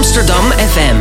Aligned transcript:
Amsterdam 0.00 0.44
FM. 0.50 0.96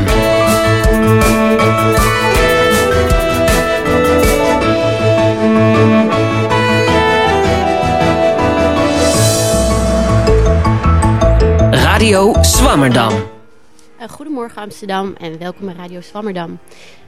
Radio 11.71 12.33
Swammerdam. 12.41 13.11
Uh, 13.11 14.09
goedemorgen 14.09 14.61
Amsterdam 14.61 15.15
en 15.17 15.37
welkom 15.37 15.65
bij 15.65 15.75
Radio 15.75 16.01
Swammerdam. 16.01 16.59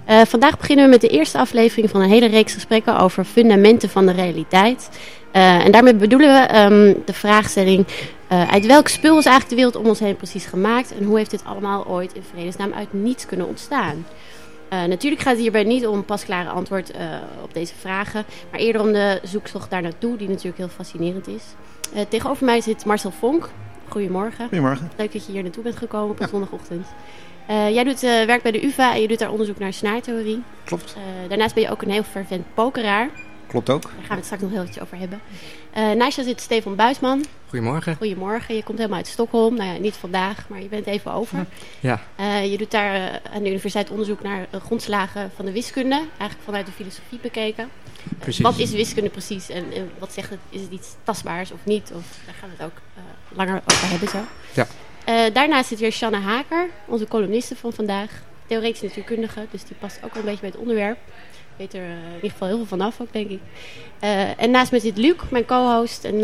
Uh, 0.09 0.21
vandaag 0.21 0.57
beginnen 0.57 0.85
we 0.85 0.91
met 0.91 1.01
de 1.01 1.07
eerste 1.07 1.37
aflevering 1.37 1.89
van 1.89 2.01
een 2.01 2.09
hele 2.09 2.27
reeks 2.27 2.53
gesprekken 2.53 2.99
over 2.99 3.25
fundamenten 3.25 3.89
van 3.89 4.05
de 4.05 4.11
realiteit. 4.11 4.89
Uh, 5.33 5.65
en 5.65 5.71
daarmee 5.71 5.95
bedoelen 5.95 6.29
we 6.33 6.59
um, 6.59 7.01
de 7.05 7.13
vraagstelling: 7.13 7.85
uit 8.31 8.65
welk 8.65 8.87
spul 8.87 9.17
is 9.17 9.25
eigenlijk 9.25 9.49
de 9.49 9.55
wereld 9.55 9.75
om 9.75 9.85
ons 9.85 9.99
heen 9.99 10.15
precies 10.15 10.45
gemaakt 10.45 10.97
en 10.97 11.03
hoe 11.03 11.17
heeft 11.17 11.31
dit 11.31 11.45
allemaal 11.45 11.87
ooit 11.87 12.13
in 12.13 12.23
vredesnaam 12.23 12.73
uit 12.73 12.93
niets 12.93 13.25
kunnen 13.25 13.47
ontstaan? 13.47 14.05
natuurlijk 14.69 15.21
gaat 15.21 15.33
het 15.33 15.41
hierbij 15.41 15.63
niet 15.63 15.87
om 15.87 15.97
een 15.97 16.05
pasklare 16.05 16.49
antwoord 16.49 16.91
op 17.43 17.53
deze 17.53 17.73
vragen, 17.79 18.25
maar 18.51 18.59
eerder 18.59 18.81
om 18.81 18.91
de 18.93 19.19
zoektocht 19.23 19.69
daar 19.69 19.81
naartoe, 19.81 20.17
die 20.17 20.27
natuurlijk 20.27 20.57
heel 20.57 20.67
fascinerend 20.67 21.27
is. 21.27 21.43
tegenover 22.09 22.45
mij 22.45 22.61
zit 22.61 22.85
Marcel 22.85 23.11
Vonk, 23.11 23.49
Goedemorgen. 23.87 24.47
Goedemorgen. 24.47 24.91
Leuk 24.97 25.11
dat 25.11 25.25
je 25.25 25.31
hier 25.31 25.43
naartoe 25.43 25.63
bent 25.63 25.75
gekomen 25.77 26.09
op 26.09 26.19
een 26.19 26.27
zondagochtend. 26.27 26.87
Jij 27.47 27.83
doet 27.83 27.99
werk 27.99 28.41
bij 28.41 28.51
de 28.51 28.65
UvA 28.65 28.93
en 28.93 29.01
je 29.01 29.07
doet 29.07 29.19
daar 29.19 29.31
onderzoek 29.31 29.59
naar 29.59 29.73
snaartheorie. 29.73 30.43
Klopt. 30.63 30.95
Daarnaast 31.27 31.53
ben 31.53 31.63
je 31.63 31.69
ook 31.69 31.81
een 31.81 31.91
heel 31.91 32.03
fervent 32.03 32.45
pokeraar. 32.53 33.09
Klopt 33.47 33.69
ook. 33.69 33.81
Daar 33.81 33.91
gaan 33.91 34.07
we 34.07 34.15
het 34.15 34.25
straks 34.25 34.41
nog 34.41 34.51
heel 34.51 34.63
iets 34.63 34.79
over 34.79 34.97
hebben. 34.97 35.19
Naast 35.73 36.15
je 36.15 36.23
zit 36.23 36.41
Stefan 36.41 36.75
Buisman. 36.75 37.25
Goedemorgen. 37.47 37.95
Goedemorgen. 37.95 38.55
Je 38.55 38.63
komt 38.63 38.77
helemaal 38.77 38.97
uit 38.97 39.07
Stockholm. 39.07 39.55
Nou 39.55 39.73
ja, 39.73 39.79
niet 39.79 39.95
vandaag, 39.95 40.49
maar 40.49 40.61
je 40.61 40.67
bent 40.67 40.85
even 40.85 41.13
over. 41.13 41.45
Ja. 41.79 42.01
je 42.41 42.57
doet 42.57 42.71
daar 42.71 43.21
aan 43.33 43.43
de 43.43 43.49
universiteit 43.49 43.89
onderzoek 43.89 44.21
naar 44.21 44.47
grondslagen 44.65 45.31
van 45.35 45.45
de 45.45 45.51
wiskunde. 45.51 45.95
Eigenlijk 45.95 46.41
vanuit 46.43 46.65
de 46.65 46.71
filosofie 46.71 47.19
bekeken. 47.21 47.69
Precies. 48.19 48.41
Wat 48.41 48.57
is 48.57 48.71
wiskunde 48.71 49.09
precies 49.09 49.49
en, 49.49 49.65
en, 49.73 49.91
wat 49.99 50.13
zegt 50.13 50.29
het? 50.29 50.39
Is 50.49 50.61
het 50.61 50.71
iets 50.71 50.95
tastbaars 51.03 51.51
of 51.51 51.59
niet? 51.63 51.91
Of 51.95 52.03
daar 52.25 52.35
gaan 52.39 52.49
we 52.49 52.63
het 52.63 52.65
ook 52.65 52.81
langer 53.29 53.61
over 53.71 53.89
hebben 53.89 54.07
zo. 54.07 54.19
Ja. 54.53 54.67
Daarnaast 55.29 55.67
zit 55.67 55.79
weer 55.79 55.91
Shanna 55.91 56.19
Haker, 56.19 56.69
onze 56.85 57.07
columniste 57.07 57.55
van 57.55 57.73
vandaag. 57.73 58.11
Theoretisch 58.47 58.81
natuurkundige, 58.81 59.45
dus 59.51 59.63
die 59.63 59.75
past 59.79 59.95
ook 60.03 60.13
wel 60.13 60.23
een 60.23 60.29
beetje 60.29 60.41
bij 60.41 60.49
het 60.49 60.59
onderwerp. 60.59 60.97
Weet 61.57 61.73
er 61.73 61.81
uh, 61.81 61.89
in 61.89 62.15
ieder 62.15 62.29
geval 62.29 62.47
heel 62.47 62.57
veel 62.57 62.65
vanaf 62.65 63.01
ook, 63.01 63.13
denk 63.13 63.29
ik. 63.29 63.39
Uh, 64.03 64.41
en 64.41 64.51
naast 64.51 64.71
me 64.71 64.79
zit 64.79 64.97
Luc, 64.97 65.15
mijn 65.29 65.45
co-host. 65.45 66.03
En 66.03 66.19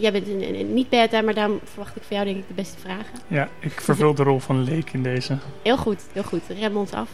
jij 0.00 0.12
bent 0.12 0.28
een, 0.28 0.58
een, 0.58 0.74
niet 0.74 0.88
beta, 0.88 1.20
maar 1.20 1.34
daarom 1.34 1.60
verwacht 1.64 1.96
ik 1.96 2.02
van 2.02 2.16
jou 2.16 2.28
denk 2.28 2.38
ik 2.38 2.48
de 2.48 2.54
beste 2.54 2.78
vragen. 2.78 3.18
Ja, 3.26 3.48
ik 3.58 3.80
vervul 3.80 4.14
de 4.14 4.22
rol 4.22 4.38
van 4.38 4.62
leek 4.62 4.92
in 4.92 5.02
deze. 5.02 5.38
Heel 5.62 5.76
goed, 5.76 6.02
heel 6.12 6.22
goed. 6.22 6.42
Rem 6.58 6.76
ons 6.76 6.92
af. 6.92 7.08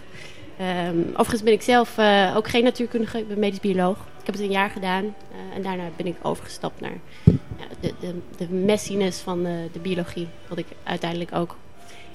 Um, 0.89 1.09
overigens 1.11 1.43
ben 1.43 1.53
ik 1.53 1.63
zelf 1.63 1.99
ook 2.37 2.49
geen 2.49 2.65
natuurkundige, 2.65 3.19
ik 3.19 3.29
ben 3.29 3.39
medisch 3.39 3.61
bioloog. 3.61 3.97
Ik 3.97 4.27
heb 4.27 4.35
het 4.35 4.45
een 4.45 4.51
jaar 4.51 4.71
gedaan 4.71 5.15
en 5.55 5.63
daarna 5.63 5.83
ben 5.97 6.07
ik 6.07 6.17
overgestapt 6.23 6.81
naar 6.81 6.99
ja, 7.25 7.65
de, 7.81 7.95
de, 8.01 8.15
de 8.37 8.49
messiness 8.49 9.21
van 9.21 9.43
de, 9.43 9.79
biologie. 9.83 10.29
Wat 10.49 10.59
ik 10.59 10.67
uiteindelijk 10.83 11.35
ook 11.35 11.57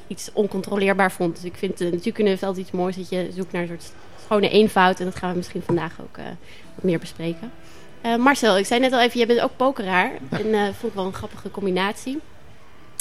iets 0.08 0.30
oncontroleerbaar 0.34 1.12
vond. 1.12 1.36
Dus 1.36 1.44
ik 1.44 1.56
vind 1.58 1.82
uh, 1.82 1.92
natuurkunde 1.92 2.30
heeft 2.30 2.44
altijd 2.44 2.66
iets 2.66 2.76
moois 2.76 2.96
dat 2.96 3.10
je 3.10 3.30
zoekt 3.36 3.52
naar 3.52 3.62
een 3.62 3.68
soort 3.68 3.92
schone 4.24 4.50
eenvoud. 4.50 5.00
En 5.00 5.06
dat 5.06 5.16
gaan 5.16 5.30
we 5.32 5.38
misschien 5.38 5.62
vandaag 5.66 6.02
ook 6.02 6.18
uh, 6.18 6.26
wat 6.76 6.84
meer 6.84 7.00
bespreken. 7.00 7.52
Marcel, 8.20 8.58
ik 8.58 8.66
zei 8.66 8.80
net 8.80 8.92
al 8.94 9.02
even, 9.02 9.18
jij 9.18 9.28
bent 9.28 9.40
ook 9.40 9.56
pokeraar. 9.56 10.12
Ja. 10.32 10.38
En 10.38 10.76
vond 10.76 10.92
ik 10.92 10.94
wel 10.94 11.06
een 11.06 11.14
grappige 11.14 11.52
combinatie. 11.52 12.20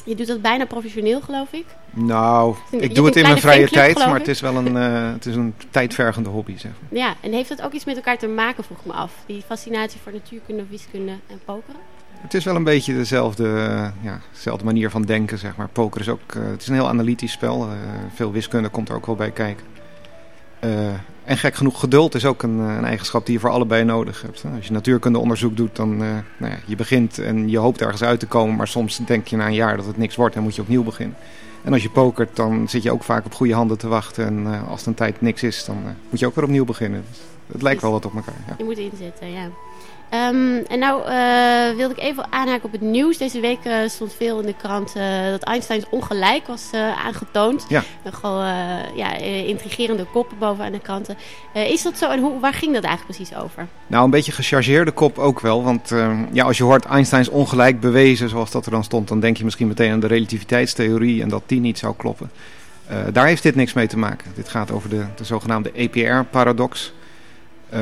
Je 0.04 0.14
doet 0.14 0.26
dat 0.26 0.42
bijna 0.42 0.66
professioneel, 0.66 1.20
geloof 1.20 1.52
ik. 1.52 1.64
Nou, 1.90 2.56
ik 2.70 2.94
doe 2.94 3.06
het 3.06 3.16
in 3.16 3.22
mijn 3.22 3.40
vrije 3.40 3.68
tijd, 3.68 3.98
maar 3.98 4.14
het 4.14 4.28
is 4.28 4.40
wel 4.40 4.56
een, 4.56 4.76
uh, 4.76 5.12
het 5.12 5.26
is 5.26 5.34
een 5.34 5.54
tijdvergende 5.70 6.28
hobby, 6.28 6.58
zeg 6.58 6.70
maar. 6.80 7.00
Ja, 7.00 7.14
en 7.20 7.32
heeft 7.32 7.48
dat 7.48 7.62
ook 7.62 7.72
iets 7.72 7.84
met 7.84 7.96
elkaar 7.96 8.18
te 8.18 8.26
maken, 8.26 8.64
vroeg 8.64 8.84
me 8.84 8.92
af? 8.92 9.12
Die 9.26 9.42
fascinatie 9.42 10.00
voor 10.00 10.12
natuurkunde, 10.12 10.64
wiskunde 10.70 11.12
en 11.26 11.40
pokeren? 11.44 11.80
Het 12.20 12.34
is 12.34 12.44
wel 12.44 12.56
een 12.56 12.64
beetje 12.64 12.94
dezelfde, 12.94 13.44
ja, 14.00 14.20
dezelfde 14.32 14.64
manier 14.64 14.90
van 14.90 15.02
denken, 15.02 15.38
zeg 15.38 15.56
maar. 15.56 15.68
Poker 15.68 16.00
is 16.00 16.08
ook, 16.08 16.34
uh, 16.36 16.46
het 16.46 16.60
is 16.60 16.68
een 16.68 16.74
heel 16.74 16.88
analytisch 16.88 17.32
spel. 17.32 17.66
Uh, 17.66 17.72
veel 18.14 18.32
wiskunde 18.32 18.68
komt 18.68 18.88
er 18.88 18.94
ook 18.94 19.06
wel 19.06 19.14
bij 19.14 19.30
kijken. 19.30 19.66
en 21.24 21.36
gek 21.36 21.54
genoeg, 21.54 21.80
geduld 21.80 22.14
is 22.14 22.24
ook 22.24 22.42
een, 22.42 22.58
een, 22.58 22.84
eigenschap 22.84 23.26
die 23.26 23.34
je 23.34 23.40
voor 23.40 23.50
allebei 23.50 23.84
nodig 23.84 24.22
hebt. 24.22 24.44
Als 24.56 24.66
je 24.66 24.72
natuurkundeonderzoek 24.72 25.56
doet, 25.56 25.76
dan 25.76 25.96
nou 25.96 26.52
ja, 26.52 26.58
je 26.66 26.76
begint 26.76 27.18
en 27.18 27.48
je 27.48 27.58
hoopt 27.58 27.80
ergens 27.80 28.02
uit 28.02 28.20
te 28.20 28.26
komen. 28.26 28.56
Maar 28.56 28.68
soms 28.68 29.00
denk 29.06 29.26
je 29.26 29.36
na 29.36 29.46
een 29.46 29.54
jaar 29.54 29.76
dat 29.76 29.86
het 29.86 29.96
niks 29.96 30.16
wordt 30.16 30.34
en 30.34 30.42
moet 30.42 30.54
je 30.54 30.62
opnieuw 30.62 30.82
beginnen. 30.82 31.16
En 31.66 31.72
als 31.72 31.82
je 31.82 31.90
pokert, 31.90 32.36
dan 32.36 32.68
zit 32.68 32.82
je 32.82 32.92
ook 32.92 33.02
vaak 33.02 33.24
op 33.24 33.34
goede 33.34 33.54
handen 33.54 33.78
te 33.78 33.88
wachten. 33.88 34.26
En 34.26 34.38
uh, 34.38 34.68
als 34.68 34.78
het 34.78 34.88
een 34.88 34.94
tijd 34.94 35.20
niks 35.20 35.42
is, 35.42 35.64
dan 35.64 35.76
uh, 35.76 35.90
moet 36.10 36.20
je 36.20 36.26
ook 36.26 36.34
weer 36.34 36.44
opnieuw 36.44 36.64
beginnen. 36.64 37.04
Dus 37.08 37.18
het 37.52 37.62
lijkt 37.62 37.82
wel 37.82 37.90
wat 37.90 38.04
op 38.04 38.14
elkaar. 38.14 38.34
Ja. 38.48 38.54
Je 38.58 38.64
moet 38.64 38.78
inzetten, 38.78 39.30
ja. 39.30 39.48
Um, 40.10 40.64
en 40.68 40.78
nou 40.78 41.10
uh, 41.10 41.76
wilde 41.76 41.94
ik 41.94 42.00
even 42.00 42.32
aanhaken 42.32 42.64
op 42.64 42.72
het 42.72 42.80
nieuws. 42.80 43.18
Deze 43.18 43.40
week 43.40 43.58
uh, 43.66 43.74
stond 43.86 44.14
veel 44.14 44.40
in 44.40 44.46
de 44.46 44.54
krant 44.54 44.96
uh, 44.96 45.30
dat 45.30 45.42
Einsteins 45.42 45.84
ongelijk 45.90 46.46
was 46.46 46.70
aangetoond. 47.04 47.66
Ja. 47.68 47.82
Nogal 48.04 48.44
ja, 48.94 49.16
intrigerende 49.46 50.04
koppen 50.04 50.38
bovenaan 50.38 50.72
de 50.72 50.78
kranten. 50.78 51.16
is 51.52 51.82
dat 51.82 51.98
zo 51.98 52.10
en 52.10 52.20
hoe, 52.20 52.40
waar 52.40 52.52
ging 52.52 52.74
dat 52.74 52.84
eigenlijk 52.84 53.16
precies 53.16 53.36
over? 53.36 53.66
Nou, 53.86 54.04
een 54.04 54.10
beetje 54.10 54.32
gechargeerde 54.32 54.90
kop 54.90 55.18
ook 55.18 55.40
wel. 55.40 55.64
Want 55.64 55.92
ehm, 55.92 56.24
ja, 56.32 56.44
als 56.44 56.56
je 56.56 56.64
hoort 56.64 56.84
Einsteins 56.84 57.28
ongelijk 57.28 57.80
bewezen, 57.80 58.28
zoals 58.28 58.50
dat 58.50 58.64
er 58.64 58.70
dan 58.70 58.84
stond... 58.84 59.08
dan 59.08 59.20
denk 59.20 59.36
je 59.36 59.44
misschien 59.44 59.68
meteen 59.68 59.92
aan 59.92 60.00
de 60.00 60.06
relativiteitstheorie 60.06 61.22
en 61.22 61.28
dat 61.28 61.42
die 61.46 61.60
niet 61.60 61.78
zou 61.78 61.94
kloppen. 61.96 62.30
daar 63.12 63.26
heeft 63.26 63.42
dit 63.42 63.54
niks 63.54 63.72
mee 63.72 63.86
te 63.86 63.98
maken. 63.98 64.32
Dit 64.34 64.48
gaat 64.48 64.70
over 64.70 64.88
de, 64.88 65.04
de 65.16 65.24
zogenaamde 65.24 65.72
EPR-paradox... 65.72 66.92
Uh, 67.72 67.78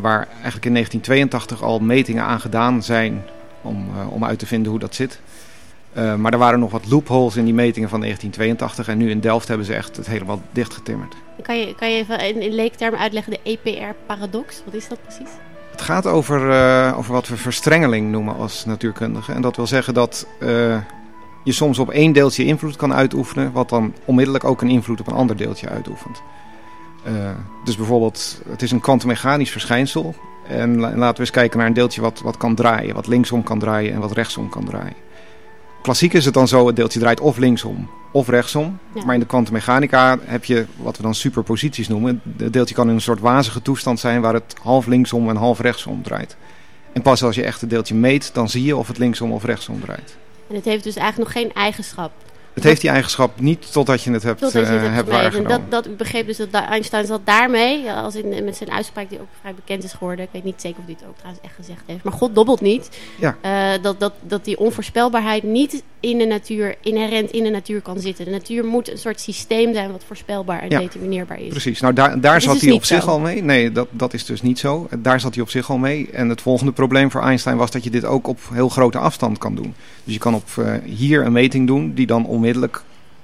waar 0.00 0.26
eigenlijk 0.32 0.64
in 0.64 0.72
1982 0.72 1.62
al 1.62 1.78
metingen 1.78 2.24
aan 2.24 2.40
gedaan 2.40 2.82
zijn 2.82 3.24
om, 3.62 3.88
uh, 3.96 4.12
om 4.12 4.24
uit 4.24 4.38
te 4.38 4.46
vinden 4.46 4.70
hoe 4.70 4.80
dat 4.80 4.94
zit. 4.94 5.20
Uh, 5.96 6.14
maar 6.14 6.32
er 6.32 6.38
waren 6.38 6.58
nog 6.58 6.70
wat 6.70 6.90
loopholes 6.90 7.36
in 7.36 7.44
die 7.44 7.54
metingen 7.54 7.88
van 7.88 8.00
1982 8.00 8.88
en 8.88 8.98
nu 8.98 9.10
in 9.10 9.20
Delft 9.20 9.48
hebben 9.48 9.66
ze 9.66 9.74
echt 9.74 9.96
het 9.96 10.06
helemaal 10.06 10.40
dichtgetimmerd. 10.50 11.14
Kan 11.42 11.58
je, 11.58 11.74
kan 11.74 11.90
je 11.90 11.96
even 11.96 12.20
in, 12.20 12.42
in 12.42 12.54
leektermen 12.54 13.00
uitleggen 13.00 13.32
de 13.32 13.40
EPR-paradox? 13.42 14.62
Wat 14.64 14.74
is 14.74 14.88
dat 14.88 14.98
precies? 15.02 15.30
Het 15.70 15.80
gaat 15.80 16.06
over, 16.06 16.40
over 16.94 17.12
wat 17.12 17.28
we 17.28 17.36
verstrengeling 17.36 18.10
noemen 18.10 18.36
als 18.36 18.64
natuurkundigen. 18.64 19.34
En 19.34 19.42
dat 19.42 19.56
wil 19.56 19.66
zeggen 19.66 19.94
dat 19.94 20.26
je 21.48 21.52
soms 21.52 21.78
op 21.78 21.90
één 21.90 22.12
deeltje 22.12 22.44
invloed 22.44 22.76
kan 22.76 22.94
uitoefenen, 22.94 23.52
wat 23.52 23.68
dan 23.68 23.94
onmiddellijk 24.04 24.44
ook 24.44 24.62
een 24.62 24.68
invloed 24.68 25.00
op 25.00 25.06
een 25.06 25.14
ander 25.14 25.36
deeltje 25.36 25.68
uitoefent. 25.68 26.22
Uh, 27.06 27.30
dus 27.64 27.76
bijvoorbeeld, 27.76 28.42
het 28.48 28.62
is 28.62 28.70
een 28.70 28.80
kwantummechanisch 28.80 29.50
verschijnsel. 29.50 30.14
En 30.46 30.78
laten 30.78 31.14
we 31.14 31.20
eens 31.20 31.30
kijken 31.30 31.58
naar 31.58 31.66
een 31.66 31.72
deeltje 31.72 32.00
wat, 32.00 32.20
wat 32.20 32.36
kan 32.36 32.54
draaien. 32.54 32.94
Wat 32.94 33.06
linksom 33.06 33.42
kan 33.42 33.58
draaien 33.58 33.92
en 33.92 34.00
wat 34.00 34.12
rechtsom 34.12 34.48
kan 34.48 34.64
draaien. 34.64 34.96
Klassiek 35.82 36.12
is 36.12 36.24
het 36.24 36.34
dan 36.34 36.48
zo, 36.48 36.66
het 36.66 36.76
deeltje 36.76 37.00
draait 37.00 37.20
of 37.20 37.36
linksom 37.36 37.88
of 38.12 38.28
rechtsom. 38.28 38.78
Ja. 38.92 39.04
Maar 39.04 39.14
in 39.14 39.20
de 39.20 39.26
kwantummechanica 39.26 40.18
heb 40.24 40.44
je 40.44 40.66
wat 40.76 40.96
we 40.96 41.02
dan 41.02 41.14
superposities 41.14 41.88
noemen. 41.88 42.22
Het 42.36 42.52
deeltje 42.52 42.74
kan 42.74 42.88
in 42.88 42.94
een 42.94 43.00
soort 43.00 43.20
wazige 43.20 43.62
toestand 43.62 44.00
zijn 44.00 44.20
waar 44.20 44.34
het 44.34 44.54
half 44.62 44.86
linksom 44.86 45.28
en 45.28 45.36
half 45.36 45.60
rechtsom 45.60 46.02
draait. 46.02 46.36
En 46.92 47.02
pas 47.02 47.22
als 47.22 47.34
je 47.34 47.42
echt 47.42 47.60
het 47.60 47.70
deeltje 47.70 47.94
meet, 47.94 48.34
dan 48.34 48.48
zie 48.48 48.64
je 48.64 48.76
of 48.76 48.88
het 48.88 48.98
linksom 48.98 49.32
of 49.32 49.44
rechtsom 49.44 49.80
draait. 49.80 50.16
En 50.48 50.54
het 50.54 50.64
heeft 50.64 50.84
dus 50.84 50.96
eigenlijk 50.96 51.34
nog 51.34 51.42
geen 51.42 51.52
eigenschap. 51.52 52.12
Het 52.58 52.68
heeft 52.68 52.80
die 52.80 52.90
eigenschap 52.90 53.40
niet 53.40 53.72
totdat 53.72 54.02
je 54.02 54.10
het 54.10 54.22
hebt, 54.22 54.40
totdat 54.40 54.66
je 54.66 54.72
het 54.72 54.94
hebt 54.94 55.08
waargenomen. 55.08 55.50
Dat, 55.68 55.84
dat, 55.84 55.96
begreep 55.96 56.26
dus 56.26 56.36
dat 56.36 56.48
Einstein 56.52 57.06
zat 57.06 57.20
daarmee, 57.24 57.90
als 57.90 58.14
in, 58.14 58.44
met 58.44 58.56
zijn 58.56 58.70
uitspraak 58.70 59.08
die 59.08 59.20
ook 59.20 59.28
vrij 59.40 59.54
bekend 59.54 59.84
is 59.84 59.92
geworden. 59.92 60.24
Ik 60.24 60.30
weet 60.32 60.44
niet 60.44 60.60
zeker 60.60 60.78
of 60.78 60.84
hij 60.84 60.94
het 60.98 61.08
ook 61.08 61.16
trouwens 61.16 61.44
echt 61.44 61.54
gezegd 61.54 61.82
heeft. 61.86 62.04
Maar 62.04 62.12
God 62.12 62.34
dobbelt 62.34 62.60
niet. 62.60 62.88
Ja. 63.18 63.36
Uh, 63.44 63.82
dat, 63.82 64.00
dat, 64.00 64.12
dat 64.20 64.44
die 64.44 64.58
onvoorspelbaarheid 64.58 65.42
niet 65.42 65.82
in 66.00 66.18
de 66.18 66.24
natuur, 66.24 66.74
inherent 66.82 67.30
in 67.30 67.44
de 67.44 67.50
natuur 67.50 67.80
kan 67.80 68.00
zitten. 68.00 68.24
De 68.24 68.30
natuur 68.30 68.64
moet 68.64 68.90
een 68.90 68.98
soort 68.98 69.20
systeem 69.20 69.74
zijn 69.74 69.92
wat 69.92 70.04
voorspelbaar 70.06 70.60
en 70.60 70.70
ja. 70.70 70.78
determineerbaar 70.78 71.40
is. 71.40 71.48
Precies, 71.48 71.80
nou 71.80 71.94
daar, 71.94 72.20
daar 72.20 72.40
zat 72.40 72.52
dus 72.52 72.62
hij 72.62 72.72
op 72.72 72.84
zo. 72.84 72.94
zich 72.94 73.08
al 73.08 73.18
mee. 73.18 73.42
Nee, 73.42 73.72
dat, 73.72 73.88
dat 73.90 74.14
is 74.14 74.24
dus 74.24 74.42
niet 74.42 74.58
zo. 74.58 74.88
Daar 74.98 75.20
zat 75.20 75.34
hij 75.34 75.42
op 75.42 75.50
zich 75.50 75.70
al 75.70 75.78
mee. 75.78 76.08
En 76.12 76.28
het 76.28 76.40
volgende 76.40 76.72
probleem 76.72 77.10
voor 77.10 77.20
Einstein 77.20 77.56
was 77.56 77.70
dat 77.70 77.84
je 77.84 77.90
dit 77.90 78.04
ook 78.04 78.26
op 78.26 78.38
heel 78.52 78.68
grote 78.68 78.98
afstand 78.98 79.38
kan 79.38 79.54
doen. 79.54 79.74
Dus 80.04 80.14
je 80.14 80.20
kan 80.20 80.34
op 80.34 80.48
uh, 80.58 80.72
hier 80.84 81.26
een 81.26 81.32
meting 81.32 81.66
doen 81.66 81.94
die 81.94 82.06
dan 82.06 82.26
onmiddellijk 82.26 82.47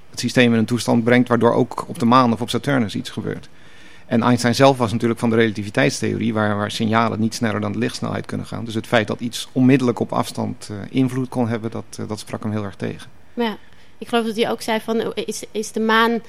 het 0.09 0.19
systeem 0.19 0.53
in 0.53 0.59
een 0.59 0.65
toestand 0.65 1.03
brengt 1.03 1.27
waardoor 1.27 1.53
ook 1.53 1.85
op 1.87 1.99
de 1.99 2.05
maan 2.05 2.33
of 2.33 2.41
op 2.41 2.49
Saturnus 2.49 2.95
iets 2.95 3.09
gebeurt. 3.09 3.49
En 4.05 4.21
Einstein 4.21 4.55
zelf 4.55 4.77
was 4.77 4.91
natuurlijk 4.91 5.19
van 5.19 5.29
de 5.29 5.35
relativiteitstheorie, 5.35 6.33
waar, 6.33 6.57
waar 6.57 6.71
signalen 6.71 7.19
niet 7.19 7.35
sneller 7.35 7.61
dan 7.61 7.71
de 7.71 7.77
lichtsnelheid 7.77 8.25
kunnen 8.25 8.45
gaan. 8.45 8.65
Dus 8.65 8.73
het 8.73 8.87
feit 8.87 9.07
dat 9.07 9.19
iets 9.19 9.47
onmiddellijk 9.51 9.99
op 9.99 10.11
afstand 10.11 10.69
uh, 10.71 10.77
invloed 10.89 11.29
kon 11.29 11.47
hebben, 11.47 11.71
dat, 11.71 11.97
uh, 11.99 12.07
dat 12.07 12.19
sprak 12.19 12.43
hem 12.43 12.51
heel 12.51 12.63
erg 12.63 12.75
tegen. 12.75 13.09
Ja, 13.33 13.57
ik 13.97 14.07
geloof 14.07 14.25
dat 14.25 14.35
hij 14.35 14.49
ook 14.49 14.61
zei 14.61 14.79
van, 14.79 15.13
is, 15.13 15.43
is 15.51 15.71
de 15.71 15.79
maan 15.79 16.21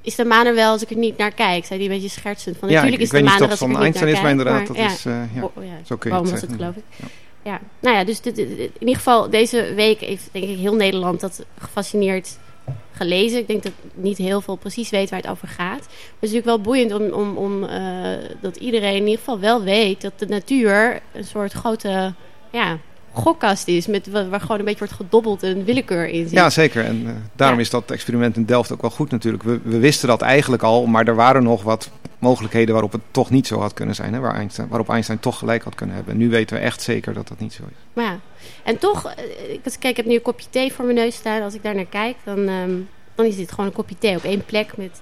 is 0.00 0.14
de 0.14 0.24
maan 0.24 0.46
er 0.46 0.54
wel 0.54 0.72
als 0.72 0.82
ik 0.82 0.90
er 0.90 0.96
niet 0.96 1.16
naar 1.16 1.32
kijk? 1.32 1.64
Zei 1.64 1.78
die 1.78 1.88
een 1.88 1.94
beetje 1.94 2.10
schertsend. 2.10 2.56
Van, 2.56 2.68
ja, 2.68 2.74
natuurlijk 2.74 3.02
ik, 3.02 3.12
is 3.12 3.18
de 3.18 3.24
maan 3.24 3.42
er 3.42 3.50
als 3.50 3.58
van 3.58 3.70
ik 3.70 3.76
er 3.76 3.82
niet 3.82 3.94
Einstein 3.94 4.14
is, 4.14 4.20
maar 4.20 4.30
inderdaad, 4.30 4.68
maar, 4.68 4.76
dat 4.76 4.92
is, 4.92 5.06
uh, 5.06 5.34
ja, 5.34 5.42
oh, 5.42 5.64
ja. 5.64 5.78
zo 5.84 5.96
kun 5.96 6.10
je 6.10 6.16
Waarom 6.16 6.32
het 6.32 6.40
was 6.40 6.40
het, 6.40 6.40
zeggen. 6.40 6.56
geloof 6.56 6.76
ik. 6.76 6.84
Ja. 6.96 7.06
Ja, 7.48 7.60
nou 7.80 7.96
ja, 7.96 8.04
dus 8.04 8.20
dit, 8.20 8.38
in 8.38 8.70
ieder 8.78 8.96
geval 8.96 9.30
deze 9.30 9.74
week 9.74 10.00
heeft 10.00 10.28
denk 10.32 10.44
ik 10.44 10.58
heel 10.58 10.74
Nederland 10.74 11.20
dat 11.20 11.44
gefascineerd 11.58 12.38
gelezen. 12.92 13.38
Ik 13.38 13.46
denk 13.46 13.62
dat 13.62 13.72
niet 13.94 14.18
heel 14.18 14.40
veel 14.40 14.56
precies 14.56 14.90
weet 14.90 15.10
waar 15.10 15.20
het 15.20 15.30
over 15.30 15.48
gaat. 15.48 15.78
Maar 15.78 16.18
het 16.20 16.28
is 16.28 16.32
natuurlijk 16.32 16.46
wel 16.46 16.60
boeiend 16.60 16.92
om, 16.92 17.10
om, 17.10 17.36
om 17.36 17.64
eh, 17.64 18.16
dat 18.40 18.56
iedereen 18.56 18.94
in 18.96 19.04
ieder 19.04 19.18
geval 19.18 19.38
wel 19.38 19.62
weet 19.62 20.00
dat 20.00 20.18
de 20.18 20.26
natuur 20.26 21.00
een 21.12 21.24
soort 21.24 21.52
grote 21.52 22.14
ja, 22.52 22.78
gokkast 23.12 23.68
is. 23.68 23.86
Met, 23.86 24.10
wa- 24.10 24.28
waar 24.28 24.40
gewoon 24.40 24.58
een 24.58 24.64
beetje 24.64 24.78
wordt 24.78 24.94
gedobbeld 24.94 25.42
en 25.42 25.64
willekeur 25.64 26.08
in 26.08 26.22
zit. 26.22 26.30
Ja, 26.30 26.50
zeker. 26.50 26.84
En 26.84 27.02
eh, 27.06 27.12
daarom 27.36 27.56
Ja. 27.58 27.62
is 27.64 27.70
dat 27.70 27.90
experiment 27.90 28.36
in 28.36 28.44
Delft 28.44 28.72
ook 28.72 28.80
wel 28.80 28.90
goed 28.90 29.10
natuurlijk. 29.10 29.42
We, 29.42 29.60
we 29.62 29.78
wisten 29.78 30.08
dat 30.08 30.20
eigenlijk 30.22 30.62
al, 30.62 30.86
maar 30.86 31.06
er 31.06 31.14
waren 31.14 31.42
nog 31.42 31.62
wat 31.62 31.90
mogelijkheden 32.18 32.72
waarop 32.72 32.92
het 32.92 33.00
toch 33.10 33.30
niet 33.30 33.46
zo 33.46 33.60
had 33.60 33.74
kunnen 33.74 33.94
zijn. 33.94 34.12
Hè? 34.14 34.20
Waar 34.20 34.34
Einstein, 34.34 34.68
waarop 34.68 34.88
Einstein 34.88 35.20
toch 35.20 35.38
gelijk 35.38 35.62
had 35.62 35.74
kunnen 35.74 35.94
hebben. 35.96 36.12
En 36.14 36.18
nu 36.20 36.28
weten 36.30 36.56
we 36.56 36.62
echt 36.62 36.82
zeker 36.82 37.12
dat 37.14 37.28
dat 37.28 37.40
niet 37.40 37.52
zo 37.52 37.62
is. 37.62 37.76
Maar 37.92 38.04
ja, 38.04 38.18
en 38.64 38.78
toch, 38.78 39.04
eh, 39.06 39.52
ik, 39.52 39.60
kijk, 39.62 39.84
ik 39.84 39.96
heb 39.96 40.06
nu 40.06 40.14
een 40.14 40.22
kopje 40.22 40.46
thee 40.50 40.72
voor 40.72 40.84
mijn 40.84 40.96
neus 40.96 41.14
staan. 41.14 41.42
Als 41.42 41.54
ik 41.54 41.62
daar 41.62 41.74
naar 41.74 41.84
kijk, 41.84 42.16
dan, 42.24 42.38
ehm, 42.48 42.70
dan 43.14 43.26
is 43.26 43.36
dit 43.36 43.50
gewoon 43.50 43.66
een 43.66 43.72
kopje 43.72 43.98
thee 43.98 44.16
op 44.16 44.24
één 44.24 44.44
plek. 44.44 44.76
Met... 44.76 45.00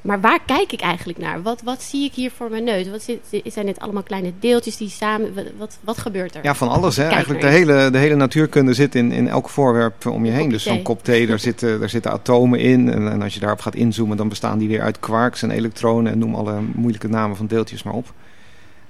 Maar 0.00 0.20
waar 0.20 0.38
kijk 0.46 0.72
ik 0.72 0.80
eigenlijk 0.80 1.18
naar? 1.18 1.42
Wat, 1.42 1.62
wat 1.62 1.82
zie 1.82 2.04
ik 2.04 2.14
hier 2.14 2.30
voor 2.30 2.50
mijn 2.50 2.64
neus? 2.64 2.88
Wat 2.88 3.02
zit, 3.02 3.42
zijn 3.44 3.66
dit 3.66 3.78
allemaal 3.78 4.02
kleine 4.02 4.32
deeltjes 4.40 4.76
die 4.76 4.88
samen... 4.88 5.34
Wat, 5.58 5.78
wat, 5.80 5.98
gebeurt 5.98 6.34
er? 6.34 6.44
Ja, 6.44 6.54
van 6.54 6.68
alles. 6.68 6.96
Hè? 6.96 7.02
Kijk 7.02 7.14
Eigenlijk 7.14 7.44
de 7.44 7.50
hele, 7.50 7.90
de 7.90 7.98
hele 7.98 8.14
natuurkunde 8.14 8.74
zit 8.74 8.94
in, 8.94 9.12
in 9.12 9.28
elk 9.28 9.48
voorwerp 9.48 10.06
om 10.06 10.24
je 10.24 10.30
heen. 10.30 10.48
Dus 10.48 10.62
zo'n 10.62 10.82
kop 10.82 11.04
thee, 11.04 11.26
daar 11.26 11.38
zitten, 11.38 11.80
daar 11.80 11.88
zitten 11.88 12.12
atomen 12.12 12.58
in. 12.58 12.92
En, 12.92 13.10
en 13.10 13.22
als 13.22 13.34
je 13.34 13.40
daarop 13.40 13.60
gaat 13.60 13.74
inzoomen, 13.74 14.16
dan 14.16 14.28
bestaan 14.28 14.58
die 14.58 14.68
weer 14.68 14.82
uit 14.82 15.00
quarks 15.00 15.42
en 15.42 15.50
elektronen. 15.50 16.12
En 16.12 16.18
noem 16.18 16.34
alle 16.34 16.60
moeilijke 16.74 17.08
namen 17.08 17.36
van 17.36 17.46
deeltjes 17.46 17.82
maar 17.82 17.94
op. 17.94 18.12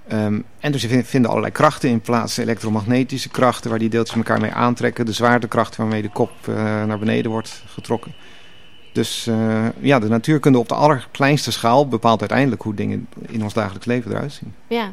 Ehm, 0.09 0.41
en 0.61 0.73
dus 0.73 0.83
je 0.83 1.05
vinden 1.05 1.31
allerlei 1.31 1.53
krachten 1.53 1.91
in 1.91 2.01
plaats. 2.01 2.37
Elektromagnetische 2.37 3.29
krachten 3.29 3.71
waar 3.71 3.79
die 3.79 3.89
deeltjes 3.89 4.17
elkaar 4.17 4.41
mee 4.41 4.53
aantrekken. 4.53 5.07
De 5.07 5.13
zwaartekracht 5.13 5.77
waarmee 5.77 6.03
de 6.03 6.11
kop 6.11 6.31
eh, 6.49 6.55
naar 6.85 6.99
beneden 6.99 7.31
wordt 7.31 7.63
getrokken. 7.67 8.15
Dus 8.99 9.27
eh, 9.27 9.67
ja, 9.81 9.99
de 9.99 10.09
natuurkunde 10.09 10.59
op 10.59 10.69
de 10.69 10.75
allerkleinste 10.75 11.53
schaal 11.53 11.89
bepaalt 11.89 12.21
uiteindelijk 12.21 12.63
hoe 12.63 12.75
dingen 12.75 13.09
in 13.29 13.43
ons 13.43 13.55
dagelijks 13.55 13.87
leven 13.87 14.11
eruit 14.11 14.33
zien. 14.33 14.55
Ja. 14.69 14.93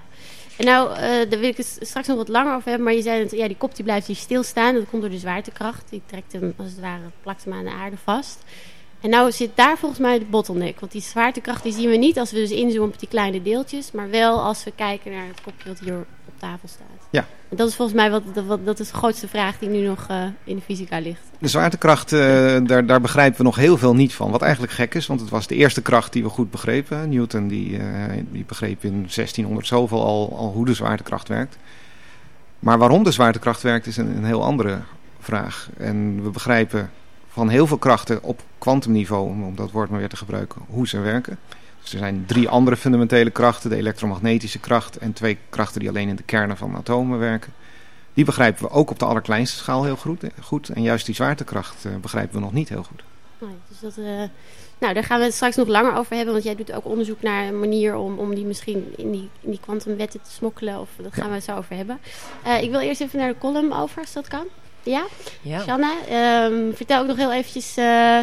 En 0.57 0.65
nou, 0.65 0.93
eh, 0.93 0.99
daar 1.01 1.39
wil 1.39 1.49
ik 1.49 1.57
het 1.57 1.77
straks 1.81 2.07
nog 2.07 2.17
wat 2.17 2.27
langer 2.27 2.55
over 2.55 2.67
hebben. 2.67 2.85
Maar 2.85 2.93
je 2.93 3.01
zei 3.01 3.23
dat 3.23 3.31
ja, 3.31 3.47
die 3.47 3.57
kop 3.57 3.75
die 3.75 3.83
blijft 3.83 4.07
hier 4.07 4.15
stilstaan. 4.15 4.73
Dat 4.73 4.89
komt 4.89 5.01
door 5.01 5.11
de 5.11 5.17
zwaartekracht. 5.17 5.89
Die 5.89 6.01
trekt 6.05 6.31
hem, 6.31 6.53
als 6.57 6.67
het 6.67 6.79
ware, 6.79 7.01
plakt 7.21 7.43
hem 7.43 7.53
aan 7.53 7.63
de 7.63 7.71
aarde 7.71 7.97
vast. 8.03 8.43
En 9.01 9.09
nou 9.09 9.31
zit 9.31 9.51
daar 9.55 9.77
volgens 9.77 10.01
mij 10.01 10.19
de 10.19 10.25
bottleneck. 10.25 10.79
Want 10.79 10.91
die 10.91 11.01
zwaartekracht 11.01 11.63
die 11.63 11.73
zien 11.73 11.89
we 11.89 11.97
niet 11.97 12.19
als 12.19 12.31
we 12.31 12.37
dus 12.37 12.51
inzoomen 12.51 12.93
op 12.93 12.99
die 12.99 13.09
kleine 13.09 13.41
deeltjes. 13.41 13.91
Maar 13.91 14.09
wel 14.09 14.41
als 14.41 14.63
we 14.63 14.71
kijken 14.75 15.11
naar 15.11 15.27
het 15.27 15.41
kopje 15.41 15.69
wat 15.69 15.79
hier 15.79 16.05
op 16.27 16.39
tafel 16.39 16.67
staat. 16.67 16.94
Ja. 17.15 17.25
Dat 17.49 17.67
is 17.67 17.75
volgens 17.75 17.97
mij 17.97 18.11
wat, 18.11 18.23
wat, 18.45 18.65
dat 18.65 18.79
is 18.79 18.91
de 18.91 18.97
grootste 18.97 19.27
vraag 19.27 19.57
die 19.59 19.69
nu 19.69 19.87
nog 19.87 20.05
eh, 20.07 20.23
in 20.43 20.55
de 20.55 20.61
fysica 20.61 20.99
ligt. 20.99 21.21
De 21.39 21.47
zwaartekracht, 21.47 22.13
eh, 22.13 22.19
daar, 22.63 22.85
daar 22.85 23.01
begrijpen 23.01 23.37
we 23.37 23.43
nog 23.43 23.55
heel 23.55 23.77
veel 23.77 23.95
niet 23.95 24.13
van. 24.13 24.31
Wat 24.31 24.41
eigenlijk 24.41 24.73
gek 24.73 24.95
is, 24.95 25.07
want 25.07 25.19
het 25.19 25.29
was 25.29 25.47
de 25.47 25.55
eerste 25.55 25.81
kracht 25.81 26.13
die 26.13 26.23
we 26.23 26.29
goed 26.29 26.51
begrepen. 26.51 27.09
Newton 27.09 27.47
die, 27.47 27.77
eh, 27.77 28.23
die 28.31 28.45
begreep 28.47 28.83
in 28.83 28.91
1600 28.91 29.67
zoveel 29.67 30.05
al, 30.05 30.37
al 30.37 30.51
hoe 30.51 30.65
de 30.65 30.73
zwaartekracht 30.73 31.27
werkt. 31.27 31.57
Maar 32.59 32.77
waarom 32.77 33.03
de 33.03 33.11
zwaartekracht 33.11 33.61
werkt 33.61 33.85
is 33.85 33.97
een, 33.97 34.17
een 34.17 34.25
heel 34.25 34.43
andere 34.43 34.79
vraag. 35.19 35.69
En 35.77 36.23
we 36.23 36.29
begrijpen 36.29 36.91
van 37.29 37.49
heel 37.49 37.67
veel 37.67 37.77
krachten 37.77 38.23
op 38.23 38.41
kwantumniveau, 38.57 39.29
om 39.29 39.55
dat 39.55 39.71
woord 39.71 39.89
maar 39.89 39.99
weer 39.99 40.09
te 40.09 40.17
gebruiken, 40.17 40.61
hoe 40.67 40.87
ze 40.87 40.99
werken. 40.99 41.37
Er 41.91 41.97
zijn 41.97 42.23
drie 42.25 42.49
andere 42.49 42.77
fundamentele 42.77 43.29
krachten, 43.29 43.69
de 43.69 43.75
elektromagnetische 43.75 44.59
kracht 44.59 44.97
en 44.97 45.13
twee 45.13 45.37
krachten 45.49 45.79
die 45.79 45.89
alleen 45.89 46.09
in 46.09 46.15
de 46.15 46.23
kernen 46.23 46.57
van 46.57 46.75
atomen 46.75 47.19
werken. 47.19 47.53
Die 48.13 48.25
begrijpen 48.25 48.63
we 48.63 48.69
ook 48.69 48.89
op 48.89 48.99
de 48.99 49.05
allerkleinste 49.05 49.57
schaal 49.57 49.83
heel 49.83 49.95
goed. 49.95 50.23
goed. 50.41 50.69
En 50.69 50.81
juist 50.81 51.05
die 51.05 51.15
zwaartekracht 51.15 51.85
eh, 51.85 51.95
begrijpen 51.95 52.35
we 52.35 52.41
nog 52.41 52.53
niet 52.53 52.69
heel 52.69 52.83
goed. 52.83 53.03
Nee, 53.37 53.55
dus 53.67 53.79
dat, 53.79 54.05
eh, 54.05 54.23
nou, 54.77 54.93
daar 54.93 55.03
gaan 55.03 55.19
we 55.19 55.25
het 55.25 55.33
straks 55.33 55.55
nog 55.55 55.67
langer 55.67 55.95
over 55.95 56.15
hebben. 56.15 56.33
Want 56.33 56.45
jij 56.45 56.55
doet 56.55 56.71
ook 56.71 56.85
onderzoek 56.85 57.21
naar 57.21 57.47
een 57.47 57.59
manier 57.59 57.95
om, 57.95 58.17
om 58.17 58.35
die 58.35 58.45
misschien 58.45 58.93
in 58.97 59.11
die, 59.11 59.29
in 59.41 59.49
die 59.49 59.59
kwantumwetten 59.59 60.21
te 60.21 60.31
smokkelen. 60.31 60.79
Of 60.79 60.89
dat 60.97 61.13
gaan 61.13 61.29
we 61.29 61.35
het 61.35 61.43
zo 61.43 61.55
over 61.55 61.75
hebben. 61.75 61.99
Eh, 62.43 62.61
ik 62.61 62.71
wil 62.71 62.79
eerst 62.79 63.01
even 63.01 63.19
naar 63.19 63.33
de 63.33 63.39
column 63.39 63.73
over, 63.73 64.01
als 64.01 64.13
dat 64.13 64.27
kan. 64.27 64.45
Ja? 64.83 65.05
Ja. 65.41 65.61
Shanna, 65.61 65.93
ehm, 66.07 66.73
vertel 66.73 67.01
ook 67.01 67.07
nog 67.07 67.17
heel 67.17 67.33
eventjes, 67.33 67.77
eh, 67.77 68.19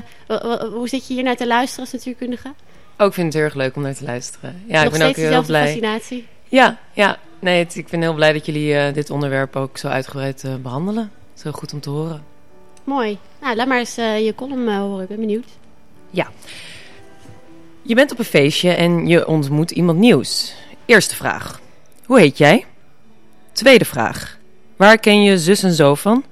hoe 0.73 0.89
zit 0.89 1.07
je 1.07 1.15
hier 1.15 1.23
naar 1.23 1.37
te 1.37 1.47
luisteren 1.47 1.85
als 1.85 1.93
natuurkundige? 1.93 2.53
Oh, 3.03 3.09
ik 3.09 3.15
vind 3.15 3.27
het 3.27 3.35
heel 3.37 3.45
erg 3.45 3.55
leuk 3.55 3.77
om 3.77 3.83
naar 3.83 3.95
te 3.95 4.05
luisteren. 4.05 4.63
Ja, 4.67 4.83
nog 4.83 4.93
ik 4.93 4.99
ben 4.99 5.09
ook 5.09 5.17
heel 5.17 5.43
blij. 5.45 5.65
fascinatie? 5.67 6.27
Ja, 6.49 6.79
ja. 6.93 7.19
Nee, 7.39 7.59
het- 7.59 7.77
ik 7.77 7.89
ben 7.89 8.01
heel 8.01 8.15
blij 8.15 8.33
dat 8.33 8.47
jullie 8.47 8.75
eh, 8.77 8.95
dit 8.95 9.11
onderwerp 9.11 9.57
ook 9.57 9.79
zo 9.79 9.89
uitgebreid 9.89 10.45
eh, 10.45 10.55
behandelen. 10.55 11.03
Het 11.03 11.37
is 11.37 11.43
heel 11.43 11.53
goed 11.53 11.73
om 11.73 11.81
te 11.81 11.91
horen. 11.91 12.25
Mooi. 12.85 13.19
Nou, 13.41 13.57
laat 13.57 13.67
maar 13.67 13.79
eens 13.79 13.97
eh, 13.97 14.25
je 14.25 14.35
column 14.35 14.77
horen. 14.77 15.03
Ik 15.03 15.09
ben 15.09 15.19
benieuwd. 15.21 15.47
Je 17.83 17.95
bent 17.95 18.13
op 18.13 18.19
een 18.19 18.25
feestje 18.25 18.71
en 18.71 19.07
je 19.07 19.27
ontmoet 19.27 19.71
iemand 19.71 19.99
nieuws. 19.99 20.55
Eerste 20.85 21.15
vraag. 21.15 21.61
Hoe 22.05 22.19
heet 22.19 22.39
jij? 22.39 22.67
Tweede 23.53 23.85
vraag. 23.85 24.39
Waar 24.77 24.99
ken 24.99 25.23
je 25.23 25.39
zus 25.39 25.63
en 25.63 25.73
zo 25.73 25.95
van? 25.95 26.25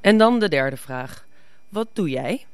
En 0.00 0.18
dan 0.18 0.38
de 0.38 0.48
derde 0.48 0.76
vraag. 0.76 1.24
Wat 1.68 1.86
doe 1.92 2.08
jij? 2.10 2.44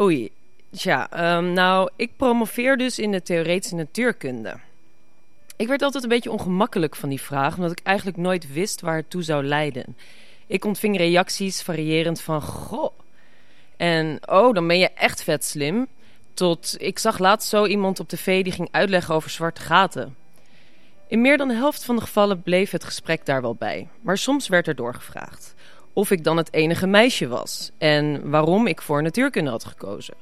Oei. 0.00 0.30
Tja, 0.70 1.10
ehm, 1.10 1.52
nou, 1.52 1.90
ik 1.96 2.10
promoveer 2.16 2.76
dus 2.76 2.98
in 2.98 3.10
de 3.10 3.22
theoretische 3.22 3.74
natuurkunde. 3.74 4.54
Ik 5.56 5.68
werd 5.68 5.82
altijd 5.82 6.02
een 6.02 6.08
beetje 6.08 6.30
ongemakkelijk 6.30 6.96
van 6.96 7.08
die 7.08 7.20
vraag, 7.20 7.56
omdat 7.56 7.70
ik 7.70 7.80
eigenlijk 7.82 8.16
nooit 8.16 8.52
wist 8.52 8.80
waar 8.80 8.96
het 8.96 9.10
toe 9.10 9.22
zou 9.22 9.44
leiden. 9.44 9.96
Ik 10.46 10.64
ontving 10.64 10.96
reacties 10.96 11.62
variërend 11.62 12.20
van 12.20 12.42
goh. 12.42 12.92
En 13.76 14.18
oh, 14.26 14.54
dan 14.54 14.66
ben 14.66 14.78
je 14.78 14.90
echt 14.90 15.22
vet 15.22 15.44
slim. 15.44 15.86
Tot 16.34 16.74
ik 16.78 16.98
zag 16.98 17.18
laatst 17.18 17.48
zo 17.48 17.66
iemand 17.66 18.00
op 18.00 18.08
tv 18.08 18.44
die 18.44 18.52
ging 18.52 18.68
uitleggen 18.70 19.14
over 19.14 19.30
zwarte 19.30 19.60
gaten. 19.60 20.16
In 21.08 21.20
meer 21.20 21.36
dan 21.36 21.48
de 21.48 21.54
helft 21.54 21.84
van 21.84 21.96
de 21.96 22.02
gevallen 22.02 22.42
bleef 22.42 22.70
het 22.70 22.84
gesprek 22.84 23.26
daar 23.26 23.42
wel 23.42 23.54
bij, 23.54 23.88
maar 24.00 24.18
soms 24.18 24.48
werd 24.48 24.66
er 24.66 24.74
doorgevraagd 24.74 25.54
of 25.96 26.10
ik 26.10 26.24
dan 26.24 26.36
het 26.36 26.52
enige 26.52 26.86
meisje 26.86 27.28
was 27.28 27.70
en 27.78 28.30
waarom 28.30 28.66
ik 28.66 28.82
voor 28.82 29.02
natuurkunde 29.02 29.50
had 29.50 29.64
gekozen. 29.64 30.14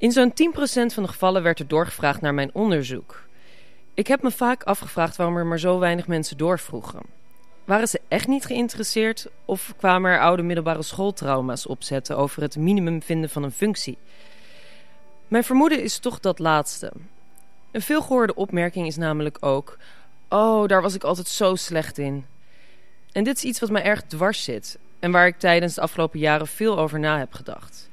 In 0.00 0.12
zo'n 0.12 0.32
10% 0.32 0.34
van 0.94 1.02
de 1.02 1.08
gevallen 1.08 1.42
werd 1.42 1.58
er 1.58 1.68
doorgevraagd 1.68 2.20
naar 2.20 2.34
mijn 2.34 2.50
onderzoek. 2.54 3.22
Ik 3.94 4.06
heb 4.06 4.22
me 4.22 4.30
vaak 4.30 4.62
afgevraagd 4.62 5.16
waarom 5.16 5.36
er 5.36 5.46
maar 5.46 5.58
zo 5.58 5.78
weinig 5.78 6.06
mensen 6.06 6.36
doorvroegen. 6.36 7.00
Waren 7.64 7.88
ze 7.88 8.00
echt 8.08 8.26
niet 8.26 8.44
geïnteresseerd 8.44 9.26
of 9.44 9.74
kwamen 9.76 10.10
er 10.10 10.20
oude 10.20 10.42
middelbare 10.42 10.82
schooltrauma's 10.82 11.66
opzetten 11.66 12.16
over 12.16 12.42
het 12.42 12.56
minimum 12.56 13.02
vinden 13.02 13.30
van 13.30 13.42
een 13.42 13.52
functie? 13.52 13.98
Mijn 15.28 15.44
vermoeden 15.44 15.82
is 15.82 15.98
toch 15.98 16.20
dat 16.20 16.38
laatste. 16.38 16.92
Een 17.70 17.82
veelgehoorde 17.82 18.34
opmerking 18.34 18.86
is 18.86 18.96
namelijk 18.96 19.36
ook: 19.40 19.78
Oh, 20.28 20.66
daar 20.66 20.82
was 20.82 20.94
ik 20.94 21.04
altijd 21.04 21.28
zo 21.28 21.54
slecht 21.54 21.98
in. 21.98 22.26
En 23.12 23.24
dit 23.24 23.36
is 23.36 23.44
iets 23.44 23.60
wat 23.60 23.70
mij 23.70 23.82
erg 23.82 24.02
dwars 24.02 24.44
zit 24.44 24.78
en 24.98 25.10
waar 25.10 25.26
ik 25.26 25.38
tijdens 25.38 25.74
de 25.74 25.80
afgelopen 25.80 26.18
jaren 26.18 26.46
veel 26.46 26.78
over 26.78 26.98
na 26.98 27.18
heb 27.18 27.32
gedacht. 27.32 27.89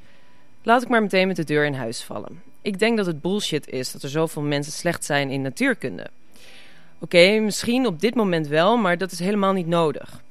Laat 0.64 0.82
ik 0.82 0.88
maar 0.88 1.02
meteen 1.02 1.28
met 1.28 1.36
de 1.36 1.44
deur 1.44 1.66
in 1.66 1.74
huis 1.74 2.04
vallen. 2.04 2.42
Ik 2.62 2.80
denk 2.80 2.98
dat 2.98 3.06
het 3.06 3.22
bullshit 3.22 3.68
is 3.68 3.92
dat 3.92 4.04
er 4.04 4.10
zoveel 4.10 4.42
mensen 4.42 4.74
slecht 4.74 5.06
zijn 5.06 5.30
in 5.30 5.42
natuurkunde. 5.42 6.08
Oké, 7.00 7.40
misschien 7.40 7.86
op 7.86 8.00
dit 8.00 8.16
moment 8.16 8.48
wel, 8.48 8.78
maar 8.78 8.98
dat 8.98 9.12
is 9.12 9.20
helemaal 9.20 9.54
niet 9.54 9.68
nodig. 9.68 10.22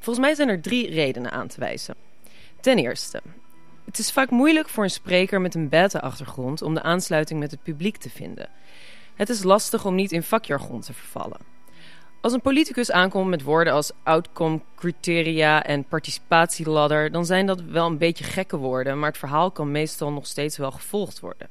Volgens 0.00 0.26
mij 0.26 0.34
zijn 0.34 0.48
er 0.48 0.60
drie 0.60 0.90
redenen 0.90 1.30
aan 1.30 1.48
te 1.48 1.60
wijzen. 1.60 1.94
Ten 2.60 2.78
eerste, 2.78 3.22
het 3.84 3.98
is 3.98 4.12
vaak 4.12 4.30
moeilijk 4.30 4.68
voor 4.68 4.84
een 4.84 4.90
spreker 4.90 5.40
met 5.40 5.54
een 5.54 5.68
beta-achtergrond 5.68 6.62
om 6.62 6.74
de 6.74 6.82
aansluiting 6.82 7.40
met 7.40 7.50
het 7.50 7.62
publiek 7.62 7.96
te 7.96 8.10
vinden. 8.10 8.48
Het 9.14 9.28
is 9.28 9.42
lastig 9.42 9.84
om 9.84 9.94
niet 9.94 10.12
in 10.12 10.22
vakjargon 10.22 10.80
te 10.80 10.92
vervallen. 10.92 11.38
Als 12.20 12.32
een 12.32 12.40
politicus 12.40 12.90
aankomt 12.90 13.28
met 13.28 13.42
woorden 13.42 13.72
als 13.72 13.92
outcome 14.02 14.60
criteria 14.76 15.64
en 15.64 15.84
participatieladder, 15.84 17.12
dan 17.12 17.26
zijn 17.26 17.46
dat 17.46 17.60
wel 17.60 17.86
een 17.86 17.98
beetje 17.98 18.24
gekke 18.24 18.56
woorden, 18.56 18.98
maar 18.98 19.08
het 19.08 19.18
verhaal 19.18 19.50
kan 19.50 19.70
meestal 19.70 20.12
nog 20.12 20.26
steeds 20.26 20.56
wel 20.56 20.70
gevolgd 20.70 21.20
worden. 21.20 21.48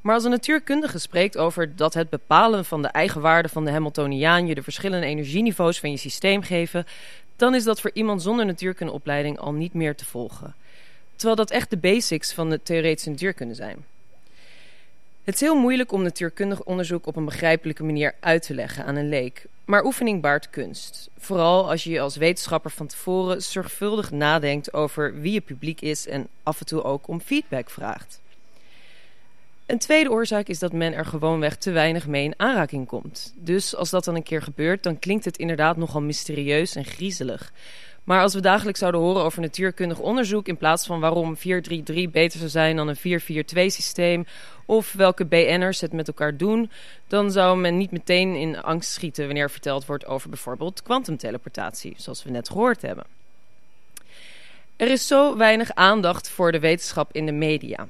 Maar 0.00 0.14
als 0.14 0.24
een 0.24 0.30
natuurkundige 0.30 0.98
spreekt 0.98 1.36
over 1.36 1.76
dat 1.76 1.94
het 1.94 2.10
bepalen 2.10 2.64
van 2.64 2.82
de 2.82 2.88
eigenwaarde 2.88 3.48
van 3.48 3.64
de 3.64 3.70
Hamiltoniaan 3.70 4.46
je 4.46 4.54
de 4.54 4.62
verschillende 4.62 5.06
energieniveaus 5.06 5.80
van 5.80 5.90
je 5.90 5.96
systeem 5.96 6.42
geven, 6.42 6.86
dan 7.36 7.54
is 7.54 7.64
dat 7.64 7.80
voor 7.80 7.90
iemand 7.94 8.22
zonder 8.22 8.46
natuurkundeopleiding 8.46 9.38
al 9.38 9.52
niet 9.52 9.74
meer 9.74 9.96
te 9.96 10.04
volgen. 10.04 10.54
Terwijl 11.16 11.36
dat 11.36 11.50
echt 11.50 11.70
de 11.70 11.76
basics 11.76 12.32
van 12.32 12.50
de 12.50 12.62
theoretische 12.62 13.10
natuurkunde 13.10 13.54
zijn. 13.54 13.84
Het 15.24 15.34
is 15.34 15.40
heel 15.40 15.60
moeilijk 15.60 15.92
om 15.92 16.02
natuurkundig 16.02 16.62
onderzoek 16.62 17.06
op 17.06 17.16
een 17.16 17.24
begrijpelijke 17.24 17.84
manier 17.84 18.14
uit 18.20 18.42
te 18.42 18.54
leggen 18.54 18.84
aan 18.84 18.96
een 18.96 19.08
leek. 19.08 19.46
Maar 19.64 19.84
oefening 19.84 20.20
baart 20.20 20.50
kunst. 20.50 21.10
Vooral 21.18 21.70
als 21.70 21.84
je 21.84 22.00
als 22.00 22.16
wetenschapper 22.16 22.70
van 22.70 22.86
tevoren 22.86 23.42
zorgvuldig 23.42 24.10
nadenkt 24.10 24.74
over 24.74 25.20
wie 25.20 25.32
je 25.32 25.40
publiek 25.40 25.80
is 25.80 26.06
en 26.06 26.28
af 26.42 26.60
en 26.60 26.66
toe 26.66 26.82
ook 26.82 27.08
om 27.08 27.20
feedback 27.20 27.70
vraagt. 27.70 28.20
Een 29.66 29.78
tweede 29.78 30.10
oorzaak 30.10 30.46
is 30.46 30.58
dat 30.58 30.72
men 30.72 30.92
er 30.92 31.06
gewoonweg 31.06 31.56
te 31.56 31.70
weinig 31.70 32.06
mee 32.06 32.24
in 32.24 32.34
aanraking 32.36 32.86
komt. 32.86 33.32
Dus 33.36 33.76
als 33.76 33.90
dat 33.90 34.04
dan 34.04 34.14
een 34.14 34.22
keer 34.22 34.42
gebeurt, 34.42 34.82
dan 34.82 34.98
klinkt 34.98 35.24
het 35.24 35.36
inderdaad 35.36 35.76
nogal 35.76 36.00
mysterieus 36.00 36.74
en 36.74 36.84
griezelig. 36.84 37.52
Maar 38.04 38.20
als 38.20 38.34
we 38.34 38.40
dagelijks 38.40 38.78
zouden 38.78 39.00
horen 39.00 39.22
over 39.22 39.40
natuurkundig 39.40 39.98
onderzoek 39.98 40.48
in 40.48 40.56
plaats 40.56 40.86
van 40.86 41.00
waarom 41.00 41.36
433 41.36 42.10
beter 42.10 42.38
zou 42.38 42.50
zijn 42.50 42.76
dan 42.76 42.88
een 42.88 42.96
442 42.96 43.84
systeem 43.84 44.26
of 44.66 44.92
welke 44.92 45.24
BN'ers 45.24 45.80
het 45.80 45.92
met 45.92 46.08
elkaar 46.08 46.36
doen, 46.36 46.70
dan 47.06 47.30
zou 47.30 47.58
men 47.58 47.76
niet 47.76 47.90
meteen 47.90 48.34
in 48.34 48.62
angst 48.62 48.90
schieten 48.90 49.26
wanneer 49.26 49.50
verteld 49.50 49.86
wordt 49.86 50.06
over 50.06 50.28
bijvoorbeeld 50.28 50.82
kwantumteleportatie, 50.82 51.94
zoals 51.96 52.24
we 52.24 52.30
net 52.30 52.48
gehoord 52.48 52.82
hebben. 52.82 53.04
Er 54.76 54.90
is 54.90 55.06
zo 55.06 55.36
weinig 55.36 55.74
aandacht 55.74 56.28
voor 56.28 56.52
de 56.52 56.58
wetenschap 56.58 57.12
in 57.12 57.26
de 57.26 57.32
media. 57.32 57.88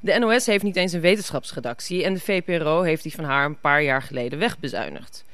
De 0.00 0.18
NOS 0.18 0.46
heeft 0.46 0.64
niet 0.64 0.76
eens 0.76 0.92
een 0.92 1.00
wetenschapsredactie 1.00 2.04
en 2.04 2.14
de 2.14 2.20
VPRO 2.20 2.82
heeft 2.82 3.02
die 3.02 3.14
van 3.14 3.24
haar 3.24 3.44
een 3.44 3.60
paar 3.60 3.82
jaar 3.82 4.02
geleden 4.02 4.38
wegbezuinigd. 4.38 5.24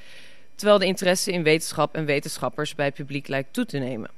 Terwijl 0.56 0.78
de 0.78 0.86
interesse 0.86 1.32
in 1.32 1.42
wetenschap 1.42 1.94
en 1.94 2.04
wetenschappers 2.04 2.74
bij 2.74 2.86
het 2.86 2.94
publiek 2.94 3.28
lijkt 3.28 3.52
toe 3.52 3.66
te 3.66 3.78
nemen. 3.78 4.10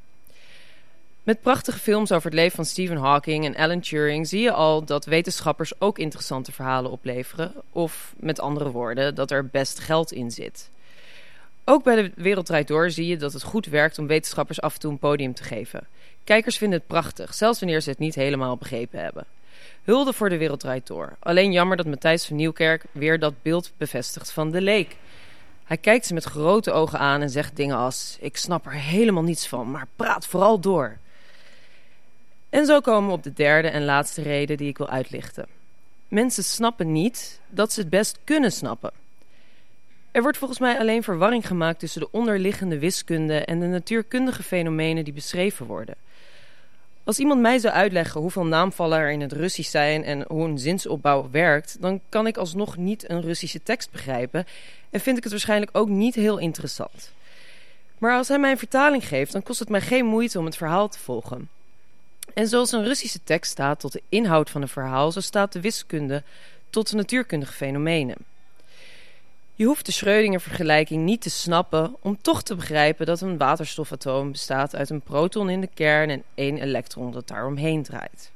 Met 1.23 1.41
prachtige 1.41 1.79
films 1.79 2.13
over 2.13 2.25
het 2.25 2.39
leven 2.39 2.57
van 2.57 2.65
Stephen 2.65 2.97
Hawking 2.97 3.45
en 3.45 3.57
Alan 3.57 3.81
Turing 3.81 4.29
zie 4.29 4.41
je 4.41 4.53
al 4.53 4.85
dat 4.85 5.05
wetenschappers 5.05 5.81
ook 5.81 5.99
interessante 5.99 6.53
verhalen 6.53 6.91
opleveren, 6.91 7.53
of 7.73 8.15
met 8.17 8.41
andere 8.41 8.71
woorden, 8.71 9.15
dat 9.15 9.31
er 9.31 9.47
best 9.47 9.79
geld 9.79 10.13
in 10.13 10.31
zit. 10.31 10.71
Ook 11.65 11.85
bij 11.85 11.97
de 11.97 12.13
Wereld 12.17 12.67
Door 12.69 12.91
zie 12.91 13.07
je 13.07 13.17
dat 13.17 13.33
het 13.33 13.43
goed 13.43 13.67
werkt 13.67 13.99
om 13.99 14.07
wetenschappers 14.07 14.61
af 14.61 14.75
en 14.75 14.81
toe 14.81 14.91
een 14.91 14.99
podium 14.99 15.35
te 15.35 15.43
geven. 15.43 15.87
Kijkers 16.25 16.59
vinden 16.59 16.79
het 16.79 16.89
prachtig, 16.89 17.35
zelfs 17.35 17.61
wanneer 17.61 17.81
ze 17.81 17.91
het 17.91 17.99
niet 17.99 18.15
helemaal 18.15 18.57
begrepen 18.57 19.01
hebben. 19.01 19.25
Hulde 19.83 20.13
voor 20.13 20.29
de 20.29 20.37
Wereld 20.37 20.67
Door. 20.85 21.17
Alleen 21.19 21.53
jammer 21.53 21.77
dat 21.77 21.87
Matthijs 21.87 22.25
van 22.25 22.37
Nieuwkerk 22.37 22.85
weer 22.93 23.19
dat 23.19 23.43
beeld 23.43 23.73
bevestigt 23.77 24.33
van 24.33 24.51
de 24.51 24.61
leek. 24.61 24.97
Hij 25.69 25.77
kijkt 25.77 26.07
ze 26.07 26.15
met 26.15 26.25
grote 26.25 26.73
ogen 26.73 26.99
aan 26.99 27.23
en 27.23 27.31
zegt 27.31 27.57
dingen 27.57 27.77
als: 27.77 28.17
Ik 28.21 28.37
snap 28.37 28.67
er 28.67 28.73
helemaal 28.73 29.23
niets 29.23 29.49
van, 29.49 29.71
maar 29.71 29.87
praat 29.97 30.27
vooral 30.27 30.61
door. 30.61 30.97
En 32.51 32.67
zo 32.67 32.81
komen 32.81 33.09
we 33.09 33.15
op 33.15 33.23
de 33.23 33.33
derde 33.33 33.69
en 33.69 33.85
laatste 33.85 34.23
reden 34.23 34.57
die 34.57 34.69
ik 34.69 34.79
wil 34.79 34.89
uitlichten. 34.89 35.47
Mensen 36.09 36.45
snappen 36.45 36.93
niet 36.93 37.41
dat 37.49 37.73
ze 37.73 37.81
het 37.81 37.91
best 37.91 38.19
kunnen 38.25 38.53
snappen. 38.53 38.91
Er 40.11 40.23
wordt 40.23 40.39
volgens 40.39 40.59
mij 40.59 40.79
alleen 40.79 41.03
verwarring 41.03 41.47
gemaakt 41.47 41.79
tussen 41.79 42.01
de 42.01 42.11
onderliggende 42.11 42.79
wiskunde 42.79 43.45
en 43.45 43.61
de 43.61 43.67
natuurkundige 43.67 44.43
fenomenen 44.43 45.05
die 45.05 45.13
beschreven 45.13 45.67
worden. 45.67 45.95
Als 47.09 47.19
iemand 47.19 47.41
mij 47.41 47.59
zou 47.59 47.75
uitleggen 47.75 48.21
hoeveel 48.21 48.45
naamvallen 48.45 48.99
er 48.99 49.11
in 49.11 49.21
het 49.21 49.33
Russisch 49.33 49.71
zijn 49.71 50.05
en 50.05 50.25
hoe 50.27 50.45
een 50.49 50.59
zinsopbouw 50.59 51.29
werkt, 51.31 51.77
dan 51.81 52.01
kan 52.09 52.27
ik 52.27 52.37
alsnog 52.37 52.77
niet 52.77 53.11
een 53.11 53.21
Russische 53.21 53.63
tekst 53.63 53.91
begrijpen 53.91 54.47
en 54.91 55.01
vind 55.01 55.17
ik 55.17 55.23
het 55.23 55.33
waarschijnlijk 55.33 55.71
ook 55.73 55.89
niet 55.89 56.15
heel 56.15 56.39
interessant. 56.39 57.13
Maar 57.99 58.17
als 58.17 58.29
hij 58.29 58.39
mij 58.39 58.51
een 58.51 58.59
vertaling 58.59 59.09
geeft, 59.09 59.33
dan 59.33 59.43
kost 59.43 59.59
het 59.59 59.69
mij 59.69 59.81
geen 59.81 60.07
moeite 60.07 60.39
om 60.39 60.45
het 60.45 60.57
verhaal 60.57 60.89
te 60.89 60.99
volgen. 60.99 61.49
En 62.35 62.49
zoals 62.49 62.73
een 62.73 62.85
Russische 62.85 63.21
tekst 63.25 63.51
staat 63.51 63.81
tot 63.81 63.93
de 63.93 64.03
inhoud 64.09 64.51
van 64.51 64.63
een 64.63 64.69
verhaal, 64.69 65.13
zo 65.13 65.21
staat 65.21 65.53
de 65.53 65.61
wiskunde 65.61 66.23
tot 66.71 66.91
de 66.91 66.97
natuurkundige 66.97 67.53
fenomenen. 67.53 68.17
Je 69.59 69.65
hoeft 69.65 69.87
de 69.87 69.93
Schrödinger-vergelijking 69.93 71.05
niet 71.05 71.21
te 71.21 71.31
snappen 71.31 71.97
om 72.01 72.19
toch 72.21 72.43
te 72.43 72.55
begrijpen 72.55 73.07
dat 73.07 73.21
een 73.21 73.39
waterstofatoom 73.39 74.33
bestaat 74.33 74.77
uit 74.77 74.91
een 74.91 75.01
proton 75.01 75.51
in 75.51 75.61
de 75.61 75.69
kern 75.75 76.11
en 76.11 76.23
één 76.35 76.59
elektron 76.59 77.13
dat 77.13 77.29
daaromheen 77.29 77.83
draait. 77.83 78.31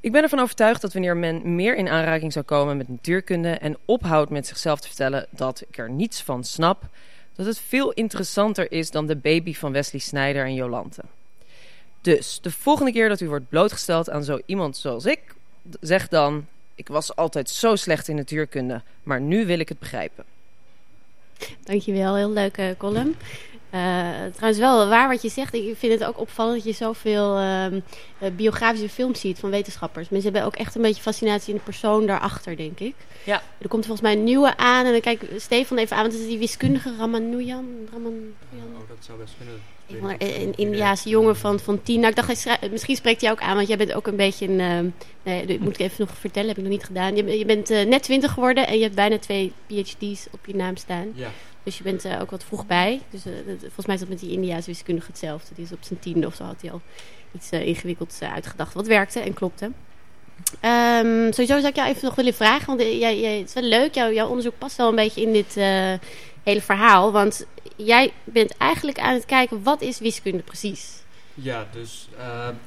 Ik 0.00 0.12
ben 0.12 0.22
ervan 0.22 0.38
overtuigd 0.38 0.80
dat 0.80 0.92
wanneer 0.92 1.16
men 1.16 1.54
meer 1.54 1.76
in 1.76 1.88
aanraking 1.88 2.32
zou 2.32 2.44
komen 2.44 2.76
met 2.76 2.88
natuurkunde 2.88 3.50
en 3.50 3.76
ophoudt 3.84 4.30
met 4.30 4.46
zichzelf 4.46 4.80
te 4.80 4.86
vertellen 4.86 5.26
dat 5.30 5.62
ik 5.68 5.78
er 5.78 5.90
niets 5.90 6.22
van 6.22 6.44
snap, 6.44 6.82
dat 7.34 7.46
het 7.46 7.58
veel 7.58 7.92
interessanter 7.92 8.72
is 8.72 8.90
dan 8.90 9.06
de 9.06 9.16
baby 9.16 9.54
van 9.54 9.72
Wesley 9.72 10.00
Snyder 10.00 10.44
en 10.44 10.54
Jolante. 10.54 11.02
Dus 12.00 12.38
de 12.40 12.50
volgende 12.50 12.92
keer 12.92 13.08
dat 13.08 13.20
u 13.20 13.28
wordt 13.28 13.48
blootgesteld 13.48 14.10
aan 14.10 14.24
zo 14.24 14.40
iemand 14.46 14.76
zoals 14.76 15.04
ik, 15.04 15.20
zeg 15.80 16.08
dan: 16.08 16.46
Ik 16.76 16.88
was 16.88 17.16
altijd 17.16 17.50
zo 17.50 17.76
slecht 17.76 18.08
in 18.08 18.16
natuurkunde, 18.16 18.82
maar 19.02 19.20
nu 19.20 19.46
wil 19.46 19.58
ik 19.58 19.68
het 19.68 19.78
begrijpen. 19.78 20.24
Dankjewel, 21.62 22.16
heel 22.16 22.30
leuke 22.30 22.74
column. 22.78 23.16
Uh, 23.74 23.80
trouwens 24.32 24.58
wel 24.58 24.88
waar 24.88 25.08
wat 25.08 25.22
je 25.22 25.28
zegt. 25.28 25.54
Ik 25.54 25.76
vind 25.76 25.92
het 25.92 26.04
ook 26.04 26.18
opvallend 26.20 26.56
dat 26.56 26.64
je 26.64 26.72
zoveel 26.72 27.40
uh, 27.40 27.66
biografische 28.32 28.88
films 28.88 29.20
ziet 29.20 29.38
van 29.38 29.50
wetenschappers. 29.50 30.08
Mensen 30.08 30.32
hebben 30.32 30.48
ook 30.48 30.56
echt 30.56 30.74
een 30.74 30.82
beetje 30.82 31.02
fascinatie 31.02 31.52
in 31.52 31.58
de 31.58 31.64
persoon 31.64 32.06
daarachter, 32.06 32.56
denk 32.56 32.78
ik. 32.78 32.94
Ja. 33.24 33.42
Er 33.58 33.68
komt 33.68 33.86
volgens 33.86 34.06
mij 34.08 34.16
een 34.16 34.24
nieuwe 34.24 34.56
aan. 34.56 34.86
En 34.86 34.92
dan 34.92 35.00
kijk 35.00 35.22
Stefan 35.36 35.78
even 35.78 35.96
aan, 35.96 36.02
want 36.02 36.14
het 36.14 36.22
is 36.22 36.28
die 36.28 36.38
wiskundige 36.38 36.96
Ramanujan. 36.98 37.66
Ramanujan. 37.92 38.34
Oh, 38.52 38.88
dat 38.88 38.98
zou 39.00 39.18
best 39.18 39.34
kunnen. 39.38 39.75
Een 40.18 40.52
Indiaanse 40.56 41.08
jongen 41.08 41.36
van, 41.36 41.60
van 41.60 41.82
tien. 41.82 42.00
Nou, 42.00 42.08
ik 42.08 42.16
dacht, 42.16 42.70
misschien 42.70 42.96
spreekt 42.96 43.20
hij 43.20 43.30
ook 43.30 43.40
aan, 43.40 43.56
want 43.56 43.68
jij 43.68 43.76
bent 43.76 43.92
ook 43.92 44.06
een 44.06 44.16
beetje 44.16 44.48
een... 44.48 44.60
Uh, 44.60 44.92
nee, 45.22 45.60
moet 45.60 45.74
ik 45.74 45.80
even 45.80 45.96
nog 45.98 46.16
vertellen, 46.18 46.48
heb 46.48 46.56
ik 46.56 46.62
nog 46.62 46.72
niet 46.72 46.84
gedaan. 46.84 47.16
Je, 47.16 47.38
je 47.38 47.44
bent 47.44 47.70
uh, 47.70 47.84
net 47.84 48.02
twintig 48.02 48.32
geworden 48.32 48.66
en 48.66 48.76
je 48.76 48.82
hebt 48.82 48.94
bijna 48.94 49.18
twee 49.18 49.52
PhD's 49.66 50.26
op 50.30 50.46
je 50.46 50.54
naam 50.54 50.76
staan. 50.76 51.12
Ja. 51.14 51.30
Dus 51.62 51.76
je 51.76 51.82
bent 51.82 52.04
uh, 52.04 52.20
ook 52.20 52.30
wat 52.30 52.44
vroeg 52.44 52.66
bij. 52.66 53.00
Dus 53.10 53.22
volgens 53.60 53.86
mij 53.86 53.94
is 53.94 54.00
dat 54.00 54.10
met 54.10 54.20
die 54.20 54.30
Indiaanse 54.30 54.70
wiskundige 54.70 55.06
hetzelfde. 55.06 55.54
Die 55.54 55.64
is 55.64 55.72
op 55.72 55.82
zijn 55.82 55.98
tiende 55.98 56.26
of 56.26 56.34
zo 56.34 56.44
had 56.44 56.60
hij 56.60 56.70
al 56.70 56.80
iets 57.34 57.50
ingewikkelds 57.50 58.20
uitgedacht. 58.20 58.74
Wat 58.74 58.86
werkte 58.86 59.20
en 59.20 59.34
klopte. 59.34 59.64
Um, 59.64 61.32
sowieso 61.32 61.54
zou 61.54 61.66
ik 61.66 61.76
jou 61.76 61.88
even 61.88 62.04
nog 62.04 62.14
willen 62.14 62.34
vragen. 62.34 62.66
Want 62.66 62.80
jij, 62.80 63.20
jij, 63.20 63.38
het 63.38 63.48
is 63.48 63.54
wel 63.54 63.62
leuk. 63.62 63.94
Jouw, 63.94 64.12
jouw 64.12 64.28
onderzoek 64.28 64.58
past 64.58 64.76
wel 64.76 64.88
een 64.88 64.94
beetje 64.94 65.22
in 65.22 65.32
dit 65.32 65.56
hele 66.46 66.62
verhaal. 66.62 67.12
Want 67.12 67.46
jij 67.76 68.12
bent 68.24 68.56
eigenlijk 68.56 68.98
aan 68.98 69.14
het 69.14 69.24
kijken. 69.24 69.62
Wat 69.62 69.80
is 69.80 69.98
wiskunde 69.98 70.42
precies? 70.42 71.02
Ja, 71.34 71.66
dus 71.72 72.08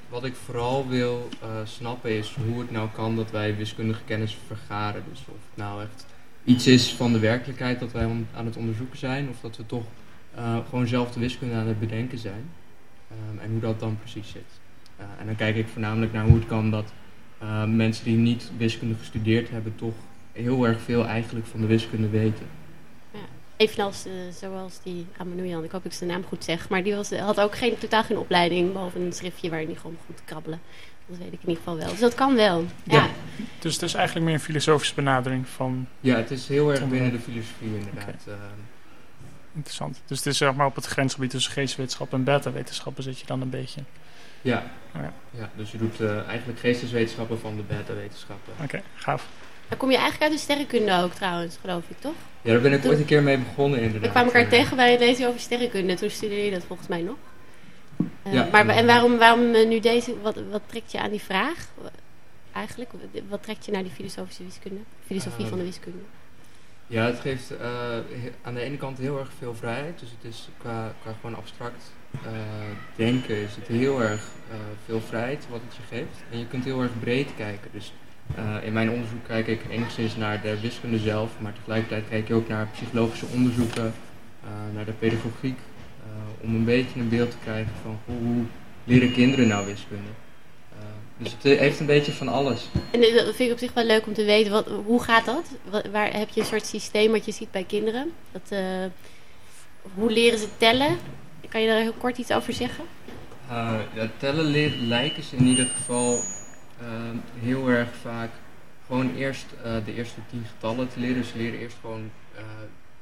wat 0.10 0.24
ik 0.26 0.36
vooral 0.46 0.88
wil 0.88 1.30
snappen 1.64 2.18
is 2.18 2.36
hoe 2.48 2.60
het 2.60 2.72
nou 2.72 2.90
kan 2.94 3.16
dat 3.16 3.32
wij 3.32 3.56
wiskundige 3.56 4.04
kennis 4.06 4.38
vergaren. 4.48 5.04
Dus 5.10 5.20
of 5.20 5.26
het 5.50 5.58
nou 5.58 5.82
echt 5.82 6.06
iets 6.44 6.68
is 6.68 6.94
van 6.94 7.14
de 7.14 7.20
werkelijkheid 7.20 7.80
dat 7.80 7.92
wij 7.92 8.04
aan 8.36 8.46
het 8.46 8.58
onderzoeken 8.58 8.98
zijn, 8.98 9.30
of 9.30 9.40
dat 9.42 9.58
we 9.58 9.66
toch 9.66 9.86
uh, 10.38 10.58
gewoon 10.70 10.88
zelf 10.88 11.12
de 11.12 11.20
wiskunde 11.20 11.56
aan 11.56 11.68
het 11.68 11.80
bedenken 11.80 12.18
zijn. 12.18 12.52
En 13.42 13.52
hoe 13.52 13.60
dat 13.60 13.80
dan 13.80 13.98
precies 14.00 14.32
zit. 14.32 14.60
En 15.20 15.26
dan 15.26 15.36
kijk 15.36 15.56
ik 15.56 15.68
voornamelijk 15.68 16.14
naar 16.14 16.26
hoe 16.26 16.36
het 16.36 16.48
kan 16.48 16.72
dat 16.72 16.92
mensen 17.68 18.06
die 18.06 18.18
niet 18.18 18.52
wiskunde 18.58 18.96
gestudeerd 18.96 19.50
hebben, 19.50 19.76
toch 19.76 19.96
heel 20.32 20.68
erg 20.68 20.82
veel 20.82 21.06
eigenlijk 21.06 21.46
van 21.46 21.62
de 21.62 21.68
wiskunde 21.68 22.10
weten. 22.10 22.46
Evenals 23.60 24.06
zoals 24.40 24.80
die 24.84 25.06
Ramanujan, 25.18 25.64
ik 25.64 25.72
hoop 25.72 25.84
dat 25.84 25.92
ik 25.92 25.98
zijn 25.98 26.10
naam 26.10 26.24
goed 26.24 26.44
zeg, 26.44 26.70
maar 26.70 26.84
die 26.84 26.96
was, 26.96 27.12
had 27.12 27.40
ook 27.40 27.58
geen, 27.58 27.78
totaal 27.78 28.04
geen 28.04 28.18
opleiding, 28.18 28.72
behalve 28.72 29.00
een 29.00 29.14
schriftje 29.14 29.50
waar 29.50 29.62
hij 29.62 29.76
gewoon 29.76 29.98
goed 30.06 30.22
krabbelen. 30.26 30.62
Dat 31.06 31.18
weet 31.18 31.34
ik 31.34 31.42
in 31.42 31.50
ieder 31.50 31.56
geval 31.56 31.78
wel. 31.78 31.90
Dus 31.90 32.00
dat 32.00 32.16
kan 32.16 32.36
wel. 32.36 32.66
Ja. 32.84 32.94
ja. 32.94 33.10
Dus 33.60 33.74
het 33.74 33.84
is 33.84 33.94
eigenlijk 33.94 34.26
meer 34.26 34.36
een 34.36 34.42
filosofische 34.42 34.96
benadering 34.96 35.48
van... 35.48 35.88
Ja, 36.00 36.16
het 36.16 36.32
is 36.32 36.48
heel 36.48 36.72
erg 36.72 36.88
binnen 36.88 37.12
de 37.12 37.20
filosofie 37.20 37.68
inderdaad. 37.68 38.22
Okay. 38.26 38.36
Uh, 38.36 38.42
Interessant. 39.54 40.02
Dus 40.06 40.18
het 40.18 40.28
is 40.28 40.38
zeg 40.38 40.54
maar 40.54 40.66
op 40.66 40.76
het 40.76 40.86
grensgebied 40.86 41.30
tussen 41.30 41.52
geesteswetenschap 41.52 42.14
en 42.14 42.24
beta-wetenschappen 42.24 43.04
zit 43.04 43.20
je 43.20 43.26
dan 43.26 43.42
een 43.42 43.50
beetje. 43.50 43.82
Ja, 44.42 44.64
oh, 44.96 45.02
ja. 45.02 45.14
ja 45.30 45.50
dus 45.56 45.72
je 45.72 45.78
doet 45.78 46.00
uh, 46.00 46.28
eigenlijk 46.28 46.60
geesteswetenschappen 46.60 47.40
van 47.40 47.56
de 47.56 47.62
beta-wetenschappen. 47.62 48.54
Oké, 48.54 48.64
okay, 48.64 48.84
gaaf. 48.96 49.28
Dan 49.70 49.78
kom 49.78 49.92
je 49.92 49.98
eigenlijk 49.98 50.32
uit 50.32 50.40
de 50.40 50.46
sterrenkunde 50.46 51.04
ook 51.04 51.14
trouwens, 51.14 51.58
geloof 51.62 51.84
ik, 51.88 52.00
toch? 52.00 52.14
Ja, 52.42 52.52
daar 52.52 52.62
ben 52.62 52.74
ik 52.74 52.82
Toen, 52.82 52.90
ooit 52.90 53.00
een 53.00 53.06
keer 53.06 53.24
mee 53.24 53.38
begonnen 53.38 53.80
inderdaad. 53.80 54.02
We 54.02 54.10
kwamen 54.10 54.34
elkaar 54.34 54.50
tegen 54.50 54.76
bij 54.76 54.92
het 54.92 55.00
lezen 55.00 55.28
over 55.28 55.40
sterrenkunde. 55.40 55.94
Toen 55.94 56.10
studeerde 56.10 56.46
je 56.46 56.52
dat 56.52 56.64
volgens 56.64 56.88
mij 56.88 57.02
nog. 57.02 57.16
Uh, 58.28 58.34
ja, 58.34 58.48
maar 58.52 58.68
en 58.68 58.86
waarom, 58.86 59.18
waarom 59.18 59.52
nu 59.52 59.80
deze, 59.80 60.22
wat, 60.22 60.36
wat 60.52 60.62
trekt 60.66 60.92
je 60.92 61.00
aan 61.00 61.10
die 61.10 61.22
vraag 61.22 61.68
eigenlijk? 62.52 62.90
Wat 63.30 63.44
trekt 63.44 63.66
je 63.66 63.72
naar 63.72 63.84
die 63.84 63.92
filosofische 63.92 64.44
wiskunde? 64.44 64.80
Filosofie 65.06 65.44
uh, 65.44 65.50
van 65.50 65.58
de 65.58 65.64
wiskunde? 65.64 66.00
Ja, 66.88 67.06
het 67.06 67.20
geeft 67.20 67.52
uh, 67.52 67.58
aan 68.42 68.54
de 68.54 68.62
ene 68.62 68.78
kant 68.78 68.98
heel 68.98 69.20
erg 69.20 69.32
veel 69.38 69.56
vrijheid. 69.56 70.00
Dus 70.00 70.10
het 70.10 70.34
is 70.34 70.50
qua, 70.58 70.94
qua 71.02 71.14
gewoon 71.22 71.36
abstract 71.36 71.92
denken 72.96 73.36
is 73.36 73.56
het 73.56 73.68
heel 73.68 74.02
erg 74.02 74.28
veel 74.86 75.02
vrijheid 75.02 75.46
wat 75.50 75.60
het 75.68 75.76
je 75.76 75.96
geeft. 75.96 76.24
En 76.32 76.40
je 76.40 76.48
kunt 76.48 76.64
heel 76.64 76.82
erg 76.82 77.00
breed 77.00 77.30
kijken. 77.38 77.70
Dus 77.72 77.94
in 78.64 78.74
mijn 78.74 78.90
onderzoek 78.90 79.26
kijk 79.28 79.48
ik 79.48 79.62
enigszins 79.70 80.16
naar 80.16 80.42
de 80.42 80.60
wiskunde 80.60 80.98
zelf, 80.98 81.32
maar 81.40 81.54
tegelijkertijd 81.54 82.04
kijk 82.10 82.28
je 82.28 82.34
ook 82.34 82.48
naar 82.48 82.68
psychologische 82.72 83.26
onderzoeken, 83.34 83.94
naar 84.74 84.86
de 84.86 84.92
pedagogiek, 84.92 85.58
om 86.42 86.56
een 86.56 86.66
beetje 86.66 87.00
een 87.00 87.10
beeld 87.10 87.32
te 87.32 87.38
krijgen 87.44 87.72
van 87.84 88.00
hoe 88.06 88.44
leren 88.84 89.12
kinderen 89.12 89.48
nou 89.48 89.66
wiskunde. 89.66 90.10
Dus 91.18 91.32
het 91.32 91.60
heeft 91.60 91.80
een 91.80 91.86
beetje 91.86 92.12
van 92.12 92.28
alles. 92.28 92.68
En 92.92 93.02
dat 93.02 93.36
vind 93.36 93.40
ik 93.40 93.52
op 93.52 93.58
zich 93.58 93.74
wel 93.74 93.86
leuk 93.86 94.08
om 94.08 94.14
te 94.14 94.24
weten. 94.24 94.52
Wat, 94.52 94.68
hoe 94.86 95.04
gaat 95.04 95.26
dat? 95.26 95.46
Wat, 95.70 95.88
waar 95.92 96.18
heb 96.18 96.30
je 96.30 96.40
een 96.40 96.46
soort 96.46 96.66
systeem 96.66 97.12
wat 97.12 97.26
je 97.26 97.32
ziet 97.32 97.52
bij 97.52 97.64
kinderen? 97.64 98.12
Dat, 98.32 98.60
hoe 99.94 100.12
leren 100.12 100.40
ze 100.40 100.48
tellen? 100.58 100.98
Kan 101.50 101.62
je 101.62 101.68
daar 101.68 101.82
heel 101.82 101.94
kort 101.98 102.18
iets 102.18 102.32
over 102.32 102.54
zeggen? 102.54 102.84
Ja, 103.94 104.10
tellen 104.18 104.46
leren, 104.46 104.88
lijken 104.88 105.24
ze 105.24 105.36
in 105.36 105.46
ieder 105.46 105.66
geval 105.66 106.20
heel 107.40 107.70
erg 107.70 107.96
vaak 107.96 108.30
gewoon 108.86 109.16
eerst 109.16 109.46
de 109.86 109.94
eerste 109.96 110.20
tien 110.30 110.46
getallen 110.46 110.90
te 110.90 111.00
leren. 111.00 111.24
Ze 111.24 111.38
leren 111.38 111.60
eerst 111.60 111.78
gewoon 111.82 112.12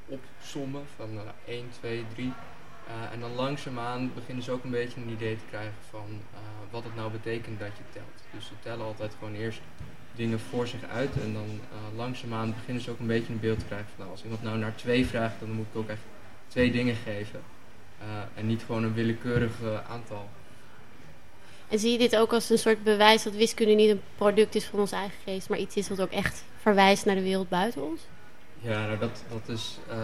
opsommen 0.05 0.83
van 0.95 1.09
1, 1.45 1.65
2, 1.79 2.05
3. 2.13 2.33
Eh, 2.87 3.13
en 3.13 3.19
dan 3.19 3.33
langzaamaan 3.33 4.11
beginnen 4.13 4.43
ze 4.43 4.51
ook 4.51 4.63
een 4.63 4.69
beetje 4.69 5.01
een 5.01 5.09
idee 5.09 5.35
te 5.35 5.45
krijgen 5.49 5.73
van 5.89 6.21
eh, 6.33 6.39
wat 6.71 6.83
het 6.83 6.95
nou 6.95 7.11
betekent 7.11 7.59
dat 7.59 7.77
je 7.77 7.83
telt. 7.93 8.23
Dus 8.31 8.45
ze 8.45 8.53
tellen 8.59 8.85
altijd 8.85 9.15
gewoon 9.19 9.33
eerst 9.33 9.61
dingen 10.15 10.39
voor 10.39 10.67
zich 10.67 10.83
uit 10.83 11.21
en 11.21 11.33
dan 11.33 11.47
uh, 11.47 11.97
langzaamaan 11.97 12.53
beginnen 12.53 12.83
ze 12.83 12.91
ook 12.91 12.99
een 12.99 13.07
beetje 13.07 13.33
een 13.33 13.39
beeld 13.39 13.59
te 13.59 13.65
krijgen 13.65 13.87
van 13.87 13.99
nou, 13.99 14.11
als 14.11 14.23
iemand 14.23 14.43
nou 14.43 14.57
naar 14.57 14.75
twee 14.75 15.05
vraagt, 15.05 15.39
dan 15.39 15.51
moet 15.51 15.65
ik 15.71 15.75
ook 15.75 15.89
echt 15.89 16.01
twee 16.47 16.71
dingen 16.71 16.95
geven. 16.95 17.39
en 18.35 18.47
niet 18.47 18.63
gewoon 18.63 18.83
een 18.83 18.93
willekeurig 18.93 19.51
aantal. 19.89 20.29
En 21.69 21.79
zie 21.79 21.91
je 21.91 21.97
dit 21.97 22.15
ook 22.15 22.33
als 22.33 22.49
een 22.49 22.57
soort 22.57 22.83
bewijs 22.83 23.23
dat 23.23 23.33
wiskunde 23.33 23.73
niet 23.73 23.89
een 23.89 24.01
product 24.15 24.55
is 24.55 24.65
van 24.65 24.79
onze 24.79 24.95
eigen 24.95 25.17
geest, 25.23 25.49
maar 25.49 25.57
iets 25.57 25.75
is 25.75 25.89
wat 25.89 26.01
ook 26.01 26.11
echt 26.11 26.43
verwijst 26.61 27.05
naar 27.05 27.15
de 27.15 27.21
wereld 27.21 27.49
buiten 27.49 27.83
ons? 27.83 28.01
Ja, 28.59 28.85
nou 28.85 28.99
dat, 28.99 29.23
dat 29.29 29.55
is 29.55 29.77
uh, 29.89 29.95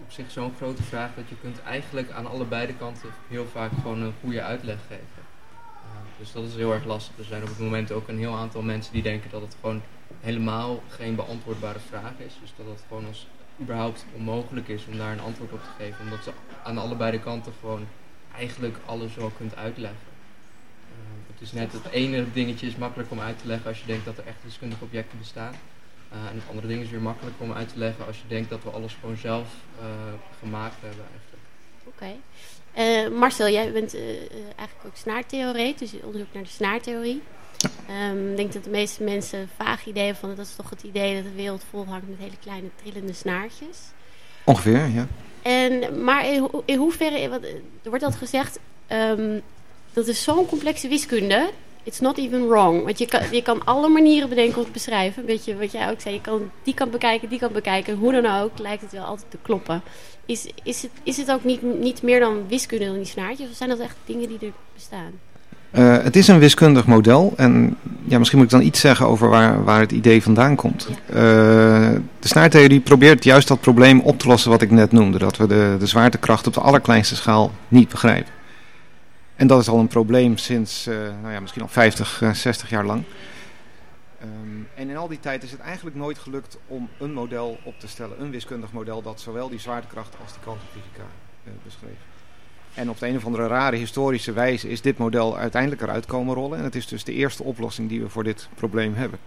op 0.00 0.12
zich 0.12 0.30
zo'n 0.30 0.54
grote 0.56 0.82
vraag 0.82 1.10
dat 1.14 1.28
je 1.28 1.34
kunt 1.40 1.62
eigenlijk 1.62 2.10
aan 2.10 2.26
allebei 2.26 2.66
de 2.66 2.74
kanten 2.74 3.08
heel 3.28 3.46
vaak 3.52 3.70
gewoon 3.82 4.00
een 4.00 4.14
goede 4.20 4.42
uitleg 4.42 4.78
geven. 4.80 5.22
Uh, 5.84 6.18
dus 6.18 6.32
dat 6.32 6.44
is 6.44 6.54
heel 6.54 6.72
erg 6.72 6.84
lastig. 6.84 7.18
Er 7.18 7.24
zijn 7.24 7.42
op 7.42 7.48
het 7.48 7.58
moment 7.58 7.92
ook 7.92 8.08
een 8.08 8.18
heel 8.18 8.34
aantal 8.34 8.62
mensen 8.62 8.92
die 8.92 9.02
denken 9.02 9.30
dat 9.30 9.40
het 9.40 9.56
gewoon 9.60 9.82
helemaal 10.20 10.82
geen 10.88 11.14
beantwoordbare 11.14 11.78
vraag 11.78 12.12
is. 12.16 12.34
Dus 12.40 12.52
dat 12.56 12.66
het 12.66 12.84
gewoon 12.88 13.06
als 13.06 13.26
überhaupt 13.60 14.04
onmogelijk 14.14 14.68
is 14.68 14.86
om 14.90 14.98
daar 14.98 15.12
een 15.12 15.20
antwoord 15.20 15.52
op 15.52 15.62
te 15.62 15.84
geven. 15.84 16.04
Omdat 16.04 16.24
ze 16.24 16.30
aan 16.62 16.78
allebei 16.78 17.10
de 17.10 17.20
kanten 17.20 17.52
gewoon 17.60 17.86
eigenlijk 18.36 18.76
alles 18.84 19.14
wel 19.14 19.32
kunt 19.36 19.56
uitleggen. 19.56 20.15
Het 21.38 21.46
is 21.46 21.52
net 21.52 21.72
het 21.72 21.92
ene 21.92 22.24
dingetje 22.32 22.66
is 22.66 22.76
makkelijk 22.76 23.10
om 23.10 23.20
uit 23.20 23.38
te 23.38 23.46
leggen 23.46 23.68
als 23.68 23.80
je 23.80 23.86
denkt 23.86 24.04
dat 24.04 24.18
er 24.18 24.26
echt 24.26 24.36
wiskundige 24.42 24.84
objecten 24.84 25.18
bestaan. 25.18 25.54
Uh, 26.12 26.18
en 26.30 26.34
het 26.34 26.48
andere 26.48 26.66
ding 26.66 26.82
is 26.82 26.90
weer 26.90 27.00
makkelijk 27.00 27.36
om 27.38 27.52
uit 27.52 27.68
te 27.68 27.78
leggen 27.78 28.06
als 28.06 28.16
je 28.16 28.28
denkt 28.28 28.50
dat 28.50 28.62
we 28.62 28.70
alles 28.70 28.96
gewoon 29.00 29.16
zelf 29.16 29.48
uh, 29.80 29.86
gemaakt 30.38 30.80
hebben 30.80 31.04
eigenlijk. 31.12 31.42
Oké. 31.84 32.16
Okay. 32.74 33.08
Uh, 33.08 33.18
Marcel, 33.18 33.48
jij 33.48 33.72
bent 33.72 33.96
eigenlijk 34.56 34.86
ook 34.86 34.96
snaartheoreet, 34.96 35.78
dus 35.78 35.90
je 35.90 36.04
onderzoekt 36.04 36.34
naar 36.34 36.42
de 36.42 36.48
snaartheorie. 36.48 37.22
Um, 38.10 38.30
ik 38.30 38.36
denk 38.36 38.52
dat 38.52 38.64
de 38.64 38.70
meeste 38.70 39.02
mensen 39.02 39.48
vaag 39.56 39.86
idee 39.86 40.14
van 40.14 40.28
dat 40.28 40.46
is 40.46 40.54
toch 40.54 40.70
het 40.70 40.82
idee 40.82 41.14
dat 41.14 41.24
de 41.24 41.36
wereld 41.36 41.64
vol 41.70 41.86
hangt 41.86 42.08
met 42.08 42.18
hele 42.18 42.38
kleine 42.40 42.68
trillende 42.82 43.12
snaartjes. 43.12 43.78
Ongeveer, 44.44 44.86
ja. 44.86 45.06
En, 45.42 46.04
maar 46.04 46.26
in, 46.26 46.40
ho 46.40 46.62
in 46.64 46.78
hoeverre, 46.78 47.28
wat, 47.28 47.42
er 47.42 47.90
wordt 47.90 48.04
altijd 48.04 48.22
gezegd, 48.22 48.58
um, 48.88 49.42
dat 49.96 50.06
is 50.06 50.22
zo'n 50.22 50.46
complexe 50.46 50.88
wiskunde 50.88 51.50
it's 51.86 52.00
not 52.00 52.18
even 52.18 52.48
wrong. 52.48 52.84
Want 52.84 52.98
je 52.98 53.06
kan, 53.06 53.20
je 53.30 53.42
kan 53.42 53.64
alle 53.64 53.88
manieren 53.88 54.28
bedenken 54.28 54.58
om 54.58 54.64
te 54.64 54.70
beschrijven. 54.70 55.24
Weet 55.24 55.44
je, 55.44 55.56
wat 55.56 55.72
jij 55.72 55.90
ook 55.90 56.00
zei, 56.00 56.14
je 56.14 56.20
kan 56.20 56.50
die 56.62 56.74
kan 56.74 56.90
bekijken, 56.90 57.28
die 57.28 57.38
kan 57.38 57.52
bekijken. 57.52 57.96
Hoe 57.96 58.12
dan 58.12 58.26
ook, 58.40 58.58
lijkt 58.58 58.82
het 58.82 58.92
wel 58.92 59.04
altijd 59.04 59.30
te 59.30 59.38
kloppen. 59.42 59.82
Is, 60.26 60.46
is, 60.62 60.82
het, 60.82 60.90
is 61.02 61.16
het 61.16 61.32
ook 61.32 61.44
niet, 61.44 61.62
niet 61.62 62.02
meer 62.02 62.20
dan 62.20 62.44
wiskunde 62.48 62.84
dan 62.84 62.94
die 62.94 63.04
snaartjes? 63.04 63.48
Of 63.48 63.56
zijn 63.56 63.68
dat 63.68 63.78
echt 63.78 63.96
dingen 64.04 64.28
die 64.28 64.38
er 64.40 64.52
bestaan? 64.74 65.10
Uh, 65.72 66.02
het 66.02 66.16
is 66.16 66.28
een 66.28 66.38
wiskundig 66.38 66.86
model. 66.86 67.32
En 67.36 67.76
ja, 68.04 68.18
misschien 68.18 68.38
moet 68.38 68.52
ik 68.52 68.58
dan 68.58 68.66
iets 68.66 68.80
zeggen 68.80 69.06
over 69.06 69.28
waar, 69.28 69.64
waar 69.64 69.80
het 69.80 69.92
idee 69.92 70.22
vandaan 70.22 70.56
komt. 70.56 70.88
Ja. 70.88 71.14
Uh, 71.14 72.00
de 72.18 72.28
snaartheorie 72.28 72.80
probeert 72.80 73.24
juist 73.24 73.48
dat 73.48 73.60
probleem 73.60 74.00
op 74.00 74.18
te 74.18 74.28
lossen 74.28 74.50
wat 74.50 74.62
ik 74.62 74.70
net 74.70 74.92
noemde. 74.92 75.18
Dat 75.18 75.36
we 75.36 75.46
de, 75.46 75.76
de 75.78 75.86
zwaartekracht 75.86 76.46
op 76.46 76.54
de 76.54 76.60
allerkleinste 76.60 77.16
schaal 77.16 77.52
niet 77.68 77.88
begrijpen. 77.88 78.35
En 79.36 79.46
dat 79.46 79.60
is 79.60 79.68
al 79.68 79.78
een 79.78 79.88
probleem 79.88 80.36
sinds 80.36 80.86
uh, 80.86 80.96
nou 80.96 81.32
ja, 81.32 81.40
misschien 81.40 81.62
al 81.62 81.68
50, 81.68 82.20
uh, 82.20 82.32
60 82.32 82.70
jaar 82.70 82.84
lang. 82.84 83.04
Um, 84.22 84.68
en 84.74 84.88
in 84.90 84.96
al 84.96 85.08
die 85.08 85.20
tijd 85.20 85.42
is 85.42 85.50
het 85.50 85.60
eigenlijk 85.60 85.96
nooit 85.96 86.18
gelukt 86.18 86.58
om 86.66 86.88
een 86.98 87.12
model 87.12 87.58
op 87.64 87.80
te 87.80 87.88
stellen. 87.88 88.20
Een 88.20 88.30
wiskundig 88.30 88.72
model 88.72 89.02
dat 89.02 89.20
zowel 89.20 89.48
die 89.48 89.58
zwaartekracht 89.58 90.16
als 90.22 90.32
die 90.32 90.40
kwantumfysica 90.40 91.06
uh, 91.44 91.52
beschreef. 91.64 91.98
En 92.74 92.90
op 92.90 92.98
de 92.98 93.06
een 93.06 93.16
of 93.16 93.24
andere 93.24 93.46
rare 93.46 93.76
historische 93.76 94.32
wijze 94.32 94.68
is 94.68 94.80
dit 94.80 94.98
model 94.98 95.38
uiteindelijk 95.38 95.82
eruit 95.82 96.06
komen 96.06 96.34
rollen. 96.34 96.58
En 96.58 96.64
het 96.64 96.74
is 96.74 96.86
dus 96.86 97.04
de 97.04 97.12
eerste 97.12 97.42
oplossing 97.42 97.88
die 97.88 98.00
we 98.00 98.08
voor 98.08 98.24
dit 98.24 98.48
probleem 98.54 98.94
hebben. 98.94 99.18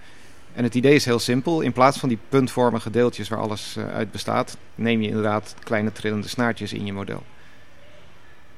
En 0.53 0.63
het 0.63 0.75
idee 0.75 0.95
is 0.95 1.05
heel 1.05 1.19
simpel. 1.19 1.62
In 1.62 1.71
plaats 1.71 1.97
van 1.97 2.10
die 2.10 2.19
puntvormige 2.29 2.89
deeltjes 2.89 3.29
waar 3.29 3.39
alles 3.39 3.77
uit 3.93 4.12
bestaat, 4.12 4.57
neem 4.75 5.01
je 5.01 5.07
inderdaad 5.07 5.55
kleine 5.63 5.91
trillende 5.91 6.27
snaartjes 6.27 6.73
in 6.73 6.86
je 6.86 6.93
model. 6.93 7.23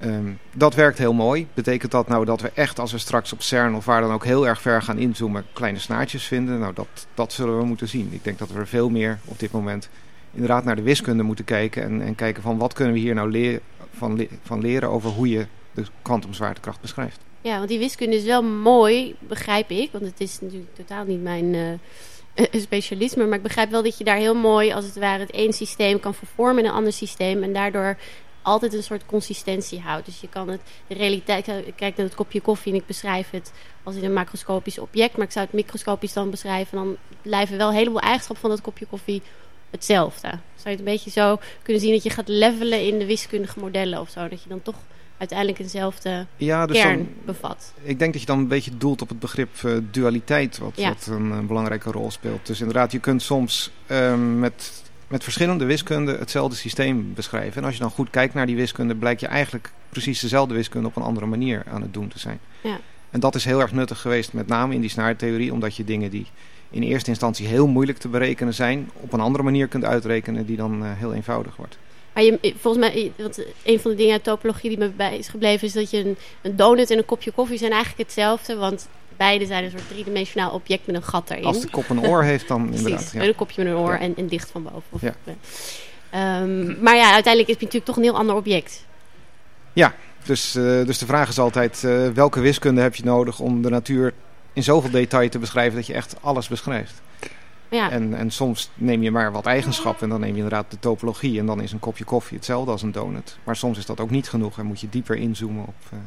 Um, 0.06 0.40
dat 0.54 0.76
werkt 0.76 0.98
heel 0.98 1.14
mooi. 1.14 1.48
Betekent 1.54 1.92
dat 1.92 2.08
nou 2.08 2.26
dat 2.26 2.42
we 2.42 2.52
echt, 2.54 2.80
als 2.80 2.92
we 2.92 2.98
straks 2.98 3.34
op 3.34 3.42
CERN 3.42 3.76
of 3.76 3.86
waar 3.86 4.02
dan 4.02 4.12
ook 4.12 4.26
heel 4.26 4.48
erg 4.48 4.62
ver 4.62 4.82
gaan 4.82 4.98
inzoomen, 4.98 5.46
kleine 5.54 5.80
snaartjes 5.80 6.24
vinden? 6.24 6.60
Nou, 6.60 6.74
dat, 6.74 7.08
dat 7.14 7.34
zullen 7.34 7.58
we 7.58 7.66
moeten 7.66 7.88
zien. 7.88 8.10
Ik 8.12 8.24
denk 8.24 8.40
dat 8.40 8.50
we 8.52 8.60
er 8.60 8.68
veel 8.68 8.90
meer 8.90 9.20
op 9.26 9.40
dit 9.40 9.52
moment 9.52 9.90
inderdaad 10.34 10.64
naar 10.64 10.76
de 10.76 10.82
wiskunde 10.82 11.24
moeten 11.24 11.46
kijken. 11.46 11.84
En, 11.84 12.02
en 12.02 12.16
kijken 12.16 12.44
van 12.44 12.58
wat 12.58 12.74
kunnen 12.74 12.94
we 12.94 13.00
hier 13.00 13.14
nou 13.14 13.60
van, 13.92 14.28
van 14.44 14.62
leren 14.62 14.90
over 14.90 15.10
hoe 15.10 15.30
je 15.30 15.46
de 15.74 15.84
kwantumzwaartekracht 16.02 16.82
beschrijft. 16.82 17.20
Ja, 17.42 17.58
want 17.58 17.70
die 17.70 17.80
wiskunde 17.80 18.16
is 18.16 18.24
wel 18.24 18.44
mooi, 18.44 19.16
begrijp 19.20 19.70
ik. 19.70 19.92
Want 19.92 20.06
het 20.06 20.22
is 20.22 20.40
natuurlijk 20.42 20.76
totaal 20.76 21.06
niet 21.06 21.22
mijn 21.22 21.54
uh, 21.54 22.46
specialisme. 22.52 23.26
Maar 23.26 23.38
ik 23.38 23.44
begrijp 23.44 23.70
wel 23.70 23.84
dat 23.84 23.98
je 23.98 24.04
daar 24.04 24.18
heel 24.18 24.36
mooi, 24.36 24.72
als 24.72 24.86
het 24.86 24.96
ware, 24.96 25.20
het 25.20 25.32
één 25.32 25.54
systeem 25.54 26.00
kan 26.00 26.14
vervormen 26.14 26.64
in 26.64 26.70
een 26.70 26.76
ander 26.76 26.94
systeem. 26.94 27.44
En 27.44 27.54
daardoor 27.54 27.98
altijd 28.42 28.74
een 28.74 28.84
soort 28.84 29.06
consistentie 29.06 29.80
houdt. 29.80 30.06
Dus 30.06 30.22
je 30.22 30.30
kan 30.30 30.50
het, 30.50 30.62
de 30.88 30.94
realiteit, 30.94 31.48
ik 31.48 31.74
kijk 31.76 31.98
naar 31.98 32.06
het 32.06 32.16
kopje 32.16 32.42
koffie 32.42 32.74
en 32.74 32.80
ik 32.80 32.86
beschrijf 32.86 33.30
het 33.30 33.52
als 33.84 33.96
in 33.96 34.04
een 34.04 34.14
macroscopisch 34.14 34.80
object, 34.80 35.18
maar 35.18 35.26
ik 35.26 35.32
zou 35.32 35.46
het 35.46 35.56
microscopisch 35.56 36.14
dan 36.14 36.30
beschrijven. 36.30 36.78
Dan 36.78 36.98
blijven 37.22 37.58
wel 37.58 37.68
een 37.68 37.76
heleboel 37.76 38.00
eigenschappen 38.00 38.42
van 38.42 38.50
dat 38.50 38.62
kopje 38.62 38.86
koffie 38.86 39.22
hetzelfde. 39.70 40.28
Zou 40.28 40.40
je 40.64 40.70
het 40.70 40.80
een 40.80 40.86
beetje 40.86 41.10
zo 41.10 41.40
kunnen 41.62 41.82
zien 41.82 41.94
dat 41.94 42.04
je 42.04 42.10
gaat 42.10 42.28
levelen 42.28 42.86
in 42.86 43.00
de 43.00 43.06
wiskundige 43.06 43.60
modellen 43.60 44.00
of 44.00 44.10
zo? 44.10 44.28
Dat 44.28 44.44
je 44.44 44.50
dan 44.50 44.62
toch 44.62 44.76
uiteindelijk 45.18 45.60
eenzelfde 45.60 46.26
ja, 46.36 46.66
dus 46.66 46.82
kern 46.82 46.98
dan, 46.98 47.08
bevat. 47.26 47.74
Ik 47.82 48.00
denk 48.00 48.12
dat 48.12 48.22
je 48.22 48.28
dan 48.28 48.40
een 48.40 48.48
beetje 48.48 48.78
doelt 48.78 49.02
op 49.02 49.10
het 49.10 49.20
begrip 49.20 49.50
uh, 49.66 49.78
dualiteit, 49.92 50.58
wat, 50.58 50.72
ja. 50.76 50.90
wat 50.90 51.08
een, 51.08 51.32
een, 51.32 51.48
belangrijke 51.48 51.92
rol 51.92 52.12
speelt. 52.12 52.48
Dus 52.48 52.60
inderdaad, 52.60 52.92
je 52.92 53.00
kunt 53.00 53.22
soms 53.22 53.72
uh, 53.88 54.16
met 54.16 54.91
met 55.12 55.24
verschillende 55.24 55.66
wiskunde 55.66 56.18
hetzelfde 56.18 56.56
systeem 56.56 57.14
beschrijven. 57.14 57.58
En 57.62 57.64
als 57.64 57.74
je 57.74 57.82
dan 57.82 57.90
goed 57.90 58.10
kijkt 58.10 58.34
naar 58.34 58.46
die 58.46 58.56
wiskunde, 58.56 58.96
blijkt 58.96 59.22
je 59.22 59.28
eigenlijk 59.28 59.72
precies 59.90 60.20
dezelfde 60.20 60.54
wiskunde 60.54 60.88
op 60.88 60.96
een 60.96 61.04
andere 61.04 61.26
manier 61.26 61.64
aan 61.72 61.82
het 61.82 61.94
doen 61.94 62.08
te 62.08 62.20
zijn. 62.20 62.40
Ja. 62.62 62.80
En 63.10 63.20
dat 63.20 63.36
is 63.36 63.46
heel 63.46 63.60
erg 63.60 63.72
nuttig 63.72 64.02
geweest, 64.02 64.34
met 64.34 64.48
name 64.48 64.74
in 64.74 64.82
die 64.82 64.90
snaartheorie, 64.90 65.54
omdat 65.54 65.76
je 65.76 65.84
dingen 65.84 66.10
die 66.10 66.26
in 66.70 66.84
eerste 66.84 67.10
instantie 67.10 67.48
heel 67.48 67.68
moeilijk 67.68 67.98
te 67.98 68.08
berekenen 68.08 68.54
zijn, 68.54 68.90
op 68.94 69.14
een 69.14 69.20
andere 69.20 69.44
manier 69.44 69.68
kunt 69.68 69.86
uitrekenen 69.86 70.46
die 70.46 70.58
dan 70.58 70.84
uh, 70.84 70.92
heel 70.94 71.14
eenvoudig 71.14 71.56
wordt. 71.56 71.78
Maar 72.14 72.24
je, 72.24 72.54
volgens 72.58 72.86
mij, 72.86 73.12
want 73.18 73.46
een 73.64 73.80
van 73.80 73.92
de 73.92 73.98
dingen 73.98 74.14
uit 74.14 74.24
topologie 74.24 74.70
die 74.70 74.78
me 74.80 74.90
bij 74.90 75.18
is 75.18 75.28
gebleven, 75.28 75.68
is 75.68 75.74
dat 75.74 75.90
je 75.90 76.06
een, 76.06 76.18
een 76.42 76.56
donut 76.56 76.90
en 76.90 76.98
een 76.98 77.06
kopje 77.06 77.32
koffie 77.32 77.58
zijn 77.58 77.72
eigenlijk 77.72 78.04
hetzelfde. 78.04 78.56
Want 78.56 78.88
beide 79.22 79.46
zijn 79.46 79.64
een 79.64 79.72
soort 79.72 79.88
driedimensionaal 79.88 80.52
object 80.52 80.86
met 80.86 80.96
een 80.96 81.04
gat 81.04 81.30
erin. 81.30 81.46
Als 81.46 81.62
de 81.62 81.70
kop 81.70 81.90
een 81.90 82.08
oor 82.08 82.24
heeft, 82.24 82.48
dan 82.48 82.66
inderdaad. 82.74 83.12
Ja. 83.14 83.24
een 83.24 83.36
kopje 83.36 83.64
met 83.64 83.74
een 83.74 83.80
oor 83.80 83.92
ja. 83.92 84.00
en, 84.00 84.16
en, 84.16 84.28
dicht 84.28 84.52
van 84.52 84.64
boven. 84.64 84.84
Of, 84.90 85.02
ja. 85.02 85.14
Um, 86.42 86.78
maar 86.82 86.96
ja, 86.96 87.14
uiteindelijk 87.14 87.48
is 87.48 87.54
het 87.54 87.64
natuurlijk 87.64 87.86
toch 87.86 87.96
een 87.96 88.04
heel 88.04 88.18
ander 88.18 88.36
object. 88.36 88.86
Ja, 89.74 89.94
dus, 90.24 90.56
uh, 90.56 90.86
dus 90.86 90.98
de 90.98 91.06
vraag 91.06 91.30
is 91.30 91.40
altijd, 91.40 91.84
uh, 91.86 92.08
welke 92.08 92.40
wiskunde 92.40 92.82
heb 92.82 92.96
je 92.96 93.04
nodig 93.04 93.40
om 93.40 93.62
de 93.62 93.70
natuur 93.70 94.14
in 94.54 94.64
zoveel 94.64 94.92
detail 94.92 95.30
te 95.30 95.40
beschrijven 95.40 95.76
dat 95.76 95.88
je 95.88 95.94
echt 95.94 96.16
alles 96.22 96.48
beschrijft? 96.48 97.02
Ja. 97.70 97.92
En, 97.92 98.14
en 98.14 98.32
soms 98.32 98.70
neem 98.74 99.04
je 99.04 99.12
maar 99.12 99.32
wat 99.32 99.46
eigenschappen 99.46 100.04
en 100.04 100.10
dan 100.10 100.20
neem 100.20 100.30
je 100.30 100.36
inderdaad 100.36 100.72
de 100.72 100.80
topologie 100.80 101.40
en 101.40 101.46
dan 101.46 101.62
is 101.62 101.72
een 101.72 101.80
kopje 101.80 102.04
koffie 102.04 102.38
hetzelfde 102.38 102.72
als 102.72 102.82
een 102.82 102.92
donut. 102.92 103.38
Maar 103.44 103.56
soms 103.56 103.78
is 103.78 103.86
dat 103.86 104.00
ook 104.00 104.10
niet 104.10 104.30
genoeg 104.30 104.58
en 104.58 104.66
moet 104.66 104.82
je 104.82 104.90
dieper 104.90 105.16
inzoomen 105.16 105.66
op, 105.68 105.76
uh, 105.94 106.00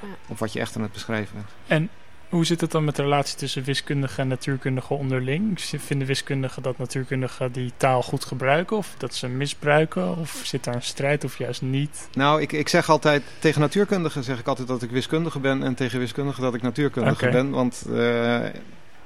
ja. 0.00 0.08
op 0.28 0.38
wat 0.38 0.52
je 0.52 0.60
echt 0.60 0.76
aan 0.76 0.82
het 0.82 0.92
beschrijven 0.92 1.34
bent. 1.34 1.48
En 1.66 1.90
hoe 2.34 2.44
zit 2.44 2.60
het 2.60 2.70
dan 2.70 2.84
met 2.84 2.96
de 2.96 3.02
relatie 3.02 3.36
tussen 3.36 3.62
wiskundigen 3.62 4.22
en 4.22 4.28
natuurkundigen 4.28 4.98
onderling? 4.98 5.60
Vinden 5.60 6.06
wiskundigen 6.06 6.62
dat 6.62 6.78
natuurkundigen 6.78 7.52
die 7.52 7.72
taal 7.76 8.02
goed 8.02 8.24
gebruiken 8.24 8.76
of 8.76 8.94
dat 8.98 9.14
ze 9.14 9.28
misbruiken? 9.28 10.18
Of 10.18 10.40
zit 10.44 10.64
daar 10.64 10.74
een 10.74 10.82
strijd 10.82 11.24
of 11.24 11.38
juist 11.38 11.62
niet? 11.62 12.08
Nou, 12.12 12.42
ik, 12.42 12.52
ik 12.52 12.68
zeg 12.68 12.90
altijd 12.90 13.22
tegen 13.38 13.60
natuurkundigen 13.60 14.24
zeg 14.24 14.38
ik 14.38 14.46
altijd 14.46 14.68
dat 14.68 14.82
ik 14.82 14.90
wiskundige 14.90 15.38
ben 15.38 15.62
en 15.62 15.74
tegen 15.74 15.98
wiskundigen 15.98 16.42
dat 16.42 16.54
ik 16.54 16.62
natuurkundige 16.62 17.26
okay. 17.26 17.30
ben. 17.30 17.50
Want 17.50 17.84
uh, 17.88 18.44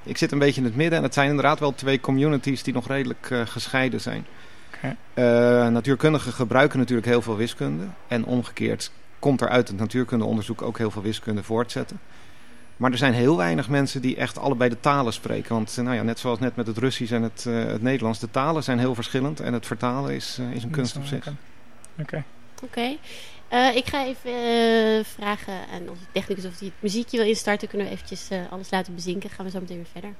ik 0.02 0.16
zit 0.16 0.32
een 0.32 0.38
beetje 0.38 0.60
in 0.60 0.66
het 0.66 0.76
midden 0.76 0.98
en 0.98 1.04
het 1.04 1.14
zijn 1.14 1.28
inderdaad 1.28 1.58
wel 1.58 1.74
twee 1.74 2.00
communities 2.00 2.62
die 2.62 2.74
nog 2.74 2.86
redelijk 2.86 3.30
uh, 3.30 3.46
gescheiden 3.46 4.00
zijn. 4.00 4.26
Okay. 4.74 4.96
Uh, 5.14 5.68
natuurkundigen 5.72 6.32
gebruiken 6.32 6.78
natuurlijk 6.78 7.06
heel 7.06 7.22
veel 7.22 7.36
wiskunde 7.36 7.84
en 8.08 8.24
omgekeerd 8.24 8.90
komt 9.18 9.40
er 9.40 9.48
uit 9.48 9.68
het 9.68 9.78
natuurkundeonderzoek 9.78 10.62
ook 10.62 10.78
heel 10.78 10.90
veel 10.90 11.02
wiskunde 11.02 11.42
voortzetten. 11.42 12.00
Maar 12.78 12.90
er 12.90 12.98
zijn 12.98 13.12
heel 13.12 13.36
weinig 13.36 13.68
mensen 13.68 14.02
die 14.02 14.16
echt 14.16 14.38
allebei 14.38 14.70
de 14.70 14.80
talen 14.80 15.12
spreken. 15.12 15.54
Want 15.54 15.76
nou 15.76 15.96
ja, 15.96 16.02
net 16.02 16.18
zoals 16.18 16.38
net 16.38 16.56
met 16.56 16.66
het 16.66 16.78
Russisch 16.78 17.12
en 17.12 17.22
het, 17.22 17.44
uh, 17.48 17.64
het 17.64 17.82
Nederlands, 17.82 18.18
de 18.18 18.30
talen 18.30 18.62
zijn 18.62 18.78
heel 18.78 18.94
verschillend. 18.94 19.40
En 19.40 19.52
het 19.52 19.66
vertalen 19.66 20.14
is, 20.14 20.38
uh, 20.40 20.52
is 20.52 20.62
een 20.62 20.70
kunst 20.70 20.96
op 20.96 21.04
zich. 21.04 21.26
Oké. 21.26 21.36
Okay. 21.98 22.24
Oké. 22.62 22.64
Okay. 22.64 22.98
Uh, 23.70 23.76
ik 23.76 23.86
ga 23.86 24.04
even 24.04 25.04
vragen 25.04 25.54
aan 25.72 25.88
onze 25.88 26.02
technicus 26.12 26.44
of 26.44 26.58
hij 26.58 26.68
het 26.68 26.82
muziekje 26.82 27.16
wil 27.16 27.26
instarten. 27.26 27.68
Kunnen 27.68 27.86
we 27.86 27.92
eventjes 27.92 28.28
alles 28.50 28.70
laten 28.70 28.94
bezinken. 28.94 29.30
Gaan 29.30 29.44
we 29.44 29.50
zo 29.50 29.60
meteen 29.60 29.76
weer 29.76 29.86
verder. 29.92 30.14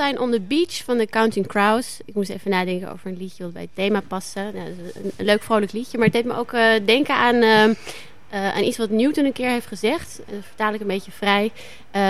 On 0.00 0.30
the 0.30 0.40
Beach 0.40 0.84
van 0.84 0.98
de 0.98 1.06
Counting 1.06 1.46
Crows. 1.46 1.98
Ik 2.04 2.14
moest 2.14 2.30
even 2.30 2.50
nadenken 2.50 2.92
over 2.92 3.10
een 3.10 3.16
liedje 3.16 3.42
wat 3.42 3.52
bij 3.52 3.62
het 3.62 3.74
thema 3.74 4.00
paste. 4.08 4.50
Nou, 4.54 4.66
een, 5.16 5.26
leuk 5.26 5.42
vrolijk 5.42 5.72
liedje, 5.72 5.98
maar 5.98 6.06
het 6.06 6.16
deed 6.16 6.24
me 6.24 6.36
ook 6.36 6.52
eh, 6.52 6.72
denken 6.84 7.14
aan, 7.14 7.34
eh, 7.34 7.64
eh, 7.64 7.74
aan 8.54 8.62
iets 8.62 8.76
wat 8.76 8.90
Newton 8.90 9.24
een 9.24 9.32
keer 9.32 9.48
heeft 9.48 9.66
gezegd. 9.66 10.20
Dat 10.26 10.44
vertaal 10.46 10.74
ik 10.74 10.80
een 10.80 10.86
beetje 10.86 11.10
vrij. 11.10 11.52
Eh, 11.90 12.00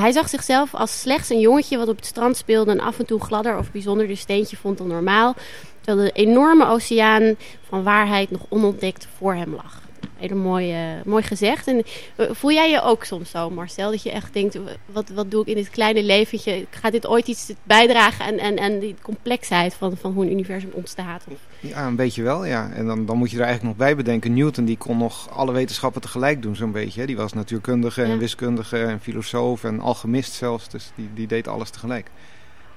hij 0.00 0.12
zag 0.12 0.28
zichzelf 0.28 0.74
als 0.74 1.00
slechts 1.00 1.30
een 1.30 1.40
jongetje 1.40 1.78
wat 1.78 1.88
op 1.88 1.96
het 1.96 2.06
strand 2.06 2.36
speelde 2.36 2.70
en 2.70 2.80
af 2.80 2.98
en 2.98 3.06
toe 3.06 3.20
gladder 3.20 3.58
of 3.58 3.72
bijzonderder 3.72 4.16
steentje 4.16 4.56
vond 4.56 4.78
dan 4.78 4.86
normaal. 4.86 5.34
Terwijl 5.80 6.06
de 6.06 6.20
enorme 6.20 6.66
oceaan 6.66 7.34
van 7.68 7.82
waarheid 7.82 8.30
nog 8.30 8.40
onontdekt 8.48 9.08
voor 9.16 9.34
hem 9.34 9.54
lag. 9.54 9.89
Hele 10.20 10.34
mooi, 10.34 10.72
eh, 10.72 10.78
mooi 11.04 11.22
gezegd. 11.22 11.66
En 11.66 11.82
eh, 12.16 12.26
voel 12.30 12.52
jij 12.52 12.70
je 12.70 12.82
ook 12.82 13.04
soms 13.04 13.30
zo, 13.30 13.50
Marcel? 13.50 13.90
Dat 13.90 14.02
je 14.02 14.10
echt 14.10 14.32
denkt, 14.32 14.58
wat, 14.86 15.08
wat 15.08 15.30
doe 15.30 15.40
ik 15.42 15.46
in 15.48 15.54
dit 15.54 15.70
kleine 15.70 16.02
leventje? 16.02 16.66
Gaat 16.70 16.92
dit 16.92 17.06
ooit 17.06 17.26
iets 17.28 17.52
bijdragen 17.62 18.24
aan, 18.24 18.40
aan, 18.40 18.60
aan 18.60 18.78
die 18.78 18.94
complexheid 19.02 19.74
van, 19.74 19.96
van 19.96 20.12
hoe 20.12 20.24
een 20.24 20.32
universum 20.32 20.70
ontstaat? 20.72 21.24
Of- 21.28 21.38
Ja, 21.60 21.86
een 21.86 21.96
beetje 21.96 22.22
wel, 22.22 22.44
ja. 22.44 22.70
En 22.72 22.86
dan, 22.86 23.06
dan 23.06 23.16
moet 23.16 23.30
je 23.30 23.36
er 23.38 23.44
eigenlijk 23.44 23.78
nog 23.78 23.86
bij 23.86 23.96
bedenken. 23.96 24.34
Newton 24.34 24.64
die 24.64 24.76
kon 24.78 24.96
nog 24.98 25.30
alle 25.30 25.52
wetenschappen 25.52 26.00
tegelijk 26.00 26.42
doen, 26.42 26.56
zo'n 26.56 26.72
beetje. 26.72 27.00
Hè. 27.00 27.06
Die 27.06 27.16
was 27.16 27.32
natuurkundige 27.32 28.02
en 28.02 28.10
Ja. 28.10 28.16
wiskundige 28.18 28.82
en 28.84 29.00
filosoof 29.00 29.64
en 29.64 29.80
alchemist 29.80 30.32
zelfs. 30.32 30.68
Dus 30.68 30.90
die, 30.94 31.08
die 31.14 31.26
deed 31.26 31.48
alles 31.48 31.70
tegelijk. 31.70 32.10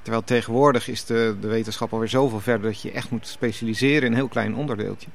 Terwijl 0.02 0.24
tegenwoordig 0.24 0.88
is 0.88 1.06
de, 1.06 1.36
de 1.42 1.48
wetenschap 1.48 1.94
alweer 1.94 2.08
zoveel 2.10 2.40
verder 2.40 2.72
dat 2.72 2.82
je 2.82 2.92
echt 2.92 3.10
moet 3.12 3.28
specialiseren 3.28 4.02
in 4.02 4.08
een 4.12 4.18
heel 4.18 4.28
klein 4.28 4.56
onderdeeltje. 4.56 5.08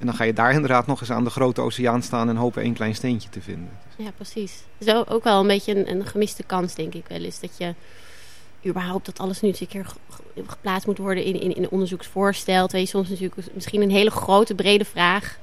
En 0.00 0.06
dan 0.06 0.14
ga 0.14 0.24
je 0.24 0.32
daar 0.32 0.52
inderdaad 0.52 0.86
nog 0.86 1.00
eens 1.00 1.10
aan 1.10 1.24
de 1.24 1.30
grote 1.30 1.60
oceaan 1.60 2.02
staan 2.02 2.28
en 2.28 2.36
hopen 2.36 2.62
één 2.62 2.74
klein 2.74 2.94
steentje 2.94 3.28
te 3.28 3.40
vinden. 3.40 3.70
Ja, 3.96 4.10
precies. 4.16 4.62
Is 4.78 4.94
ook- 4.94 5.24
wel 5.24 5.40
een 5.40 5.46
beetje 5.46 5.76
een, 5.76 5.90
een 5.90 6.06
gemiste 6.06 6.42
kans, 6.42 6.74
denk 6.74 6.94
ik 6.94 7.04
wel 7.08 7.20
eens. 7.22 7.40
Dat 7.40 7.50
je 7.58 7.74
überhaupt 8.66 9.06
dat 9.06 9.18
alles 9.18 9.40
nu 9.40 9.48
eens 9.48 9.60
een 9.60 9.66
keer 9.66 9.84
ge- 9.84 9.94
ge- 10.10 10.42
geplaatst 10.46 10.86
moet 10.86 10.98
worden 10.98 11.24
in, 11.24 11.40
in, 11.40 11.56
in 11.56 11.62
een 11.62 11.70
onderzoeksvoorstel. 11.70 12.62
Terwijl 12.62 12.82
je 12.84 12.88
soms 12.90 13.08
natuurlijk 13.08 13.54
misschien 13.54 13.82
een 13.82 13.90
hele 13.90 14.10
grote, 14.10 14.54
brede 14.54 14.84
vraag 14.84 15.38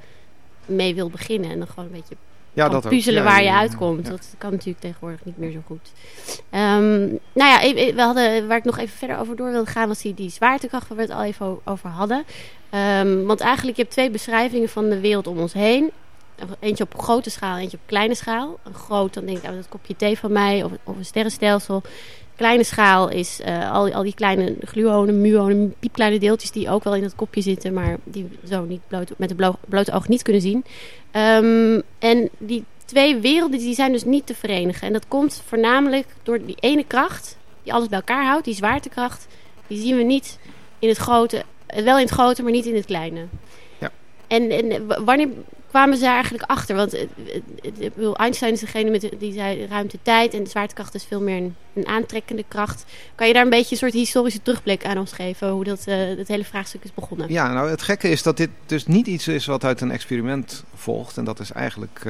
mee 0.66 0.94
wil 0.94 1.10
beginnen. 1.10 1.50
En 1.50 1.58
dan 1.58 1.68
gewoon 1.68 1.84
een 1.84 1.90
beetje 2.00 2.16
Ja, 2.58 2.68
dat 2.68 2.88
puzzelen 2.88 3.22
Ja, 3.22 3.28
waar 3.28 3.42
je 3.42 3.52
uitkomt. 3.52 4.06
Dat 4.06 4.34
kan 4.38 4.50
natuurlijk 4.50 4.80
tegenwoordig 4.80 5.24
niet 5.24 5.38
meer 5.38 5.50
zo 5.50 5.60
goed. 5.66 5.92
Ehm, 6.50 6.98
nou 7.32 7.50
ja, 7.50 7.62
e- 7.62 7.86
e- 7.86 7.94
we 7.94 8.00
hadden, 8.00 8.48
waar 8.48 8.56
ik 8.56 8.64
nog 8.64 8.78
even 8.78 8.98
verder 8.98 9.18
over 9.18 9.36
door 9.36 9.50
wilde 9.50 9.70
gaan... 9.70 9.88
was 9.88 10.02
die, 10.02 10.14
die 10.14 10.30
zwaartekracht 10.30 10.88
waar 10.88 10.96
we 10.96 11.02
het 11.02 11.12
al 11.12 11.22
even 11.22 11.58
over 11.64 11.88
hadden. 11.88 12.24
Ehm, 12.70 13.22
want 13.24 13.40
eigenlijk, 13.40 13.76
je 13.76 13.82
hebt 13.82 13.94
twee 13.94 14.10
beschrijvingen 14.10 14.68
van 14.68 14.88
de 14.88 15.00
wereld 15.00 15.26
om 15.26 15.38
ons 15.38 15.52
heen. 15.52 15.90
Eentje 16.60 16.84
op 16.84 17.00
grote 17.00 17.30
schaal, 17.30 17.56
eentje 17.56 17.76
op 17.76 17.82
kleine 17.86 18.14
schaal. 18.14 18.58
Een 18.64 18.74
groot, 18.74 19.14
dan 19.14 19.24
denk 19.24 19.38
ik 19.38 19.44
aan 19.44 19.54
dat 19.54 19.68
kopje 19.68 19.96
thee 19.96 20.18
van 20.18 20.32
mij 20.32 20.62
of, 20.62 20.72
of 20.84 20.96
een 20.96 21.04
sterrenstelsel. 21.04 21.82
Kleine 22.36 22.64
schaal 22.64 23.08
is 23.08 23.40
eh, 23.40 23.72
al, 23.72 23.92
al 23.92 24.02
die 24.02 24.14
kleine 24.14 24.56
gluonen, 24.64 25.20
muonen, 25.20 25.74
piepkleine 25.78 26.18
deeltjes... 26.18 26.50
die 26.50 26.70
ook 26.70 26.84
wel 26.84 26.94
in 26.94 27.02
dat 27.02 27.14
kopje 27.14 27.40
zitten... 27.40 27.72
maar 27.72 27.96
die 28.04 28.24
we 28.24 28.48
zo 28.48 28.64
niet 28.64 28.80
bloot, 28.88 29.12
met 29.16 29.28
het 29.28 29.38
blo- 29.38 29.58
blote 29.68 29.92
oog 29.92 30.08
niet 30.08 30.22
kunnen 30.22 30.42
zien. 30.42 30.64
Ehm, 31.10 31.80
en 31.98 32.28
die 32.38 32.64
twee 32.84 33.16
werelden 33.16 33.58
die 33.58 33.74
zijn 33.74 33.92
dus 33.92 34.04
niet 34.04 34.26
te 34.26 34.34
verenigen. 34.34 34.86
En 34.86 34.92
dat 34.92 35.08
komt 35.08 35.42
voornamelijk 35.46 36.06
door 36.22 36.44
die 36.44 36.56
ene 36.60 36.84
kracht... 36.84 37.36
die 37.62 37.72
alles 37.72 37.88
bij 37.88 37.98
elkaar 37.98 38.24
houdt, 38.26 38.44
die 38.44 38.54
zwaartekracht... 38.54 39.26
die 39.66 39.80
zien 39.80 39.96
we 39.96 40.02
niet 40.02 40.38
in 40.78 40.88
het 40.88 40.98
grote... 40.98 41.44
eh, 41.66 41.84
wel 41.84 41.96
in 41.96 42.04
het 42.04 42.12
grote, 42.14 42.42
maar 42.42 42.52
niet 42.52 42.66
in 42.66 42.74
het 42.74 42.86
kleine. 42.86 43.26
Ja. 43.78 43.90
En, 44.26 44.50
en 44.50 44.86
w- 44.86 45.04
wanneer 45.04 45.28
kwamen 45.68 45.96
ze 45.96 46.02
daar 46.02 46.12
eigenlijk 46.12 46.44
achter? 46.44 46.76
Want 46.76 46.94
eh, 46.94 47.02
eh, 47.62 47.90
eh, 47.96 48.10
Einstein 48.14 48.52
is 48.52 48.60
degene 48.60 48.90
met 48.90 49.08
die 49.18 49.32
zei 49.32 49.66
ruimte-tijd... 49.66 50.34
en 50.34 50.42
de 50.42 50.50
zwaartekracht 50.50 50.94
is 50.94 51.04
veel 51.04 51.20
meer 51.20 51.36
een, 51.36 51.54
een 51.74 51.86
aantrekkende 51.86 52.44
kracht. 52.48 52.84
Kan 53.14 53.26
je 53.26 53.32
daar 53.32 53.42
een 53.42 53.50
beetje 53.50 53.70
een 53.70 53.76
soort 53.76 53.92
historische 53.92 54.42
terugblik 54.42 54.84
aan 54.84 54.98
ons 54.98 55.12
geven... 55.12 55.50
hoe 55.50 55.64
dat, 55.64 55.84
het 55.84 56.28
hele 56.28 56.44
vraagstuk 56.44 56.84
is 56.84 56.94
begonnen? 56.94 57.32
Ja, 57.32 57.52
nou 57.52 57.70
het 57.70 57.82
gekke 57.82 58.08
is 58.08 58.22
dat 58.22 58.36
dit 58.36 58.50
dus 58.66 58.86
niet 58.86 59.06
iets 59.06 59.28
is 59.28 59.46
wat 59.46 59.64
uit 59.64 59.80
een 59.80 59.90
experiment 59.90 60.64
volgt. 60.74 61.16
En 61.16 61.24
dat 61.24 61.40
is 61.40 61.52
eigenlijk 61.52 62.02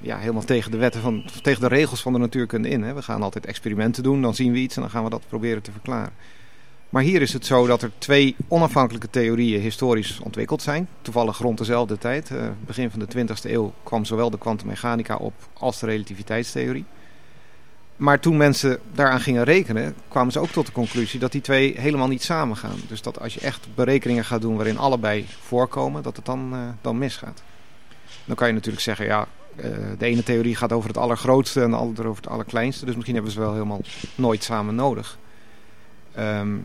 ja, 0.00 0.18
helemaal 0.18 0.44
tegen 0.44 0.70
de 0.70 0.76
wetten 0.76 1.00
van, 1.00 1.24
tegen 1.42 1.60
de 1.60 1.68
regels 1.68 2.02
van 2.02 2.12
de 2.12 2.18
natuurkunde 2.18 2.68
in. 2.68 2.82
Hè. 2.82 2.94
We 2.94 3.02
gaan 3.02 3.22
altijd 3.22 3.46
experimenten 3.46 4.02
doen, 4.02 4.22
dan 4.22 4.34
zien 4.34 4.52
we 4.52 4.58
iets 4.58 4.76
en 4.76 4.82
dan 4.82 4.90
gaan 4.90 5.04
we 5.04 5.10
dat 5.10 5.22
proberen 5.28 5.62
te 5.62 5.72
verklaren. 5.72 6.12
Maar 6.92 7.02
hier 7.02 7.22
is 7.22 7.32
het 7.32 7.46
zo 7.46 7.66
dat 7.66 7.82
er 7.82 7.90
twee 7.98 8.36
onafhankelijke 8.48 9.10
theorieën 9.10 9.60
historisch 9.60 10.20
ontwikkeld 10.20 10.62
zijn. 10.62 10.88
Toevallig 11.02 11.38
rond 11.38 11.58
dezelfde 11.58 11.98
tijd. 11.98 12.30
Eh, 12.30 12.48
begin 12.66 12.90
van 12.90 12.98
de 12.98 13.06
20e 13.06 13.50
eeuw 13.50 13.72
kwam 13.82 14.04
zowel 14.04 14.30
de 14.30 14.38
kwantummechanica 14.38 15.16
op 15.16 15.32
als 15.52 15.80
de 15.80 15.86
relativiteitstheorie. 15.86 16.84
Maar 17.96 18.20
toen 18.20 18.36
mensen 18.36 18.78
daaraan 18.92 19.20
gingen 19.20 19.44
rekenen, 19.44 19.94
kwamen 20.08 20.32
ze 20.32 20.38
ook 20.38 20.48
tot 20.48 20.66
de 20.66 20.72
conclusie 20.72 21.20
dat 21.20 21.32
die 21.32 21.40
twee 21.40 21.80
helemaal 21.80 22.08
niet 22.08 22.22
samengaan. 22.22 22.78
Dus 22.88 23.02
dat 23.02 23.20
als 23.20 23.34
je 23.34 23.40
echt 23.40 23.68
berekeningen 23.74 24.24
gaat 24.24 24.40
doen 24.40 24.56
waarin 24.56 24.78
allebei 24.78 25.26
voorkomen, 25.40 26.02
dat 26.02 26.16
het 26.16 26.24
dan, 26.24 26.50
eh, 26.52 26.58
dan 26.80 26.98
misgaat. 26.98 27.42
Dan 28.24 28.36
kan 28.36 28.46
je 28.48 28.54
natuurlijk 28.54 28.82
zeggen, 28.82 29.06
ja, 29.06 29.26
eh, 29.56 29.70
de 29.98 30.06
ene 30.06 30.22
theorie 30.22 30.56
gaat 30.56 30.72
over 30.72 30.88
het 30.88 30.98
allergrootste 30.98 31.62
en 31.62 31.70
de 31.70 31.76
andere 31.76 32.08
over 32.08 32.22
het 32.22 32.32
allerkleinste. 32.32 32.84
Dus 32.84 32.94
misschien 32.94 33.14
hebben 33.14 33.32
ze 33.32 33.40
wel 33.40 33.52
helemaal 33.52 33.80
nooit 34.14 34.44
samen 34.44 34.74
nodig. 34.74 35.18
Ehm, 36.14 36.56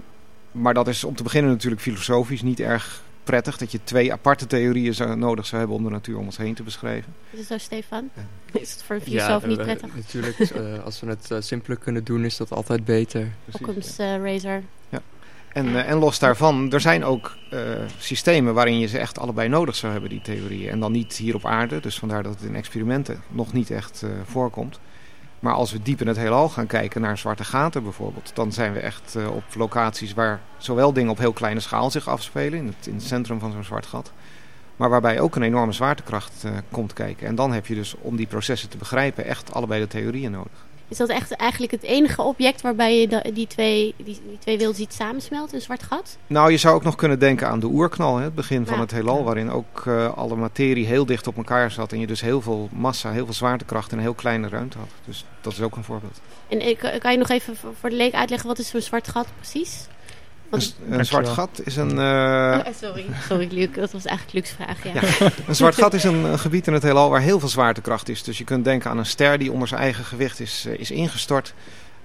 maar 0.57 0.73
dat 0.73 0.87
is 0.87 1.03
om 1.03 1.15
te 1.15 1.23
beginnen 1.23 1.51
natuurlijk 1.51 1.81
filosofisch 1.81 2.41
niet 2.41 2.59
erg 2.59 3.01
prettig. 3.23 3.57
Dat 3.57 3.71
je 3.71 3.79
twee 3.83 4.11
aparte 4.11 4.47
theorieën 4.47 4.93
zou, 4.93 5.15
nodig 5.15 5.45
zou 5.45 5.59
hebben 5.59 5.77
om 5.77 5.83
de 5.83 5.89
natuur 5.89 6.17
om 6.17 6.25
ons 6.25 6.37
heen 6.37 6.53
te 6.53 6.63
beschrijven. 6.63 7.13
Is 7.31 7.39
het 7.39 7.47
zo, 7.47 7.57
Stefan? 7.57 8.09
Ja. 8.13 8.59
Is 8.59 8.71
het 8.71 8.83
voor 8.83 8.95
een 8.95 9.01
filosoof 9.01 9.45
niet 9.45 9.57
eh, 9.57 9.63
prettig? 9.63 9.95
natuurlijk. 9.95 10.39
eh, 10.39 10.83
als 10.85 10.99
we 10.99 11.07
het 11.07 11.31
eh, 11.31 11.37
simpeler 11.41 11.77
kunnen 11.77 12.03
doen, 12.03 12.25
is 12.25 12.37
dat 12.37 12.51
altijd 12.51 12.85
beter. 12.85 13.31
Occam's 13.51 13.97
razor. 13.97 14.61
En, 15.57 15.75
eh, 15.75 15.89
en 15.89 15.97
los 15.97 16.19
daarvan, 16.19 16.71
er 16.71 16.81
zijn 16.81 17.03
ook 17.03 17.37
eh, 17.49 17.59
systemen 17.97 18.53
waarin 18.53 18.79
je 18.79 18.87
ze 18.87 18.97
echt 18.97 19.19
allebei 19.19 19.49
nodig 19.49 19.75
zou 19.75 19.91
hebben, 19.91 20.09
die 20.09 20.21
theorieën. 20.21 20.69
En 20.69 20.79
dan 20.79 20.91
niet 20.91 21.13
hier 21.13 21.35
op 21.35 21.45
aarde, 21.45 21.79
dus 21.79 21.99
vandaar 21.99 22.23
dat 22.23 22.33
het 22.33 22.49
in 22.49 22.55
experimenten 22.55 23.21
nog 23.27 23.53
niet 23.53 23.71
echt 23.71 24.03
eh, 24.03 24.09
voorkomt. 24.25 24.79
Maar 25.39 25.53
als 25.53 25.71
we 25.71 25.81
diep 25.81 26.01
in 26.01 26.07
het 26.07 26.17
heelal 26.17 26.49
gaan 26.49 26.67
kijken 26.67 27.01
naar 27.01 27.17
zwarte 27.17 27.43
gaten 27.43 27.83
bijvoorbeeld, 27.83 28.31
dan 28.33 28.51
zijn 28.51 28.73
we 28.73 28.79
echt 28.79 29.15
eh, 29.15 29.35
op 29.35 29.43
locaties 29.55 30.13
waar 30.13 30.41
zowel 30.57 30.93
dingen 30.93 31.11
op 31.11 31.17
heel 31.17 31.33
kleine 31.33 31.59
schaal 31.59 31.91
zich 31.91 32.07
afspelen, 32.07 32.59
in 32.59 32.67
het, 32.67 32.87
in 32.87 32.93
het 32.93 33.03
centrum 33.03 33.39
van 33.39 33.51
zo'n 33.51 33.63
zwart 33.63 33.85
gat, 33.85 34.11
maar 34.75 34.89
waarbij 34.89 35.19
ook 35.19 35.35
een 35.35 35.43
enorme 35.43 35.71
zwaartekracht 35.71 36.43
eh, 36.43 36.51
komt 36.71 36.93
kijken. 36.93 37.27
En 37.27 37.35
dan 37.35 37.53
heb 37.53 37.65
je 37.65 37.75
dus, 37.75 37.95
om 38.01 38.15
die 38.15 38.27
processen 38.27 38.69
te 38.69 38.77
begrijpen, 38.77 39.25
echt 39.25 39.53
allebei 39.53 39.81
de 39.81 39.87
theorieën 39.87 40.31
nodig. 40.31 40.65
Is 40.87 40.97
dat 40.97 41.09
echt 41.09 41.31
eigenlijk 41.31 41.71
het 41.71 41.83
enige 41.83 42.21
object 42.21 42.61
waarbij 42.61 42.99
je 42.99 43.31
die, 43.33 43.47
twee, 43.47 43.93
die, 43.97 44.05
die 44.05 44.37
twee 44.39 44.57
werelden 44.57 44.81
ziet 44.81 44.93
samensmelten? 44.93 45.55
Een 45.55 45.61
zwart 45.61 45.83
gat? 45.83 46.17
Nou, 46.27 46.51
je 46.51 46.57
zou 46.57 46.75
ook 46.75 46.83
nog 46.83 46.95
kunnen 46.95 47.19
denken 47.19 47.47
aan 47.47 47.59
de 47.59 47.65
oerknal, 47.65 48.17
hè, 48.17 48.23
het 48.23 48.35
begin 48.35 48.65
van 48.65 48.75
Ja. 48.75 48.81
het 48.81 48.91
heelal, 48.91 49.23
waarin 49.23 49.51
ook 49.51 49.83
eh, 49.85 50.17
alle 50.17 50.35
materie 50.35 50.85
heel 50.85 51.05
dicht 51.05 51.27
op 51.27 51.37
elkaar 51.37 51.71
zat 51.71 51.91
en 51.91 51.99
je 51.99 52.07
dus 52.07 52.21
heel 52.21 52.41
veel 52.41 52.69
massa, 52.71 53.11
heel 53.11 53.25
veel 53.25 53.33
zwaartekracht 53.33 53.91
in 53.91 53.97
een 53.97 54.03
heel 54.03 54.13
kleene 54.13 54.47
ruimte 54.49 54.77
had. 54.77 54.87
Dus 55.05 55.25
dat 55.41 55.53
is 55.53 55.61
ook 55.61 55.75
een 55.75 55.83
voorbeeld. 55.83 56.21
En 56.47 56.59
eh, 56.59 56.99
kan 56.99 57.11
je 57.11 57.17
nog 57.17 57.29
even 57.29 57.55
voor 57.55 57.73
voor 57.79 57.89
de 57.89 57.95
leek 57.95 58.13
uitleggen 58.13 58.47
wat 58.47 58.59
is 58.59 58.69
zo'n 58.69 58.81
zwart 58.81 59.07
gat 59.07 59.27
precies? 59.35 59.87
Een, 60.49 61.05
zwart 61.05 61.27
gat 61.27 61.61
is 61.63 61.75
een, 61.75 61.99
eh, 61.99 62.59
Oh, 62.67 62.73
sorry, 62.81 63.05
sorry 63.27 63.47
Luc, 63.51 63.67
dat 63.75 63.91
was 63.91 64.05
eigenlijk 64.05 64.37
Luc's 64.37 64.51
vraag. 64.51 64.83
Ja. 64.83 64.91
Ja. 64.93 65.31
een 65.47 65.55
zwart 65.55 65.75
gat 65.75 65.93
is 65.93 66.03
een, 66.03 66.23
een 66.23 66.39
gebied 66.39 66.67
in 66.67 66.73
het 66.73 66.83
heelal 66.83 67.09
waar 67.09 67.21
heel 67.21 67.39
veel 67.39 67.49
zwaartekracht 67.49 68.09
is. 68.09 68.23
Dus 68.23 68.37
je 68.37 68.43
kunt 68.43 68.63
denken 68.63 68.89
aan 68.89 68.97
een 68.97 69.05
ster 69.05 69.37
die 69.37 69.51
onder 69.51 69.67
zijn 69.67 69.81
eigen 69.81 70.03
gewicht 70.03 70.39
is, 70.39 70.65
eh, 70.67 70.79
is 70.79 70.91
ingestort, 70.91 71.53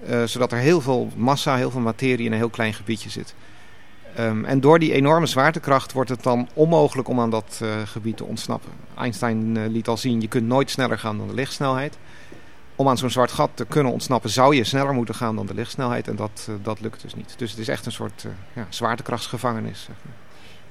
eh, 0.05 0.23
zodat 0.23 0.51
er 0.51 0.57
heel 0.57 0.81
veel 0.81 1.09
massa, 1.15 1.55
heel 1.55 1.71
veel 1.71 1.81
materie 1.81 2.25
in 2.25 2.31
een 2.31 2.37
heel 2.37 2.49
klein 2.49 2.73
gebiedje 2.73 3.09
zit. 3.09 3.33
Ehm, 4.15 4.45
en 4.45 4.59
door 4.59 4.79
die 4.79 4.93
enorme 4.93 5.25
zwaartekracht 5.25 5.91
wordt 5.91 6.09
het 6.09 6.23
dan 6.23 6.49
onmogelijk 6.53 7.07
om 7.07 7.19
aan 7.19 7.29
dat 7.29 7.59
eh, 7.61 7.69
gebied 7.85 8.17
te 8.17 8.23
ontsnappen. 8.23 8.71
Einstein 8.97 9.67
liet 9.71 9.87
al 9.87 9.97
zien, 9.97 10.21
je 10.21 10.27
kunt 10.27 10.47
nooit 10.47 10.69
sneller 10.69 10.99
gaan 10.99 11.17
dan 11.17 11.27
de 11.27 11.33
lichtsnelheid. 11.33 11.97
Om 12.75 12.87
aan 12.87 12.97
zo'n 12.97 13.09
zwart 13.09 13.31
gat 13.31 13.49
te 13.53 13.65
kunnen 13.65 13.91
ontsnappen 13.91 14.29
zou 14.29 14.55
je 14.55 14.63
sneller 14.63 14.93
moeten 14.93 15.15
gaan 15.15 15.35
dan 15.35 15.45
de 15.45 15.53
lichtsnelheid. 15.53 16.07
En 16.07 16.15
dat, 16.15 16.47
eh, 16.49 16.55
dat 16.63 16.81
lukt 16.81 17.01
dus 17.01 17.15
niet. 17.15 17.33
Dus 17.37 17.51
het 17.51 17.59
is 17.59 17.67
echt 17.67 17.85
een 17.85 17.91
soort 17.91 18.23
eh, 18.23 18.31
ja, 18.53 18.67
zwaartekrachtsgevangenis. 18.69 19.83
Zeg 19.83 19.95
maar. 20.05 20.13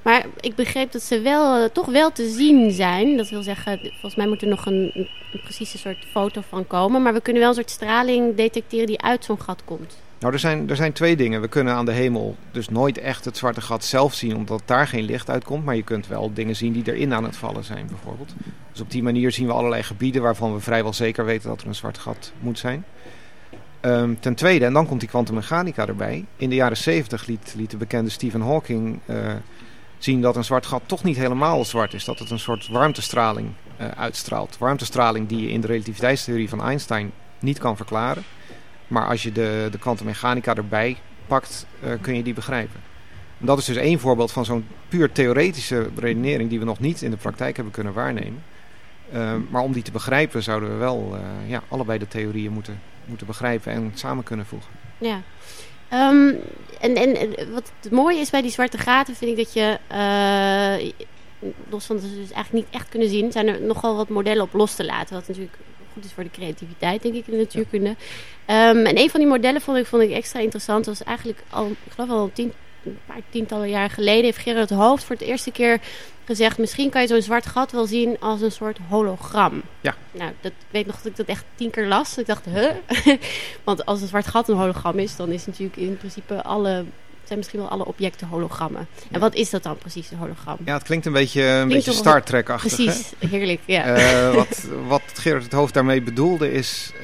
Maar 0.03 0.25
ik 0.39 0.55
begreep 0.55 0.91
dat 0.91 1.01
ze 1.01 1.21
wel, 1.21 1.63
eh, 1.63 1.69
toch 1.69 1.85
wel 1.85 2.11
te 2.11 2.29
zien 2.29 2.71
zijn. 2.71 3.17
Dat 3.17 3.29
wil 3.29 3.43
zeggen, 3.43 3.79
volgens 3.79 4.15
mij 4.15 4.27
moet 4.27 4.41
er 4.41 4.47
nog 4.47 4.65
een, 4.65 4.91
een, 4.93 5.09
een 5.33 5.41
precieze 5.43 5.77
soort 5.77 6.05
foto 6.11 6.41
van 6.49 6.67
komen. 6.67 7.01
Maar 7.01 7.13
we 7.13 7.21
kunnen 7.21 7.41
wel 7.41 7.49
een 7.51 7.55
soort 7.55 7.69
straling 7.69 8.35
detecteren 8.35 8.87
die 8.87 9.01
uit 9.01 9.25
zo'n 9.25 9.41
gat 9.41 9.61
komt. 9.65 9.97
Nou, 10.23 10.35
er 10.35 10.41
zijn, 10.41 10.69
er 10.69 10.75
zijn 10.75 10.93
twee 10.93 11.15
dingen. 11.15 11.41
We 11.41 11.47
kunnen 11.47 11.73
aan 11.73 11.85
de 11.85 11.91
hemel 11.91 12.35
dus 12.51 12.69
nooit 12.69 12.97
echt 12.97 13.25
het 13.25 13.37
zwarte 13.37 13.61
gat 13.61 13.83
zelf 13.83 14.13
zien, 14.13 14.35
omdat 14.35 14.61
daar 14.65 14.87
geen 14.87 15.03
licht 15.03 15.29
uitkomt. 15.29 15.65
Maar 15.65 15.75
je 15.75 15.83
kunt 15.83 16.07
wel 16.07 16.33
dingen 16.33 16.55
zien 16.55 16.73
die 16.73 16.93
erin 16.93 17.13
aan 17.13 17.23
het 17.23 17.37
vallen 17.37 17.63
zijn, 17.63 17.87
bijvoorbeeld. 17.87 18.33
Dus 18.71 18.81
op 18.81 18.91
die 18.91 19.03
manier 19.03 19.31
zien 19.31 19.47
we 19.47 19.53
allerlei 19.53 19.83
gebieden 19.83 20.21
waarvan 20.21 20.53
we 20.53 20.59
vrijwel 20.59 20.93
zeker 20.93 21.25
weten 21.25 21.49
dat 21.49 21.61
er 21.61 21.67
een 21.67 21.75
zwart 21.75 21.97
gat 21.97 22.31
moet 22.39 22.59
zijn. 22.59 22.85
Ehm, 23.79 24.13
ten 24.19 24.35
tweede, 24.35 24.65
en 24.65 24.73
dan 24.73 24.87
komt 24.87 24.99
die 24.99 25.09
kwantummechanica 25.09 25.87
erbij. 25.87 26.25
In 26.35 26.49
de 26.49 26.55
jaren 26.55 26.77
70 26.77 27.25
liet, 27.25 27.53
liet 27.57 27.71
de 27.71 27.77
bekende 27.77 28.09
Stephen 28.09 28.41
Hawking 28.41 28.99
eh, 29.05 29.17
zien 29.97 30.21
dat 30.21 30.35
een 30.35 30.43
zwart 30.43 30.65
gat 30.65 30.81
toch 30.85 31.03
niet 31.03 31.17
helemaal 31.17 31.65
zwart 31.65 31.93
is. 31.93 32.05
Dat 32.05 32.19
het 32.19 32.29
een 32.29 32.39
soort 32.39 32.67
warmtestraling 32.67 33.49
eh, 33.77 33.87
uitstraalt. 33.87 34.57
Warmtestraling 34.57 35.27
die 35.27 35.41
je 35.41 35.49
in 35.49 35.61
de 35.61 35.67
relativiteitstheorie 35.67 36.49
van 36.49 36.63
Einstein 36.63 37.11
niet 37.39 37.59
kan 37.59 37.75
verklaren. 37.75 38.23
Maar 38.87 39.07
als 39.07 39.23
je 39.23 39.31
de, 39.31 39.69
de 39.71 40.51
erbij 40.55 40.97
pakt, 41.27 41.65
eh, 41.81 41.91
kun 42.01 42.15
je 42.15 42.23
die 42.23 42.33
begrijpen. 42.33 42.81
En 43.39 43.45
dat 43.45 43.57
is 43.57 43.65
dus 43.65 43.75
één 43.75 43.99
voorbeeld 43.99 44.31
van 44.31 44.45
zo'n 44.45 44.67
puur 44.89 45.11
theoretische 45.11 45.89
redenering 45.95 46.49
die 46.49 46.59
we 46.59 46.65
nog 46.65 46.79
niet 46.79 47.01
in 47.01 47.11
de 47.11 47.17
praktijk 47.17 47.55
hebben 47.55 47.73
kunnen 47.73 47.93
waarnemen. 47.93 48.43
Eh, 49.11 49.33
maar 49.49 49.61
om 49.61 49.73
die 49.73 49.83
te 49.83 49.91
begrijpen 49.91 50.43
zouden 50.43 50.69
we 50.69 50.75
wel 50.75 51.15
eh, 51.15 51.49
ja, 51.49 51.61
allebei 51.67 51.99
de 51.99 52.07
theorieën 52.07 52.51
moeten, 52.51 52.81
moeten 53.05 53.27
begrijpen 53.27 53.71
en 53.71 53.91
samen 53.93 54.23
kunnen 54.23 54.45
voegen. 54.45 54.71
Ja. 54.97 55.21
Ehm, 55.89 56.33
en, 56.79 56.95
en 56.95 57.51
wat 57.51 57.71
het 57.81 57.91
mooie 57.91 58.19
is 58.19 58.29
bij 58.29 58.41
die 58.41 58.51
zwarte 58.51 58.77
gaten, 58.77 59.15
vind 59.15 59.31
ik 59.31 59.37
dat 59.37 59.53
je, 59.53 59.79
los 61.69 61.85
van 61.85 61.95
dat 61.95 62.05
ze 62.05 62.15
dus 62.15 62.31
eigenlijk 62.31 62.65
niet 62.65 62.75
echt 62.75 62.89
kunnen 62.89 63.09
zien, 63.09 63.31
zijn 63.31 63.47
er 63.47 63.61
nogal 63.61 63.95
wat 63.95 64.09
modellen 64.09 64.43
op 64.43 64.53
los 64.53 64.75
te 64.75 64.85
laten. 64.85 65.15
Wat 65.15 65.27
natuurlijk 65.27 65.57
goed 65.93 66.05
is 66.05 66.11
voor 66.11 66.23
de 66.23 66.31
creativiteit, 66.31 67.01
denk 67.01 67.15
ik, 67.15 67.27
in 67.27 67.33
de 67.33 67.39
natuurkunde. 67.39 67.95
Ehm, 68.45 68.85
en 68.85 68.97
een 68.97 69.09
van 69.09 69.19
die 69.19 69.29
modellen 69.29 69.61
vond 69.61 69.77
ik, 69.77 69.85
vond 69.85 70.03
ik 70.03 70.11
extra 70.11 70.39
interessant. 70.39 70.85
Dat 70.85 70.97
was 70.97 71.07
eigenlijk 71.07 71.43
al, 71.49 71.67
ik 71.67 71.91
geloof 71.91 72.09
al 72.09 72.29
tien, 72.33 72.53
een 72.85 72.97
paar 73.05 73.21
tientallen 73.29 73.69
jaar 73.69 73.89
geleden, 73.89 74.23
heeft 74.23 74.37
Gerard 74.37 74.69
Hoofd 74.69 75.03
voor 75.03 75.15
het 75.15 75.25
eerste 75.25 75.51
keer 75.51 75.79
gezegd... 76.25 76.57
misschien 76.57 76.89
kan 76.89 77.01
je 77.01 77.07
zo'n 77.07 77.21
zwart 77.21 77.45
gat 77.45 77.71
wel 77.71 77.85
zien 77.85 78.17
als 78.19 78.41
een 78.41 78.51
soort 78.51 78.77
hologram. 78.89 79.61
Ja. 79.81 79.95
Nou, 80.11 80.31
dat, 80.41 80.51
ik 80.51 80.67
weet 80.69 80.85
nog 80.85 80.95
dat 80.95 81.05
ik 81.05 81.15
dat 81.15 81.25
echt 81.25 81.45
tien 81.55 81.69
keer 81.69 81.87
las. 81.87 82.17
Ik 82.17 82.25
dacht, 82.25 82.45
huh? 82.45 82.71
Want 83.63 83.85
als 83.85 84.01
een 84.01 84.07
zwart 84.07 84.27
gat 84.27 84.49
een 84.49 84.57
hologram 84.57 84.99
is, 84.99 85.15
dan 85.15 85.29
is 85.29 85.45
natuurlijk 85.45 85.77
in 85.77 85.97
principe 85.97 86.43
alle... 86.43 86.85
zijn 87.23 87.37
misschien 87.37 87.59
wel 87.59 87.69
alle 87.69 87.85
objecten 87.85 88.27
hologrammen. 88.27 88.87
En 89.11 89.19
wat 89.19 89.35
is 89.35 89.49
dat 89.49 89.63
dan 89.63 89.77
precies, 89.77 90.11
een 90.11 90.17
hologram? 90.17 90.57
Ja, 90.65 90.73
het 90.73 90.83
klinkt 90.83 91.05
een 91.05 91.13
beetje, 91.13 91.43
een 91.43 91.67
beetje 91.67 91.91
Star 91.91 92.23
Trek-achtig. 92.23 92.77
hè? 92.77 92.83
Precies, 92.83 93.11
heerlijk, 93.19 93.59
ja. 93.65 93.83
Eh, 93.83 94.33
wat, 94.39 94.67
wat 94.87 95.01
Gerard 95.13 95.43
het 95.43 95.51
Hoofd 95.53 95.73
daarmee 95.73 96.01
bedoelde 96.01 96.51
is... 96.51 96.91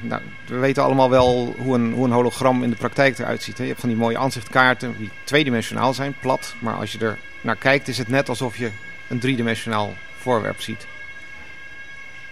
nou, 0.00 0.22
we 0.46 0.56
weten 0.56 0.82
allemaal 0.82 1.10
wel 1.10 1.54
hoe 1.58 1.74
een, 1.74 1.92
hoe 1.92 2.04
een 2.04 2.12
hologram 2.12 2.62
in 2.62 2.70
de 2.70 2.76
praktijk 2.76 3.18
eruit 3.18 3.42
ziet. 3.42 3.56
Hè? 3.56 3.62
Je 3.62 3.68
hebt 3.68 3.80
van 3.80 3.88
die 3.88 3.98
mooie 3.98 4.18
aanzichtkaarten 4.18 4.94
die 4.98 5.10
tweedimensionaal 5.24 5.94
zijn, 5.94 6.14
plat. 6.20 6.54
Maar 6.58 6.74
als 6.74 6.92
je 6.92 6.98
er 6.98 7.18
naar 7.40 7.56
kijkt 7.56 7.88
is 7.88 7.98
het 7.98 8.08
net 8.08 8.28
alsof 8.28 8.56
je 8.56 8.70
een 9.08 9.18
driedimensionaal 9.20 9.94
voorwerp 10.18 10.60
ziet. 10.60 10.86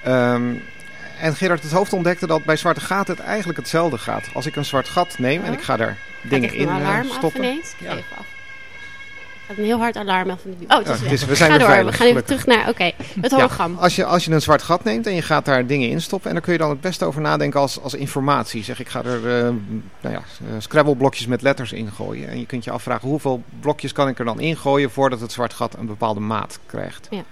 Ehm, 0.03 0.55
en 1.21 1.35
Gerard 1.37 1.63
het 1.63 1.73
Hoofd 1.73 1.93
ontdekte 1.93 2.27
dat 2.27 2.45
bij 2.45 2.57
zwarte 2.57 2.81
gaten 2.81 3.17
het 3.17 3.25
eigenlijk 3.25 3.59
hetzelfde 3.59 3.99
gaat. 3.99 4.29
Als 4.35 4.47
ik 4.47 4.57
een 4.57 4.65
zwart 4.65 4.89
gat 4.89 5.19
neem 5.19 5.43
en 5.45 5.53
Ja. 5.53 5.59
ik 5.59 5.65
ga 5.65 5.77
daar 5.77 5.97
Gaat 6.23 6.31
dingen 6.31 6.55
in 6.55 6.69
eh, 6.69 6.75
alarm 6.75 7.09
af 7.11 7.17
stoppen... 7.17 7.43
ineens? 7.43 7.75
Ja. 7.79 7.91
Even 7.91 8.17
af. 8.19 8.27
Een 9.57 9.65
heel 9.65 9.79
hard 9.79 9.97
alarm 9.97 10.31
af. 10.31 10.41
Oh, 10.69 10.77
het 10.79 10.89
is 10.89 11.01
Ja, 11.01 11.11
is- 11.11 11.25
we 11.25 11.35
zijn 11.35 11.51
Ga 11.51 11.57
weer 11.57 11.67
door, 11.67 11.75
veilig, 11.75 11.93
we 11.93 11.99
gaan 11.99 12.07
even 12.07 12.23
gelukkig. 12.25 12.45
terug 12.45 12.57
naar, 12.57 12.69
oké, 12.69 12.85
het 13.21 13.31
Ja, 13.31 13.37
hologram. 13.37 13.77
als, 13.79 13.97
je, 13.97 14.05
als 14.05 14.25
je 14.25 14.31
een 14.33 14.41
zwart 14.43 14.63
gat 14.63 14.85
neemt 14.85 15.07
en 15.07 15.15
je 15.15 15.23
gaat 15.23 15.45
daar 15.45 15.67
dingen 15.67 15.89
in 15.89 16.01
stoppen... 16.01 16.29
en 16.29 16.35
dan 16.35 16.43
kun 16.45 16.53
je 16.53 16.59
dan 16.59 16.71
het 16.71 16.81
beste 16.81 17.05
over 17.05 17.21
nadenken 17.21 17.61
als, 17.61 17.81
als 17.81 17.95
informatie. 17.95 18.65
Zeg, 18.65 18.81
ik 18.81 18.89
ga 18.89 19.03
er 19.05 19.17
eh 19.37 19.43
nou 20.01 20.15
ja, 20.15 20.19
eh, 20.19 20.55
Scrabble-blokjes 20.59 21.27
met 21.27 21.43
letters 21.43 21.73
in 21.73 21.91
gooien. 21.91 22.29
En 22.29 22.39
je 22.39 22.47
kunt 22.47 22.65
je 22.65 22.71
afvragen 22.71 23.09
hoeveel 23.09 23.43
blokjes 23.61 23.93
kan 23.93 24.09
ik 24.09 24.19
er 24.19 24.25
dan 24.25 24.41
ingooien... 24.41 24.91
voordat 24.91 25.21
het 25.21 25.33
zwart 25.33 25.53
gat 25.55 25.77
een 25.79 25.87
bepaalde 25.87 26.21
maat 26.21 26.59
krijgt. 26.67 27.07
Ja. 27.11 27.23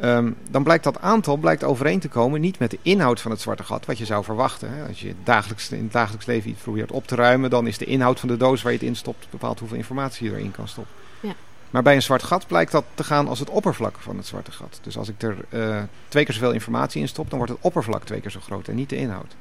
Ehm, 0.00 0.30
dan 0.50 0.62
blijkt 0.62 0.84
dat 0.84 1.00
aantal 1.00 1.36
blijkt 1.36 1.64
overeen 1.64 2.00
te 2.00 2.08
komen... 2.08 2.40
niet 2.40 2.58
met 2.58 2.70
de 2.70 2.78
inhoud 2.82 3.20
van 3.20 3.30
het 3.30 3.40
zwarte 3.40 3.62
gat, 3.62 3.86
wat 3.86 3.98
je 3.98 4.04
zou 4.04 4.24
verwachten. 4.24 4.70
Hè. 4.70 4.86
Als 4.86 5.00
je 5.00 5.14
dagelijks, 5.24 5.70
in 5.70 5.82
het 5.82 5.92
dagelijks 5.92 6.26
leven 6.26 6.50
iets 6.50 6.62
probeert 6.62 6.92
op 6.92 7.06
te 7.06 7.14
ruimen... 7.14 7.50
dan 7.50 7.66
is 7.66 7.78
de 7.78 7.84
inhoud 7.84 8.20
van 8.20 8.28
de 8.28 8.36
doos 8.36 8.62
waar 8.62 8.72
je 8.72 8.78
het 8.78 8.86
in 8.86 8.96
stopt... 8.96 9.26
bepaalt 9.30 9.58
hoeveel 9.58 9.76
informatie 9.76 10.30
je 10.30 10.36
erin 10.36 10.50
kan 10.50 10.68
stoppen. 10.68 10.94
Ja. 11.20 11.34
Maar 11.70 11.82
bij 11.82 11.94
een 11.94 12.02
zwart 12.02 12.22
gat 12.22 12.46
blijkt 12.46 12.72
dat 12.72 12.84
te 12.94 13.04
gaan 13.04 13.28
als 13.28 13.38
het 13.38 13.50
oppervlak 13.50 13.96
van 13.98 14.16
het 14.16 14.26
zwarte 14.26 14.52
gat. 14.52 14.78
Dus 14.82 14.98
als 14.98 15.08
ik 15.08 15.22
er 15.22 15.36
eh, 15.48 15.82
twee 16.08 16.24
keer 16.24 16.34
zoveel 16.34 16.52
informatie 16.52 17.00
in 17.00 17.08
stop, 17.08 17.28
dan 17.28 17.38
wordt 17.38 17.52
het 17.52 17.62
oppervlak 17.62 18.04
twee 18.04 18.20
keer 18.20 18.30
zo 18.30 18.40
groot 18.40 18.68
en 18.68 18.74
niet 18.74 18.88
de 18.88 18.96
inhoud. 18.96 19.36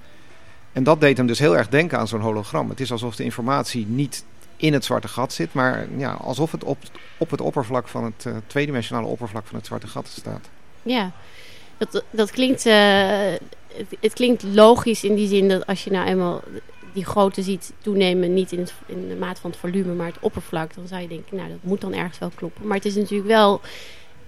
En 0.72 0.84
dat 0.84 1.02
deed 1.02 1.18
hem 1.18 1.28
dus 1.28 1.40
heel 1.40 1.58
erg 1.58 1.70
denken 1.70 2.00
aan 2.00 2.08
zo'n 2.08 2.22
hologram. 2.22 2.70
Het 2.70 2.80
is 2.80 2.92
alsof 2.92 3.16
de 3.16 3.24
informatie 3.24 3.86
niet 3.88 4.24
in 4.58 4.74
het 4.74 4.86
zwarte 4.86 5.08
gat 5.08 5.34
zit, 5.34 5.54
maar 5.54 5.88
ja, 5.98 6.12
alsof 6.12 6.52
het 6.52 6.64
op, 6.64 6.78
op 7.18 7.32
het 7.32 7.42
oppervlak 7.42 7.88
van 7.88 8.04
het 8.04 8.26
eh, 8.26 8.34
tweedimensionale 8.48 9.08
oppervlak 9.08 9.46
van 9.46 9.58
het 9.58 9.66
zwarte 9.66 9.88
gat 9.88 10.08
staat. 10.08 10.50
Ja, 10.84 11.12
dat, 11.78 12.04
dat 12.10 12.32
klinkt, 12.32 12.66
eh, 12.66 13.34
het, 14.00 14.14
klinkt 14.14 14.44
logisch 14.44 15.04
in 15.04 15.16
die 15.16 15.28
zin 15.28 15.50
dat 15.50 15.66
als 15.66 15.84
je 15.84 15.92
nou 15.92 16.08
eenmaal 16.08 16.42
die 16.94 17.06
grootte 17.06 17.42
ziet 17.42 17.74
toenemen, 17.82 18.34
niet 18.34 18.52
in, 18.52 18.68
in 18.86 19.08
de 19.08 19.16
maat 19.16 19.40
van 19.40 19.50
het 19.50 19.60
volume, 19.60 19.94
maar 19.94 20.08
het 20.08 20.20
oppervlak, 20.20 20.76
dan 20.76 20.88
zou 20.88 21.02
je 21.02 21.08
denken, 21.08 21.38
nou 21.38 21.50
dat 21.50 21.58
moet 21.62 21.82
dan 21.82 21.94
ergens 21.94 22.20
wel 22.20 22.32
kloppen. 22.36 22.68
Maar 22.68 22.78
het 22.78 22.86
is 22.86 22.96
natuurlijk 22.96 23.30
wel 23.30 23.62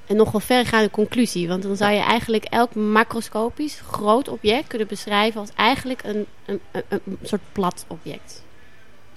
een 0.08 0.16
nogal 0.16 0.40
verregaande 0.40 0.90
conclusie, 0.90 1.48
want 1.48 1.64
dan 1.64 1.76
zou 1.76 1.94
je 1.94 2.02
eigenlijk 2.02 2.44
elk 2.44 2.76
macroscopisch 2.76 3.82
groot 3.90 4.28
object 4.28 4.68
kunnen 4.68 4.88
beschrijven 4.88 5.40
als 5.40 5.50
eigenlijk 5.56 6.04
een, 6.04 6.26
een, 6.46 6.60
een 6.88 7.18
soort 7.24 7.42
plat 7.52 7.86
object. 7.88 8.46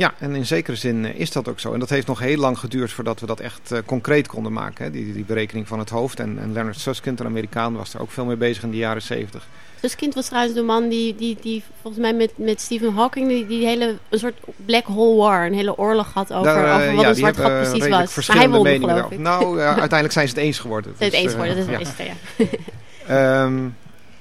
Ja, 0.00 0.14
en 0.18 0.34
in 0.34 0.46
zekere 0.46 0.76
zin 0.76 1.04
eh, 1.04 1.20
is 1.20 1.32
dat 1.32 1.48
ook 1.48 1.60
zo. 1.60 1.72
En 1.72 1.80
dat 1.80 1.88
heeft 1.88 2.06
nog 2.06 2.18
heel 2.18 2.36
lang 2.36 2.58
geduurd 2.58 2.92
voordat 2.92 3.20
we 3.20 3.26
dat 3.26 3.40
echt 3.40 3.72
eh, 3.72 3.78
concreet 3.86 4.26
konden 4.26 4.52
maken. 4.52 4.84
Hè? 4.84 4.90
Die, 4.90 5.12
die 5.12 5.24
berekening 5.24 5.68
van 5.68 5.78
het 5.78 5.90
hoofd. 5.90 6.20
En, 6.20 6.38
en 6.38 6.52
Leonard 6.52 6.78
Susskind, 6.78 7.20
een 7.20 7.26
Amerikaan, 7.26 7.76
was 7.76 7.94
er 7.94 8.00
ook 8.00 8.10
veel 8.10 8.24
mee 8.24 8.36
bezig 8.36 8.62
in 8.62 8.70
de 8.70 8.76
jaren 8.76 9.02
zeventig. 9.02 9.46
Dus 9.80 9.96
kind 9.96 10.14
was 10.14 10.26
trouwens 10.26 10.54
de 10.54 10.62
man 10.62 10.88
die, 10.88 11.14
die, 11.14 11.36
die 11.40 11.62
volgens 11.80 12.02
mij 12.02 12.14
met, 12.14 12.32
met 12.36 12.60
Stephen 12.60 12.94
Hawking 12.94 13.28
die, 13.28 13.46
die 13.46 13.66
hele 13.66 13.98
een 14.08 14.18
soort 14.18 14.38
black 14.64 14.84
hole 14.84 15.16
war, 15.16 15.46
een 15.46 15.54
hele 15.54 15.78
oorlog 15.78 16.12
had 16.12 16.32
over, 16.32 16.44
Daar, 16.44 16.64
eh, 16.64 16.74
over 16.74 16.94
wat 16.94 17.02
ja, 17.02 17.08
een 17.08 17.14
zwart 17.14 17.36
gat 17.36 17.60
precies 17.60 17.78
was. 17.78 17.88
Maar 17.88 17.98
hij 17.98 18.08
verschillende 18.08 18.56
won, 18.56 18.62
meningen 18.62 18.94
geloof 18.94 19.10
ik. 19.10 19.18
Nou, 19.18 19.60
uiteindelijk 19.60 20.12
zijn 20.12 20.28
ze 20.28 20.34
het 20.34 20.42
eens 20.42 20.58
geworden. 20.58 20.94
Het 20.98 21.10
Dus, 21.10 21.20
eens 21.20 21.32
eh, 21.32 21.38
worden, 21.38 21.56
dat 21.56 21.64
is 21.64 21.70
ja. 21.70 21.78
het 21.78 21.96
beste, 21.96 22.04
ja. 22.04 22.58
Ehm, 23.06 23.68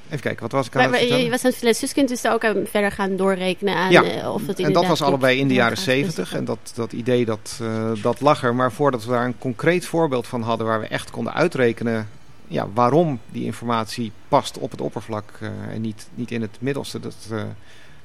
even 0.10 0.20
kijken, 0.20 0.42
wat 0.42 0.52
was 0.52 0.68
ik 0.68 0.76
aan 0.76 0.94
het 0.94 1.02
je 1.02 1.30
was 1.30 1.46
aan 1.46 1.52
het 1.96 2.12
is 2.12 2.22
daar 2.22 2.34
ook 2.34 2.46
aan 2.46 2.66
verder 2.66 2.92
gaan 2.92 3.16
doorrekenen 3.16 3.76
aan 3.76 3.92
Ja, 3.92 4.04
eh, 4.04 4.34
of 4.34 4.48
het 4.48 4.60
en 4.60 4.74
dat 4.74 4.88
was 4.88 5.02
allebei 5.02 5.40
in 5.40 5.48
de 5.48 5.54
Ja, 5.54 5.62
jaren 5.62 5.78
zeventig. 5.78 6.34
En 6.34 6.46
dat, 6.46 6.72
dat 6.76 6.94
idee 6.94 7.26
dat, 7.26 7.60
eh, 7.62 7.92
dat 8.02 8.22
lag 8.22 8.44
er. 8.44 8.56
Maar 8.56 8.72
voordat 8.72 9.06
we 9.06 9.12
daar 9.12 9.26
een 9.26 9.38
concreet 9.38 9.86
voorbeeld 9.86 10.28
van 10.28 10.42
hadden... 10.42 10.68
waar 10.68 10.80
we 10.80 10.88
echt 10.88 11.12
konden 11.12 11.34
uitrekenen 11.34 12.08
ja, 12.50 12.68
waarom 12.74 13.20
die 13.32 13.46
informatie 13.46 14.12
past 14.28 14.58
op 14.58 14.72
het 14.72 14.82
oppervlak... 14.82 15.32
eh, 15.40 15.50
en 15.74 15.82
niet, 15.82 16.08
niet 16.14 16.32
in 16.32 16.42
het 16.42 16.58
middelste... 16.60 17.00
Dat, 17.00 17.16
eh, 17.32 17.44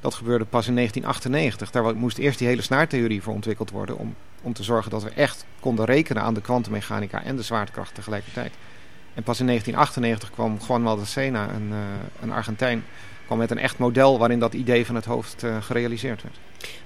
dat 0.01 0.15
gebeurde 0.15 0.45
pas 0.45 0.67
in 0.67 0.75
1998. 0.75 1.71
Daar 1.71 1.97
moest 1.97 2.19
eerst 2.19 2.39
die 2.39 2.49
hele 2.49 2.63
snaartheorie 2.63 3.23
voor 3.23 3.35
ontwikkeld 3.35 3.71
worden... 3.71 3.99
om, 3.99 4.15
om 4.43 4.53
te 4.53 4.63
zorgen 4.63 4.91
dat 4.91 5.03
we 5.03 5.11
echt 5.11 5.45
konden 5.61 5.85
rekenen 5.85 6.23
aan 6.23 6.35
de 6.35 6.41
kwantummechanica 6.41 7.23
en 7.23 7.37
de 7.37 7.43
zwaartekracht 7.43 7.95
tegelijkertijd. 7.95 8.53
En 9.15 9.23
pas 9.23 9.41
in 9.41 9.47
1998 9.47 10.31
kwam 10.31 10.59
Juan 10.69 10.83
Maldacena, 10.83 11.49
een, 11.49 11.73
eh, 11.73 11.79
een 12.23 12.33
Argentijn... 12.33 12.85
kwam 13.27 13.39
met 13.39 13.51
een 13.51 13.59
echt 13.59 13.79
model 13.79 14.19
waarin 14.19 14.39
dat 14.39 14.55
idee 14.55 14.87
van 14.87 14.95
het 14.95 15.05
hoofd 15.05 15.43
eh, 15.43 15.57
gerealiseerd 15.63 16.23
werd. 16.23 16.37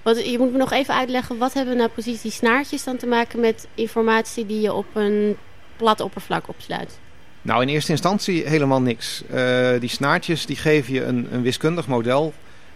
Wat, 0.02 0.30
je 0.30 0.38
moet 0.38 0.52
me 0.52 0.58
nog 0.58 0.72
even 0.72 0.94
uitleggen, 0.94 1.38
wat 1.38 1.54
hebben 1.54 1.76
nou 1.76 1.88
precies 1.88 2.20
die 2.20 2.30
snaartjes 2.30 2.84
dan 2.84 2.96
te 2.96 3.06
maken 3.06 3.40
met 3.40 3.66
informatie 3.74 4.46
die 4.46 4.60
je 4.60 4.72
op 4.72 4.86
een 4.94 5.36
plat 5.76 6.00
oppervlak 6.00 6.48
opsluit? 6.48 6.98
Nou, 7.42 7.62
in 7.62 7.68
eerste 7.68 7.90
instantie 7.90 8.46
helemaal 8.46 8.80
niks. 8.80 9.22
Eh, 9.30 9.80
die 9.80 9.88
snaartjes 9.88 10.46
die 10.46 10.56
geven 10.56 10.94
je 10.94 11.04
een, 11.04 11.28
een 11.30 11.42
wiskundig 11.42 11.86
model 11.86 12.32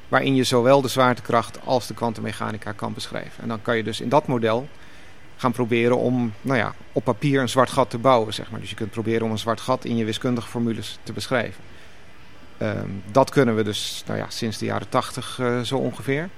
waarin 0.09 0.35
je 0.35 0.45
zowel 0.45 0.81
de 0.83 0.89
zwaartekracht 0.89 1.59
als 1.65 1.87
de 1.87 1.95
kwantummechanica 1.95 2.73
kan 2.73 2.95
beschrijven. 2.95 3.43
En 3.43 3.49
dan 3.49 3.63
kan 3.63 3.77
je 3.77 3.83
dus 3.83 4.01
in 4.01 4.09
dat 4.09 4.27
model 4.27 4.69
gaan 5.43 5.53
proberen 5.53 5.99
om 5.99 6.33
nou 6.41 6.59
ja, 6.59 6.75
op 6.93 7.05
papier 7.05 7.41
een 7.41 7.49
zwart 7.49 7.71
gat 7.71 7.91
te 7.91 7.99
bouwen. 7.99 8.35
Zeg 8.35 8.51
maar. 8.51 8.61
Dus 8.61 8.71
je 8.71 8.77
kunt 8.77 8.91
proberen 8.91 9.23
om 9.23 9.31
een 9.31 9.39
zwart 9.39 9.61
gat 9.61 9.85
in 9.85 9.97
je 9.97 10.05
wiskundige 10.05 10.49
formules 10.49 10.99
te 11.03 11.13
beschrijven. 11.13 11.63
Ehm, 12.59 12.89
dat 13.11 13.31
kunnen 13.31 13.57
we 13.57 13.63
dus 13.63 14.03
nou 14.07 14.19
ja, 14.19 14.27
sinds 14.29 14.59
de 14.59 14.65
jaren 14.65 14.89
80 14.89 15.39
eh, 15.39 15.61
zo 15.61 15.77
ongeveer. 15.77 16.29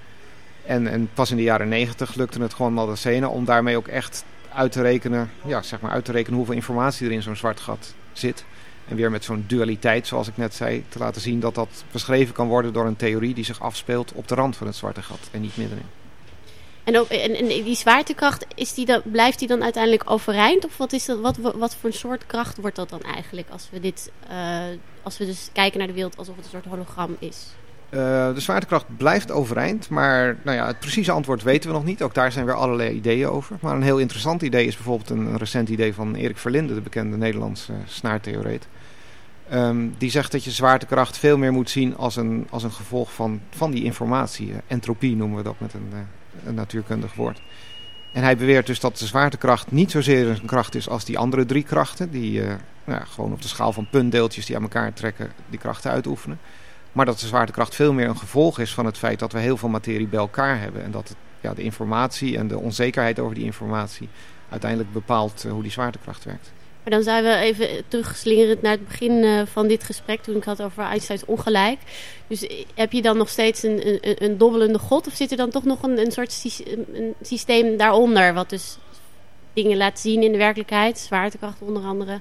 En, 0.67 0.87
en 0.87 1.11
pas 1.15 1.31
in 1.31 1.37
de 1.37 1.43
jaren 1.43 1.69
90 1.69 2.15
lukte 2.15 2.43
het 2.43 2.55
gewoon 2.55 2.73
Maldacena 2.73 3.29
om 3.29 3.45
daarmee 3.45 3.77
ook 3.77 3.89
echt 3.89 4.25
uit 4.55 4.73
te 4.73 4.83
rekenen, 4.83 5.31
ja, 5.45 5.63
zeg 5.63 5.81
maar 5.81 5.91
uit 5.91 6.05
te 6.05 6.13
rekenen 6.13 6.37
hoeveel 6.37 6.55
informatie 6.55 7.07
er 7.07 7.13
in 7.13 7.23
zo'n 7.23 7.37
zwart 7.37 7.61
gat 7.61 7.95
zit. 8.13 8.45
En 8.89 8.97
weer 8.97 9.11
met 9.11 9.25
zo'n 9.25 9.45
dualiteit, 9.47 10.07
zoals 10.07 10.29
ik 10.29 10.37
net 10.37 10.55
zei, 10.55 10.85
te 10.89 10.99
laten 10.99 11.21
zien 11.21 11.41
dat 11.41 11.55
dat 11.55 11.85
beschreven 11.91 12.35
kan 12.35 12.49
worden 12.49 12.73
door 12.73 12.87
een 12.87 12.97
theorie 12.97 13.35
die 13.35 13.45
zich 13.45 13.61
afspeelt 13.61 14.13
op 14.13 14.29
de 14.29 14.35
rand 14.35 14.57
van 14.57 14.67
het 14.67 14.77
zwarte 14.77 15.03
gat 15.03 15.29
en 15.31 15.41
niet 15.41 15.57
middenin. 15.57 16.04
En, 16.85 16.95
en, 17.09 17.47
die 17.47 17.77
zwaartekracht, 17.77 18.47
is 18.55 18.75
die 18.75 18.87
dan, 18.87 19.03
blijft 19.05 19.39
die 19.39 19.49
dan 19.49 19.63
uiteindelijk 19.63 20.11
overeind? 20.11 20.65
Of 20.65 20.77
wat, 20.77 20.93
is 20.93 21.05
dat, 21.05 21.19
wat, 21.19 21.37
wat 21.37 21.77
voor 21.77 21.91
een 21.91 21.97
soort 21.97 22.27
kracht 22.27 22.57
wordt 22.57 22.77
dat 22.77 22.89
dan 22.89 23.03
eigenlijk 23.03 23.49
als 23.51 23.69
we, 23.71 23.81
dit, 23.81 24.11
eh, 24.29 24.63
als 25.03 25.19
we 25.19 25.27
dus 25.27 25.49
kijken 25.53 25.79
naar 25.79 25.87
de 25.87 25.95
wereld 25.95 26.17
alsof 26.17 26.37
het 26.37 26.45
een 26.45 26.51
soort 26.51 26.65
hologram 26.65 27.17
is? 27.19 27.47
Eh, 27.89 28.35
de 28.35 28.41
zwaartekracht 28.41 28.97
blijft 28.97 29.31
overeind, 29.31 29.89
maar 29.89 30.37
nou 30.43 30.57
ja, 30.57 30.67
het 30.67 30.79
precieze 30.79 31.13
antwoord 31.13 31.43
weten 31.43 31.71
we 31.71 31.77
nog 31.77 31.85
niet. 31.85 32.03
Ook 32.03 32.15
daar 32.15 32.33
zijn 32.33 32.45
weer 32.45 32.55
allerlei 32.55 32.91
ideeën 32.91 33.29
over. 33.29 33.57
Maar 33.61 33.75
een 33.75 33.83
heel 33.83 33.99
interessant 33.99 34.43
idee 34.43 34.67
is 34.67 34.75
bijvoorbeeld 34.75 35.11
een, 35.11 35.39
recent 35.39 35.69
idee 35.69 35.95
van 35.95 36.15
Erik 36.15 36.39
Verlinde, 36.39 36.75
de 36.75 36.81
bekende 36.81 37.17
Nederlandse 37.17 37.73
snaartheoreet. 37.87 38.69
Ehm, 39.49 39.89
die 39.99 40.11
zegt 40.11 40.33
dat 40.33 40.45
je 40.45 40.51
zwaartekracht 40.51 41.19
veel 41.19 41.39
meer 41.39 41.53
moet 41.53 41.71
zien 41.71 41.97
als 41.97 42.17
een, 42.17 42.47
als 42.51 42.63
een 42.63 42.73
gevolg 42.73 43.13
van, 43.13 43.41
van 43.51 43.71
die 43.71 43.85
informatie. 43.85 44.49
Uh, 44.49 44.57
entropie 44.67 45.17
noemen 45.17 45.37
we 45.37 45.43
dat 45.43 45.61
met 45.61 45.75
een 45.75 45.89
natuurkundig 46.43 47.15
woord. 47.15 47.41
En 48.13 48.23
hij 48.23 48.37
beweert 48.37 48.67
dus 48.67 48.81
dat 48.81 48.99
de 48.99 49.07
zwaartekracht 49.07 49.71
niet 49.71 49.91
zozeer 49.91 50.29
een 50.29 50.45
kracht 50.45 50.75
is 50.75 50.89
als 50.89 51.05
die 51.05 51.19
andere 51.19 51.47
drie 51.47 51.63
krachten, 51.63 52.11
die 52.11 52.41
uh, 52.41 52.47
nou 52.85 52.99
ja, 53.01 53.05
gewoon 53.05 53.33
op 53.33 53.43
de 53.43 53.49
schaal 53.49 53.73
van 53.73 53.87
puntdeeltjes 53.91 54.47
die 54.47 54.57
aan 54.57 54.63
elkaar 54.63 54.93
trekken 54.93 55.33
die 55.49 55.59
krachten 55.59 55.91
uitoefenen. 55.91 56.39
Maar 56.93 57.07
dat 57.07 57.21
de 57.21 57.27
zwaartekracht 57.27 57.75
veel 57.75 57.93
meer 57.93 58.09
een 58.09 58.19
gevolg 58.19 58.59
is 58.59 58.75
van 58.75 58.87
het 58.87 58.99
feit 58.99 59.19
dat 59.19 59.33
we 59.33 59.39
heel 59.39 59.57
veel 59.57 59.69
materie 59.69 60.07
bij 60.07 60.19
elkaar 60.19 60.61
hebben. 60.61 60.85
En 60.85 60.91
dat 60.91 61.17
ja, 61.41 61.55
de 61.55 61.63
informatie 61.63 62.39
en 62.39 62.49
de 62.49 62.59
onzekerheid 62.59 63.19
over 63.19 63.35
die 63.35 63.45
informatie 63.45 64.09
uiteindelijk 64.49 64.93
bepaalt 64.93 65.45
eh, 65.45 65.53
hoe 65.53 65.63
die 65.63 65.71
zwaartekracht 65.71 66.25
werkt. 66.25 66.53
Maar 66.85 66.93
dan 66.93 67.03
zijn 67.03 67.25
we 67.25 67.35
even 67.35 67.69
terugslingerend 67.89 68.63
naar 68.63 68.73
het 68.73 68.89
begin 68.89 69.25
eh, 69.25 69.41
van 69.53 69.67
dit 69.69 69.85
gesprek, 69.85 70.23
toen 70.23 70.37
ik 70.37 70.45
had 70.45 70.63
over 70.63 70.83
Einsteins 70.83 71.25
ongelijk. 71.25 71.79
Dus 72.27 72.47
eh, 72.47 72.65
heb 72.75 72.93
je 72.93 73.03
dan 73.03 73.17
nog 73.17 73.29
steeds 73.29 73.63
een, 73.63 73.89
een, 73.89 74.17
een 74.25 74.39
dobbelende 74.39 74.79
god, 74.79 75.07
of 75.07 75.13
zit 75.15 75.31
er 75.31 75.37
dan 75.37 75.51
toch 75.51 75.65
nog 75.65 75.83
een, 75.83 75.99
een 75.99 76.13
soort 76.13 76.33
sy- 76.33 76.65
een 76.95 77.15
systeem 77.23 77.77
daaronder, 77.77 78.35
wat 78.35 78.51
dus 78.51 78.77
dingen 79.53 79.77
laat 79.77 79.99
zien 80.01 80.23
in 80.23 80.33
de 80.33 80.39
werkelijkheid, 80.39 80.99
zwaartekracht 80.99 81.61
onder 81.61 81.83
andere? 81.83 82.21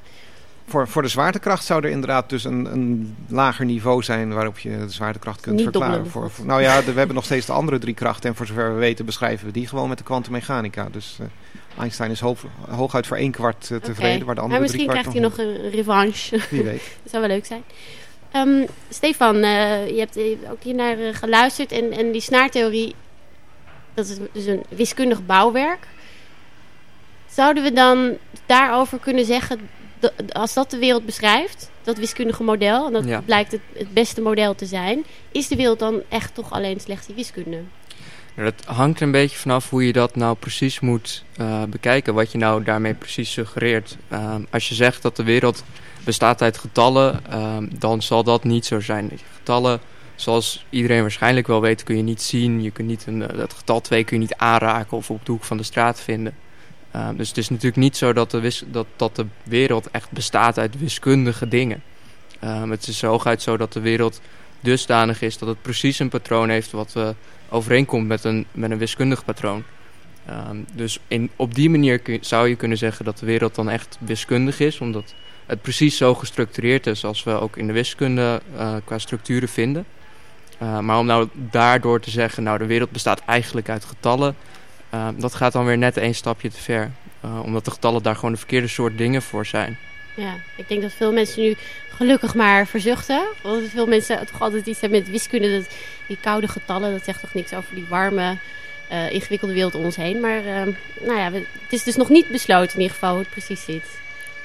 Voor, 0.68 0.88
voor 0.88 1.02
de 1.02 1.08
zwaartekracht 1.08 1.66
zou 1.66 1.84
er 1.84 1.90
inderdaad 1.90 2.30
dus 2.30 2.44
een, 2.44 2.66
een 2.66 3.16
lager 3.28 3.66
niveau 3.66 4.04
zijn 4.04 4.34
waarop 4.34 4.60
je 4.60 4.78
de 4.78 4.90
zwaartekracht 4.90 5.42
kunt 5.42 5.56
Niet 5.56 5.64
verklaren. 5.64 6.08
Voor, 6.08 6.32
nou 6.44 6.62
ja, 6.62 6.82
de- 6.82 6.92
we 6.92 6.98
hebben 6.98 7.16
nog 7.16 7.26
steeds 7.26 7.46
de 7.46 7.52
andere 7.54 7.80
drie 7.80 7.94
krachten 7.94 8.30
en 8.30 8.36
voor 8.36 8.46
zover 8.46 8.74
we 8.74 8.80
weten 8.80 9.06
beschrijven 9.06 9.46
we 9.46 9.52
die 9.54 9.68
gewoon 9.68 9.90
met 9.90 9.98
de 9.98 10.04
kwantummechanica. 10.04 10.88
Dus 10.92 11.18
eh, 11.20 11.26
Einstein 11.80 12.12
is 12.12 12.20
hoog, 12.20 12.40
hooguit 12.70 13.08
voor 13.08 13.18
één 13.18 13.32
kwart 13.32 13.72
eh, 13.72 13.78
tevreden, 13.78 14.26
waar 14.26 14.36
de 14.36 14.42
maar 14.42 14.44
andere 14.44 14.60
misschien 14.62 14.88
drie 14.88 15.02
kwart 15.02 15.14
krijgt 15.16 15.38
hij 15.38 15.48
nog 15.54 15.64
een 15.64 15.70
revanche. 15.72 16.40
Wie 16.50 16.64
weet. 16.64 16.82
Dat 17.04 17.12
zou 17.12 17.22
wel 17.28 17.32
leuk 17.36 17.46
zijn. 17.46 17.64
Ehm, 18.32 18.66
Stefan, 18.90 19.36
eh, 19.36 19.88
je 19.90 20.00
hebt 20.00 20.18
eh, 20.18 20.52
ook 20.52 20.64
hier 20.64 20.76
naar 20.76 20.98
geluisterd. 21.14 21.72
En, 21.72 21.92
en 21.92 22.12
die 22.12 22.22
snaartheorie, 22.22 22.96
dat 23.94 24.08
is 24.08 24.18
dus 24.32 24.46
een 24.46 24.64
wiskundig 24.70 25.26
bouwwerk. 25.26 25.88
Zouden 27.30 27.64
we 27.64 27.72
dan 27.74 28.18
daarover 28.46 29.00
kunnen 29.00 29.26
zeggen, 29.26 29.70
dat- 30.00 30.34
als 30.34 30.54
dat 30.54 30.70
de 30.72 30.78
wereld 30.78 31.06
beschrijft, 31.06 31.70
dat 31.84 31.98
wiskundige 31.98 32.44
model, 32.44 32.86
en 32.88 32.94
dat 32.94 33.06
Ja. 33.06 33.22
blijkt 33.22 33.52
het, 33.52 33.62
het 33.78 33.94
beste 33.94 34.22
model 34.22 34.56
te 34.56 34.66
zijn, 34.66 35.04
is 35.32 35.48
de 35.48 35.56
wereld 35.56 35.80
dan 35.80 36.02
echt 36.10 36.34
toch 36.36 36.52
alleen 36.52 36.80
slechts 36.80 37.06
die 37.08 37.16
wiskunde? 37.16 37.62
Dat 38.36 38.66
hangt 38.66 39.02
een 39.02 39.12
beetje 39.12 39.38
vanaf 39.38 39.70
hoe 39.70 39.86
je 39.86 39.94
dat 39.94 40.16
nou 40.16 40.36
precies 40.36 40.80
moet 40.80 41.24
eh, 41.38 41.64
bekijken. 41.64 42.14
Wat 42.14 42.32
je 42.32 42.38
nou 42.38 42.64
daarmee 42.64 42.94
precies 42.94 43.32
suggereert. 43.32 43.98
Ehm, 44.08 44.42
als 44.50 44.70
je 44.70 44.76
zegt 44.76 45.02
dat 45.02 45.16
de 45.16 45.24
wereld 45.24 45.64
bestaat 46.04 46.42
uit 46.42 46.58
getallen, 46.58 47.26
ehm, 47.30 47.68
dan 47.80 48.02
zal 48.02 48.24
dat 48.24 48.44
niet 48.44 48.66
zo 48.66 48.80
zijn. 48.80 49.20
Getallen, 49.38 49.80
zoals 50.16 50.66
iedereen 50.70 51.02
waarschijnlijk 51.02 51.48
wel 51.48 51.62
weet, 51.62 51.84
kun 51.84 51.98
je 51.98 52.04
niet 52.04 52.22
zien. 52.22 52.62
Je 52.62 52.72
kunt 52.72 52.88
niet 52.88 53.06
een, 53.08 53.30
eh, 53.30 53.38
dat 53.38 53.54
getal 53.54 53.82
2 53.82 54.04
kun 54.04 54.18
je 54.18 54.24
niet 54.24 54.36
aanraken 54.36 54.98
of 54.98 55.10
op 55.10 55.26
de 55.26 55.32
hoek 55.32 55.44
van 55.44 55.58
de 55.58 55.64
straat 55.64 56.02
vinden. 56.02 56.36
Ehm, 56.92 57.16
dus 57.16 57.28
het 57.28 57.38
is 57.38 57.50
natuurlijk 57.50 57.78
niet 57.78 57.98
zo 57.98 58.14
dat 58.14 58.32
de, 58.32 58.60
dat, 58.66 58.88
dat 58.96 59.16
de 59.16 59.26
wereld 59.44 59.92
echt 59.92 60.12
bestaat 60.12 60.60
uit 60.60 60.80
wiskundige 60.80 61.48
dingen. 61.48 61.84
Het 62.70 62.88
is 62.88 63.02
hooguit 63.02 63.42
zo 63.42 63.58
dat 63.58 63.74
de 63.74 63.80
wereld 63.80 64.22
dusdanig 64.60 65.22
is 65.22 65.38
dat 65.38 65.50
het 65.50 65.62
precies 65.62 66.00
een 66.00 66.10
patroon 66.10 66.50
heeft 66.50 66.72
wat 66.72 66.94
we 66.94 67.16
overeenkomt 67.54 68.08
met 68.08 68.24
een, 68.24 68.46
met 68.52 68.72
een 68.72 68.78
wiskundig 68.78 69.26
patroon. 69.26 69.64
Ehm, 70.26 70.58
dus 70.74 71.00
in, 71.08 71.30
op 71.36 71.56
die 71.56 71.70
manier 71.70 72.02
zou 72.22 72.48
je 72.48 72.56
kunnen 72.56 72.78
zeggen 72.78 73.06
dat 73.06 73.18
de 73.18 73.26
wereld 73.26 73.56
dan 73.56 73.70
echt 73.70 73.98
wiskundig 74.00 74.60
is, 74.60 74.80
omdat 74.80 75.14
het 75.46 75.62
precies 75.62 75.98
zo 75.98 76.14
gestructureerd 76.14 76.88
is 76.88 77.06
als 77.06 77.24
we 77.24 77.32
ook 77.32 77.58
in 77.58 77.68
de 77.68 77.74
wiskunde 77.74 78.42
eh, 78.58 78.76
qua 78.86 78.98
structuren 78.98 79.50
vinden. 79.50 79.86
Eh, 80.58 80.80
maar 80.80 80.98
om 80.98 81.06
nou 81.06 81.28
daardoor 81.34 82.00
te 82.00 82.10
zeggen, 82.10 82.44
nou 82.44 82.58
de 82.58 82.66
wereld 82.66 82.92
bestaat 82.92 83.22
eigenlijk 83.26 83.70
uit 83.70 83.86
getallen, 83.86 84.36
eh, 84.90 85.08
dat 85.18 85.34
gaat 85.34 85.54
dan 85.54 85.66
weer 85.66 85.78
net 85.78 85.98
één 85.98 86.16
stapje 86.16 86.50
te 86.50 86.62
ver. 86.62 86.92
Eh, 87.24 87.40
omdat 87.44 87.66
de 87.66 87.72
getallen 87.72 88.04
daar 88.04 88.16
gewoon 88.16 88.32
de 88.32 88.38
verkeerde 88.38 88.68
soort 88.68 88.98
dingen 88.98 89.22
voor 89.22 89.46
zijn. 89.46 89.78
Ja, 90.16 90.34
ik 90.58 90.68
denk 90.68 90.82
dat 90.82 90.94
veel 90.94 91.12
mensen 91.12 91.42
nu 91.42 91.56
gelukkig 91.96 92.36
maar 92.36 92.68
verzuchten. 92.68 93.24
Want 93.42 93.70
veel 93.70 93.88
mensen 93.88 94.28
toch 94.28 94.42
altijd 94.42 94.66
iets 94.66 94.82
hebben 94.82 95.00
met 95.00 95.10
wiskunde. 95.10 95.58
Dat, 95.58 95.68
die 96.08 96.18
koude 96.22 96.48
getallen, 96.48 96.92
dat 96.92 97.04
zegt 97.04 97.22
toch 97.22 97.34
niks 97.34 97.54
over 97.54 97.76
die 97.76 97.86
warme, 97.90 98.38
eh, 98.90 99.12
ingewikkelde 99.12 99.54
wereld 99.54 99.76
om 99.76 99.84
ons 99.84 99.96
heen. 99.96 100.20
Maar 100.20 100.38
eh, 100.38 100.74
nou 101.02 101.18
ja, 101.18 101.32
het 101.32 101.74
is 101.74 101.84
dus 101.84 101.96
nog 101.96 102.10
niet 102.10 102.28
besloten 102.28 102.74
in 102.74 102.82
ieder 102.82 102.94
geval 102.94 103.12
hoe 103.12 103.20
het 103.20 103.30
precies 103.30 103.64
zit. 103.64 103.86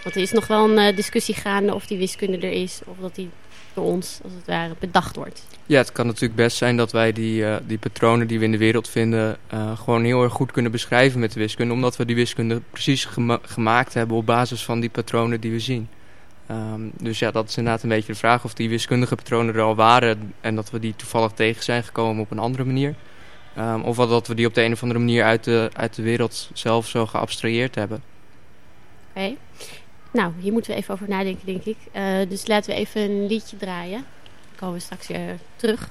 Want 0.02 0.14
er 0.14 0.22
is 0.22 0.32
nog 0.32 0.46
wel 0.46 0.70
een 0.70 0.78
eh, 0.78 0.96
discussie 0.96 1.34
gaande 1.34 1.74
of 1.74 1.86
die 1.86 1.98
wiskunde 1.98 2.46
er 2.46 2.52
is. 2.52 2.80
Of 2.84 2.96
dat 3.00 3.14
die 3.14 3.28
door 3.74 3.84
ons, 3.84 4.20
als 4.24 4.32
het 4.32 4.46
ware, 4.46 4.74
bedacht 4.78 5.16
wordt. 5.16 5.46
Ja, 5.66 5.78
het 5.78 5.92
kan 5.92 6.06
natuurlijk 6.06 6.34
best 6.34 6.56
zijn 6.56 6.76
dat 6.76 6.92
wij 6.92 7.12
die, 7.12 7.44
die 7.66 7.78
patronen 7.78 8.26
die 8.26 8.38
we 8.38 8.44
in 8.44 8.52
de 8.52 8.58
wereld 8.58 8.88
vinden... 8.88 9.38
gewoon 9.74 10.04
heel 10.04 10.22
erg 10.22 10.32
goed 10.32 10.52
kunnen 10.52 10.72
beschrijven 10.72 11.20
met 11.20 11.32
de 11.32 11.40
wiskunde. 11.40 11.74
Omdat 11.74 11.96
we 11.96 12.04
die 12.04 12.16
wiskunde 12.16 12.60
precies 12.70 13.04
gema- 13.04 13.40
gemaakt 13.42 13.94
hebben 13.94 14.16
op 14.16 14.26
basis 14.26 14.64
van 14.64 14.80
die 14.80 14.90
patronen 14.90 15.40
die 15.40 15.50
we 15.50 15.60
zien. 15.60 15.88
Ehm, 16.48 16.80
dus 17.00 17.18
ja, 17.18 17.30
dat 17.30 17.48
is 17.48 17.56
inderdaad 17.56 17.82
een 17.82 17.88
beetje 17.88 18.12
de 18.12 18.18
vraag 18.18 18.44
of 18.44 18.54
die 18.54 18.68
wiskundige 18.68 19.14
patronen 19.14 19.54
er 19.54 19.60
al 19.60 19.74
waren... 19.74 20.34
en 20.40 20.54
dat 20.54 20.70
we 20.70 20.78
die 20.78 20.96
toevallig 20.96 21.32
tegen 21.32 21.62
zijn 21.62 21.84
gekomen 21.84 22.22
op 22.22 22.30
een 22.30 22.38
andere 22.38 22.64
manier. 22.64 22.94
Ehm, 23.54 23.80
of 23.80 23.96
dat 23.96 24.26
we 24.26 24.34
die 24.34 24.46
op 24.46 24.54
de 24.54 24.62
een 24.62 24.72
of 24.72 24.82
andere 24.82 25.00
manier 25.00 25.24
uit 25.24 25.44
de, 25.44 25.70
uit 25.72 25.94
de 25.94 26.02
wereld 26.02 26.50
zelf 26.52 26.86
zo 26.86 27.06
geabstraheerd 27.06 27.74
hebben. 27.74 28.02
Oké. 29.10 29.34
Nou, 30.12 30.32
hier 30.38 30.52
moeten 30.52 30.70
we 30.70 30.76
even 30.76 30.94
over 30.94 31.08
nadenken, 31.08 31.46
denk 31.46 31.64
ik. 31.64 31.76
Eh, 31.92 32.04
dus 32.28 32.46
laten 32.46 32.70
we 32.70 32.76
even 32.76 33.02
een 33.02 33.26
liedje 33.26 33.56
draaien. 33.56 34.04
Dan 34.22 34.58
komen 34.58 34.74
we 34.74 34.80
straks 34.80 35.06
weer 35.06 35.38
terug. 35.56 35.88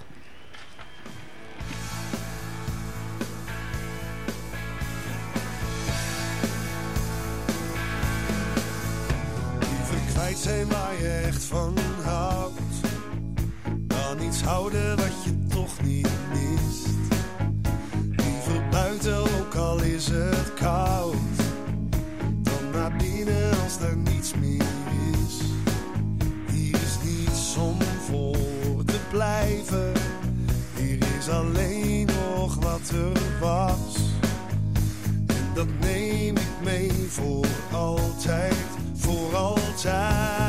Kwijt 10.18 10.38
zijn 10.38 10.68
waar 10.68 11.02
je 11.02 11.22
echt 11.26 11.44
van 11.44 11.78
houdt. 12.04 12.60
Dan 13.88 14.22
iets 14.28 14.42
houden 14.42 14.96
wat 14.96 15.24
je 15.24 15.46
toch 15.48 15.82
niet 15.84 16.10
mist. 16.34 16.88
Liever 18.16 18.70
buiten, 18.72 19.18
ook 19.18 19.56
al 19.56 19.82
is 19.82 20.08
het 20.08 20.54
koud. 20.54 21.16
Dan 22.42 22.72
naar 22.72 22.96
binnen 22.98 23.50
als 23.64 23.80
er 23.80 23.98
niets 23.98 24.34
meer 24.34 24.66
is. 25.12 25.42
Hier 26.52 26.76
is 26.76 26.98
niets 27.04 27.56
om 27.58 27.78
voor 28.06 28.84
te 28.86 29.00
blijven. 29.12 29.92
Hier 30.76 30.98
is 31.18 31.30
alleen 31.30 32.06
nog 32.06 32.56
wat 32.56 32.90
er 32.90 33.40
was. 33.40 33.96
En 35.28 35.52
dat 35.54 35.68
neem 35.80 36.38
ik 36.38 36.52
mee 36.64 36.92
voor 37.08 37.46
altijd, 37.72 38.77
voor 39.78 40.47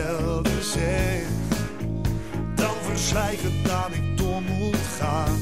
zelden 0.00 0.62
zeg 0.62 1.22
dan 2.54 2.74
verzwijgen 2.82 3.62
dat 3.62 3.88
ik 3.92 4.16
door 4.16 4.42
moet 4.42 4.76
gaan. 4.98 5.38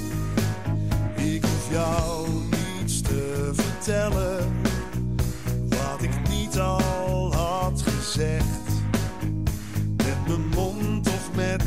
Ik 1.16 1.42
hoef 1.42 1.70
jou 1.70 2.28
niets 2.50 3.00
te 3.00 3.50
vertellen 3.52 4.62
wat 5.68 6.02
ik 6.02 6.28
niet 6.28 6.58
al 6.58 7.34
had 7.34 7.82
gezegd. 7.82 8.66
Met 9.96 10.26
mijn 10.26 10.48
mond 10.48 11.08
of 11.08 11.30
met 11.34 11.62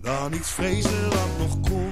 Dan 0.00 0.32
iets 0.32 0.50
vrezen 0.50 1.08
wat 1.08 1.38
nog 1.38 1.60
komt 1.60 1.89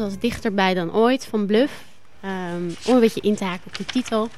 Dat 0.00 0.08
was 0.08 0.18
dichterbij 0.18 0.74
dan 0.74 0.94
ooit 0.94 1.26
van 1.26 1.46
Bluff. 1.46 1.72
Ehm, 2.20 2.62
om 2.86 2.94
een 2.94 3.00
beetje 3.00 3.20
in 3.20 3.34
te 3.34 3.44
haken 3.44 3.66
op 3.66 3.76
de 3.76 3.84
titel. 3.84 4.28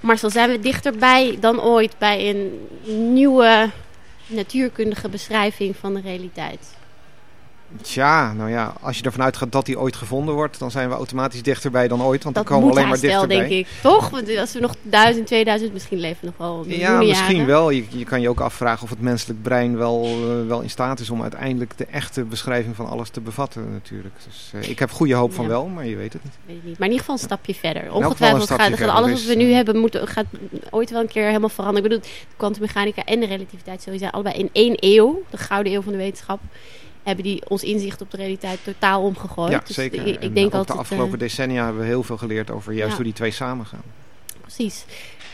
Marcel, 0.00 0.30
zijn 0.30 0.50
we 0.50 0.58
dichterbij 0.58 1.36
dan 1.40 1.60
ooit 1.60 1.94
bij 1.98 2.30
een 2.30 2.68
nieuwe 3.12 3.70
natuurkundige 4.26 5.08
beschrijving 5.08 5.76
van 5.76 5.94
de 5.94 6.00
realiteit? 6.00 6.76
Tja, 7.82 8.32
nou 8.32 8.50
ja, 8.50 8.72
als 8.80 8.98
je 8.98 9.02
ervan 9.04 9.22
uitgaat 9.22 9.52
dat 9.52 9.66
die 9.66 9.78
ooit 9.78 9.96
gevonden 9.96 10.34
wordt, 10.34 10.58
dan 10.58 10.70
zijn 10.70 10.88
we 10.88 10.94
automatisch 10.94 11.42
dichterbij 11.42 11.88
dan 11.88 12.02
ooit. 12.02 12.22
Want 12.22 12.34
Dat 12.34 12.46
dan 12.46 12.54
komen 12.56 12.68
we 12.74 12.76
alleen 12.78 12.88
maar 12.90 13.00
dichterbij. 13.00 13.36
denk 13.38 13.50
ik. 13.50 13.66
Toch? 13.82 14.10
Want 14.10 14.36
als 14.36 14.52
we 14.52 14.60
nog 14.60 14.74
1000, 14.82 15.26
2000, 15.26 15.72
misschien 15.72 15.98
leven 15.98 16.18
we 16.20 16.26
nog 16.26 16.36
wel 16.36 16.64
Ja, 16.66 16.98
misschien 16.98 17.30
jaren. 17.32 17.46
wel. 17.46 17.70
Je, 17.70 17.84
je 17.88 18.04
kan 18.04 18.20
je 18.20 18.28
ook 18.28 18.40
afvragen 18.40 18.82
of 18.82 18.90
het 18.90 19.00
menselijk 19.00 19.42
brein 19.42 19.76
wel, 19.76 20.04
eh, 20.04 20.46
wel 20.46 20.60
in 20.60 20.70
staat 20.70 21.00
is 21.00 21.10
om 21.10 21.22
uiteindelijk 21.22 21.78
de 21.78 21.86
echte 21.86 22.24
beschrijving 22.24 22.76
van 22.76 22.88
alles 22.88 23.08
te 23.10 23.20
bevatten 23.20 23.72
natuurlijk. 23.72 24.14
Dus 24.26 24.50
eh, 24.62 24.70
ik 24.70 24.78
heb 24.78 24.90
goede 24.90 25.14
hoop 25.14 25.32
van 25.34 25.44
Ja. 25.44 25.50
wel, 25.50 25.66
maar 25.66 25.86
je 25.86 25.96
weet 25.96 26.12
het 26.12 26.24
niet. 26.24 26.32
Weet 26.46 26.64
niet. 26.64 26.78
Maar 26.78 26.88
in 26.88 26.94
ieder 26.94 26.98
geval 26.98 27.14
een 27.14 27.20
stapje 27.20 27.54
verder. 27.54 27.92
Ongetwijfeld 27.92 28.48
gaat, 28.48 28.60
gaat 28.60 28.68
verder, 28.68 28.88
alles 28.94 29.10
wat 29.12 29.22
we 29.36 29.42
nu 29.42 29.48
eh, 29.48 29.54
hebben 29.54 29.76
moet, 29.78 29.98
gaat 30.04 30.26
ooit 30.70 30.90
wel 30.90 31.00
een 31.00 31.08
keer 31.08 31.26
helemaal 31.26 31.48
veranderen. 31.48 31.84
Ik 31.84 31.88
bedoel, 31.90 32.10
de 32.28 32.36
kwantummechanica 32.36 33.04
en 33.04 33.20
de 33.20 33.26
relativiteit 33.26 33.82
sowieso 33.82 34.06
allebei 34.06 34.34
in 34.36 34.48
één 34.52 34.74
eeuw, 34.80 35.22
de 35.30 35.36
gouden 35.36 35.72
eeuw 35.72 35.82
van 35.82 35.92
de 35.92 35.98
wetenschap, 35.98 36.40
hebben 37.02 37.24
die 37.24 37.48
ons 37.48 37.62
inzicht 37.62 38.00
op 38.00 38.10
de 38.10 38.16
realiteit 38.16 38.58
totaal 38.64 39.02
omgegooid. 39.02 39.50
ja, 39.52 39.62
Dus 39.66 39.76
zeker. 39.76 40.06
Ik, 40.06 40.14
ik 40.14 40.22
En 40.22 40.32
denk 40.34 40.46
ook 40.46 40.52
altijd, 40.52 40.66
de 40.66 40.72
eh, 40.74 40.90
afgelopen 40.90 41.18
decennia 41.18 41.64
hebben 41.64 41.82
we 41.82 41.88
heel 41.88 42.02
veel 42.02 42.16
geleerd 42.16 42.50
over 42.50 42.72
juist 42.72 42.88
Ja. 42.90 42.94
hoe 42.94 43.04
die 43.04 43.12
twee 43.12 43.30
samengaan. 43.30 43.82
Precies. 44.40 44.84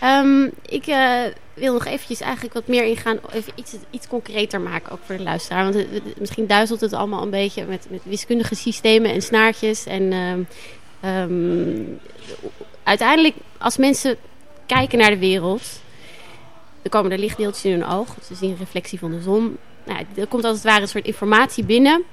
Ehm, 0.01 0.43
ik 0.67 0.87
eh, 0.87 1.21
wil 1.55 1.73
nog 1.73 1.85
eventjes 1.87 2.21
eigenlijk 2.21 2.55
wat 2.55 2.67
meer 2.67 2.85
ingaan, 2.85 3.19
even 3.33 3.53
iets, 3.57 3.75
iets 3.91 4.07
concreter 4.09 4.61
maken, 4.61 4.93
ook 4.93 4.99
voor 5.05 5.17
de 5.17 5.23
luisteraar. 5.23 5.73
Want 5.73 5.87
misschien 6.19 6.47
duizelt 6.47 6.81
het 6.81 6.93
allemaal 6.93 7.23
een 7.23 7.31
beetje 7.31 7.65
met, 7.65 7.87
met 7.91 8.01
wiskundige 8.05 8.55
systemen 8.55 9.11
en 9.13 9.23
snaartjes. 9.23 9.87
En 9.87 10.13
ehm, 10.13 10.41
ehm, 11.01 11.83
uiteindelijk, 12.83 13.35
als 13.59 13.77
mensen 13.77 14.17
kijken 14.67 14.99
naar 14.99 15.11
de 15.11 15.19
wereld, 15.19 15.63
dan 16.83 16.91
komen 16.91 17.13
er 17.13 17.19
lichtdeeltjes 17.19 17.65
in 17.65 17.81
hun 17.81 17.87
oog. 17.91 18.17
Ze 18.25 18.35
zien 18.35 18.51
een 18.51 18.57
reflectie 18.59 18.99
van 18.99 19.11
de 19.11 19.21
zon. 19.23 19.57
Nou, 19.89 20.05
er 20.17 20.27
komt 20.27 20.45
als 20.45 20.55
het 20.55 20.65
ware 20.65 20.81
een 20.81 20.89
soort 20.89 21.07
informatie 21.07 21.65
binnen. 21.65 22.05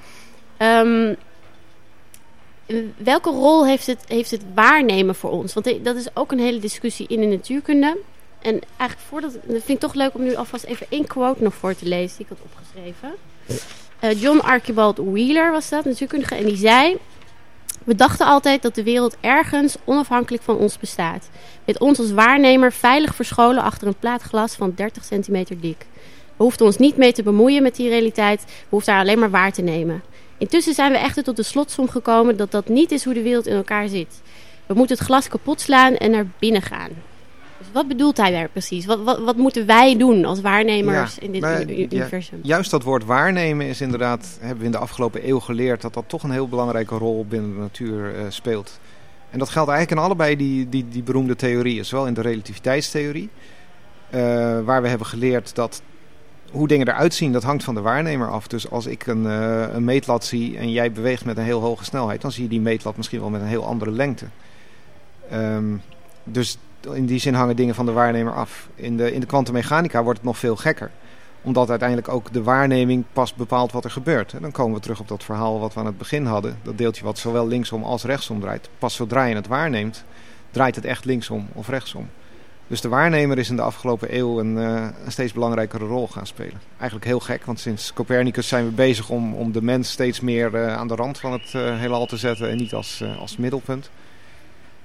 Ehm, 0.58 1.14
welke 2.98 3.30
rol 3.30 3.66
heeft 3.66 3.88
het, 3.88 4.04
heeft 4.08 4.32
het 4.32 4.44
waarnemen 4.54 5.16
voor 5.16 5.32
ons? 5.32 5.54
Want 5.54 5.84
dat 5.84 5.96
is 5.96 6.08
ook 6.14 6.32
een 6.32 6.40
hele 6.40 6.60
discussie 6.60 7.08
in 7.08 7.20
de 7.20 7.26
natuurkunde. 7.26 7.98
En 8.42 8.60
eigenlijk 8.78 9.10
voordat, 9.10 9.34
dat 9.34 9.42
vind 9.44 9.70
ik 9.70 9.80
toch 9.80 9.94
leuk 9.94 10.14
om 10.14 10.24
nu 10.24 10.36
alvast 10.36 10.64
even 10.64 10.88
één 10.90 11.08
quote 11.08 11.44
nog 11.44 11.54
voor 11.54 11.76
te 11.76 11.86
lezen 11.86 12.18
die 12.18 12.26
ik 12.30 12.38
had 12.38 12.48
opgeschreven. 12.52 13.14
Eh, 14.00 14.22
John 14.22 14.40
Archibald 14.40 14.98
Wheeler 14.98 15.52
was 15.52 15.70
dat, 15.70 15.86
natuurkundige, 15.86 16.36
en 16.36 16.46
die 16.46 16.58
zei... 16.58 16.98
We 17.84 17.96
dachten 17.96 18.26
altijd 18.26 18.62
dat 18.62 18.76
de 18.76 18.84
wereld 18.84 19.18
ergens 19.22 19.76
onafhankelijk 19.84 20.44
van 20.44 20.58
ons 20.58 20.80
bestaat. 20.80 21.30
Met 21.66 21.80
ons 21.80 22.00
als 22.00 22.12
waarnemer 22.12 22.74
veilig 22.74 23.16
verscholen 23.16 23.64
achter 23.64 23.88
een 23.88 24.00
plaat 24.00 24.22
glas 24.22 24.56
van 24.56 24.74
30 24.76 25.04
centimeter 25.04 25.60
dik. 25.60 25.86
We 26.38 26.44
hoefden 26.44 26.66
ons 26.66 26.78
niet 26.78 26.98
mee 26.98 27.14
te 27.14 27.24
bemoeien 27.24 27.64
met 27.64 27.76
die 27.76 27.90
realiteit, 27.90 28.44
we 28.46 28.52
hoefden 28.70 28.94
haar 28.94 29.04
alleen 29.04 29.20
maar 29.20 29.30
waar 29.30 29.52
te 29.52 29.62
nemen. 29.62 30.02
Intussen 30.38 30.74
zijn 30.74 30.92
we 30.92 30.98
echter 30.98 31.24
tot 31.24 31.36
de 31.36 31.44
slotsom 31.44 31.90
gekomen 31.90 32.38
dat 32.38 32.52
dat 32.52 32.68
niet 32.68 32.92
is 32.92 33.04
hoe 33.04 33.14
de 33.14 33.22
wereld 33.22 33.48
in 33.48 33.56
elkaar 33.56 33.88
zit. 33.88 34.22
We 34.66 34.74
moeten 34.74 34.96
het 34.98 35.06
glas 35.06 35.28
kapot 35.28 35.62
slaan 35.62 35.96
en 35.96 36.12
naar 36.12 36.28
binnen 36.40 36.62
gaan. 36.62 36.90
Dus 37.58 37.68
wat 37.74 37.88
bedoelt 37.88 38.18
hij 38.18 38.32
daar 38.32 38.50
precies? 38.50 38.86
Wat, 38.86 39.04
wat, 39.04 39.20
wat 39.20 39.38
moeten 39.38 39.66
wij 39.66 39.98
doen 39.98 40.26
als 40.26 40.42
waarnemers 40.42 41.16
Ja, 41.16 41.22
in 41.22 41.32
dit 41.32 41.42
maar, 41.42 41.62
uni- 41.62 41.80
ja, 41.80 41.88
universum? 41.90 42.40
Juist 42.44 42.72
dat 42.72 42.84
woord 42.84 43.06
waarnemen 43.06 43.66
is 43.66 43.82
inderdaad, 43.82 44.38
hebben 44.40 44.60
we 44.60 44.66
in 44.66 44.72
de 44.72 44.78
afgelopen 44.78 45.28
eeuw 45.30 45.40
geleerd, 45.40 45.82
dat 45.82 45.94
dat 45.94 46.04
toch 46.08 46.24
een 46.24 46.32
heel 46.32 46.48
belangrijke 46.48 46.98
rol 46.98 47.26
binnen 47.30 47.54
de 47.54 47.60
natuur 47.60 48.16
eh, 48.16 48.22
speelt. 48.30 48.80
En 49.30 49.40
dat 49.40 49.50
geldt 49.50 49.70
eigenlijk 49.70 50.00
in 50.00 50.06
allebei 50.08 50.36
die, 50.36 50.70
die, 50.70 50.86
die 50.90 51.04
beroemde 51.04 51.36
theorieën. 51.36 51.86
Zowel 51.86 52.08
in 52.08 52.14
de 52.14 52.22
relativiteitstheorie, 52.22 53.30
eh, 54.10 54.20
waar 54.64 54.82
we 54.82 54.88
hebben 54.88 55.08
geleerd 55.08 55.56
dat 55.56 55.82
hoe 56.56 56.68
dingen 56.68 56.88
eruit 56.88 57.14
zien, 57.14 57.32
dat 57.32 57.44
hangt 57.44 57.64
van 57.64 57.76
de 57.76 57.82
waarnemer 57.82 58.32
af. 58.32 58.48
Dus 58.48 58.70
als 58.70 58.86
ik 58.86 59.08
een, 59.08 59.26
eh, 59.26 59.74
een 59.74 59.84
meetlat 59.84 60.26
zie 60.26 60.58
en 60.58 60.72
jij 60.72 60.92
beweegt 60.92 61.26
met 61.26 61.38
een 61.38 61.44
heel 61.44 61.62
hoge 61.62 61.84
snelheid, 61.84 62.22
dan 62.22 62.32
zie 62.32 62.44
je 62.44 62.50
die 62.50 62.62
meetlat 62.62 62.98
misschien 62.98 63.20
wel 63.20 63.30
met 63.30 63.42
een 63.42 63.48
heel 63.48 63.66
andere 63.66 63.92
lengte. 63.92 64.26
Ehm, 65.30 65.76
dus 66.24 66.58
in 66.94 67.06
die 67.06 67.20
zin 67.20 67.34
hangen 67.34 67.56
dingen 67.56 67.76
van 67.76 67.86
de 67.86 67.92
waarnemer 67.92 68.34
af. 68.34 68.68
In 68.76 68.98
de, 68.98 69.14
in 69.14 69.20
de 69.20 69.26
kwantummechanica 69.26 70.04
wordt 70.04 70.18
het 70.18 70.28
nog 70.28 70.38
veel 70.38 70.56
gekker 70.56 70.92
omdat 71.46 71.70
uiteindelijk 71.70 72.10
ook 72.10 72.34
de 72.34 72.44
waarneming 72.44 73.04
pas 73.14 73.34
bepaalt 73.34 73.72
wat 73.72 73.84
er 73.84 73.92
gebeurt. 73.92 74.34
En 74.34 74.42
dan 74.42 74.52
komen 74.52 74.76
we 74.76 74.82
terug 74.82 75.00
op 75.00 75.08
dat 75.08 75.24
verhaal 75.24 75.60
wat 75.60 75.74
we 75.74 75.80
aan 75.80 75.86
het 75.86 75.98
begin 75.98 76.26
hadden. 76.26 76.58
Dat 76.62 76.78
deeltje 76.78 77.04
wat 77.04 77.18
zowel 77.18 77.48
linksom 77.48 77.84
als 77.84 78.04
rechtsom 78.04 78.40
draait. 78.40 78.70
Pas 78.80 78.96
zodra 78.96 79.24
je 79.24 79.36
het 79.36 79.48
waarneemt, 79.48 80.04
draait 80.52 80.76
het 80.76 80.86
echt 80.86 81.06
linksom 81.06 81.48
of 81.54 81.68
rechtsom. 81.68 82.10
Dus 82.68 82.82
de 82.82 82.90
waarnemer 82.90 83.38
is 83.38 83.50
in 83.50 83.56
de 83.56 83.62
afgelopen 83.62 84.16
eeuw 84.18 84.40
een, 84.40 84.58
eh, 84.58 84.88
een 85.06 85.12
steeds 85.12 85.34
belangrijkere 85.34 85.86
rol 85.86 86.08
gaan 86.08 86.28
spelen. 86.28 86.62
Eigenlijk 86.78 87.06
heel 87.06 87.20
gek, 87.20 87.46
want 87.46 87.60
sinds 87.60 87.94
Copernicus 87.94 88.48
zijn 88.48 88.66
we 88.66 88.72
bezig 88.72 89.10
om, 89.10 89.34
om 89.34 89.52
de 89.52 89.62
mens 89.62 89.92
steeds 89.92 90.20
meer 90.20 90.56
eh, 90.56 90.76
aan 90.78 90.88
de 90.88 90.96
rand 90.96 91.20
van 91.20 91.32
het 91.32 91.52
eh, 91.54 91.80
heelal 91.80 92.06
te 92.06 92.18
zetten 92.18 92.50
en 92.50 92.58
niet 92.58 92.74
als, 92.74 93.04
als 93.20 93.38
middelpunt. 93.38 93.90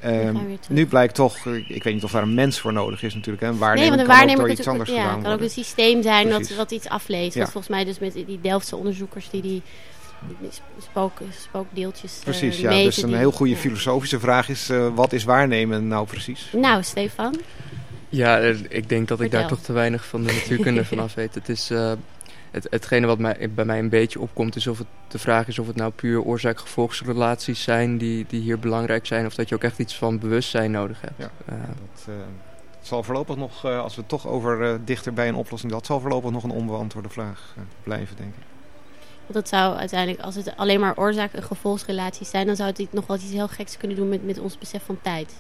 Ehm, 0.00 0.36
nu 0.68 0.86
blijkt 0.86 1.14
toch, 1.14 1.46
ik 1.68 1.82
weet 1.82 1.94
niet 1.94 2.04
of 2.04 2.10
daar 2.10 2.22
een 2.22 2.34
mens 2.34 2.58
voor 2.60 2.72
nodig 2.72 3.02
is 3.02 3.14
natuurlijk. 3.14 3.42
Hè. 3.42 3.48
Een 3.48 3.54
Nee, 3.54 3.62
waarneming 3.62 3.88
want 3.96 4.00
een 4.00 4.06
kan 4.06 4.14
ook 4.16 4.20
waarnemer 4.26 4.46
door 4.46 4.56
kan, 4.56 4.58
iets 4.58 4.68
anders 4.68 4.90
ja, 4.90 5.02
gedaan 5.02 5.22
kan 5.22 5.32
ook 5.32 5.40
een 5.40 5.50
systeem 5.50 6.02
zijn 6.02 6.46
wat 6.56 6.70
iets 6.70 6.88
afleest. 6.88 7.34
Ja. 7.34 7.42
Volgens 7.42 7.68
mij 7.68 7.84
dus 7.84 7.98
met 7.98 8.12
die 8.12 8.38
Delftse 8.42 8.76
onderzoekers 8.76 9.30
die 9.30 9.42
die, 9.42 9.62
spook, 10.90 11.12
spookdeeltjes 11.40 12.20
Precies, 12.24 12.58
ja. 12.58 12.68
meten, 12.68 12.84
Dus 12.84 13.02
een 13.02 13.08
die- 13.08 13.16
heel 13.16 13.32
goede 13.32 13.52
ja. 13.52 13.58
filosofische 13.58 14.20
vraag 14.20 14.48
is, 14.48 14.70
wat 14.94 15.12
is 15.12 15.24
waarnemen 15.24 15.88
nou 15.88 16.06
precies? 16.06 16.48
Nou, 16.52 16.82
Stefan. 16.82 17.36
Ja, 18.10 18.38
er- 18.38 18.72
ik 18.72 18.88
denk 18.88 19.08
dat 19.08 19.20
ik 19.20 19.30
daar 19.30 19.48
toch 19.48 19.60
te 19.60 19.72
weinig 19.72 20.06
van 20.06 20.22
de 20.22 20.32
natuurkunde 20.32 20.84
van 20.84 20.98
af 20.98 21.14
weet. 21.14 21.34
Het 21.34 21.48
is, 21.48 21.70
eh, 21.70 21.92
het, 22.50 22.66
hetgene 22.70 23.06
wat 23.06 23.18
mij, 23.18 23.50
bij 23.54 23.64
mij 23.64 23.78
een 23.78 23.88
beetje 23.88 24.20
opkomt 24.20 24.56
is 24.56 24.66
of 24.66 24.78
het 24.78 24.86
de 25.08 25.18
vraag 25.18 25.48
is 25.48 25.58
of 25.58 25.66
het 25.66 25.76
nou 25.76 25.92
puur 25.92 26.22
oorzaak-gevolgsrelaties 26.22 27.62
zijn 27.62 27.98
die, 27.98 28.24
die 28.28 28.40
hier 28.40 28.58
belangrijk 28.58 29.06
zijn. 29.06 29.26
Of 29.26 29.34
dat 29.34 29.48
je 29.48 29.54
ook 29.54 29.62
echt 29.64 29.78
iets 29.78 29.96
van 29.96 30.18
bewustzijn 30.18 30.70
nodig 30.70 31.00
hebt. 31.00 31.14
Ja, 31.16 31.30
uh, 31.52 31.58
dat 31.64 32.06
uh, 32.08 32.14
zal 32.80 33.02
voorlopig 33.02 33.36
nog, 33.36 33.64
als 33.64 33.94
we 33.94 34.00
het 34.00 34.10
toch 34.10 34.26
over 34.26 34.80
dichter 34.84 35.12
bij 35.12 35.28
een 35.28 35.34
oplossing, 35.34 35.72
dat 35.72 35.86
zal 35.86 36.00
voorlopig 36.00 36.30
nog 36.30 36.44
een 36.44 36.50
onbeantwoorde 36.50 37.08
vraag 37.08 37.54
blijven, 37.82 38.16
denk 38.16 38.34
ik. 38.34 38.42
Dat 39.26 39.48
zou 39.48 39.76
uiteindelijk, 39.76 40.20
als 40.20 40.34
het 40.34 40.56
alleen 40.56 40.80
maar 40.80 40.96
oorzaak- 40.96 41.32
en 41.32 41.42
gevolgsrelaties 41.42 42.30
zijn, 42.30 42.46
dan 42.46 42.56
zou 42.56 42.68
het 42.68 42.92
nog 42.92 43.06
wel 43.06 43.16
iets 43.16 43.32
heel 43.32 43.48
geks 43.48 43.76
kunnen 43.76 43.96
doen 43.96 44.08
met, 44.08 44.24
met 44.24 44.38
ons 44.38 44.58
besef 44.58 44.82
van 44.84 44.98
tijd. 45.02 45.32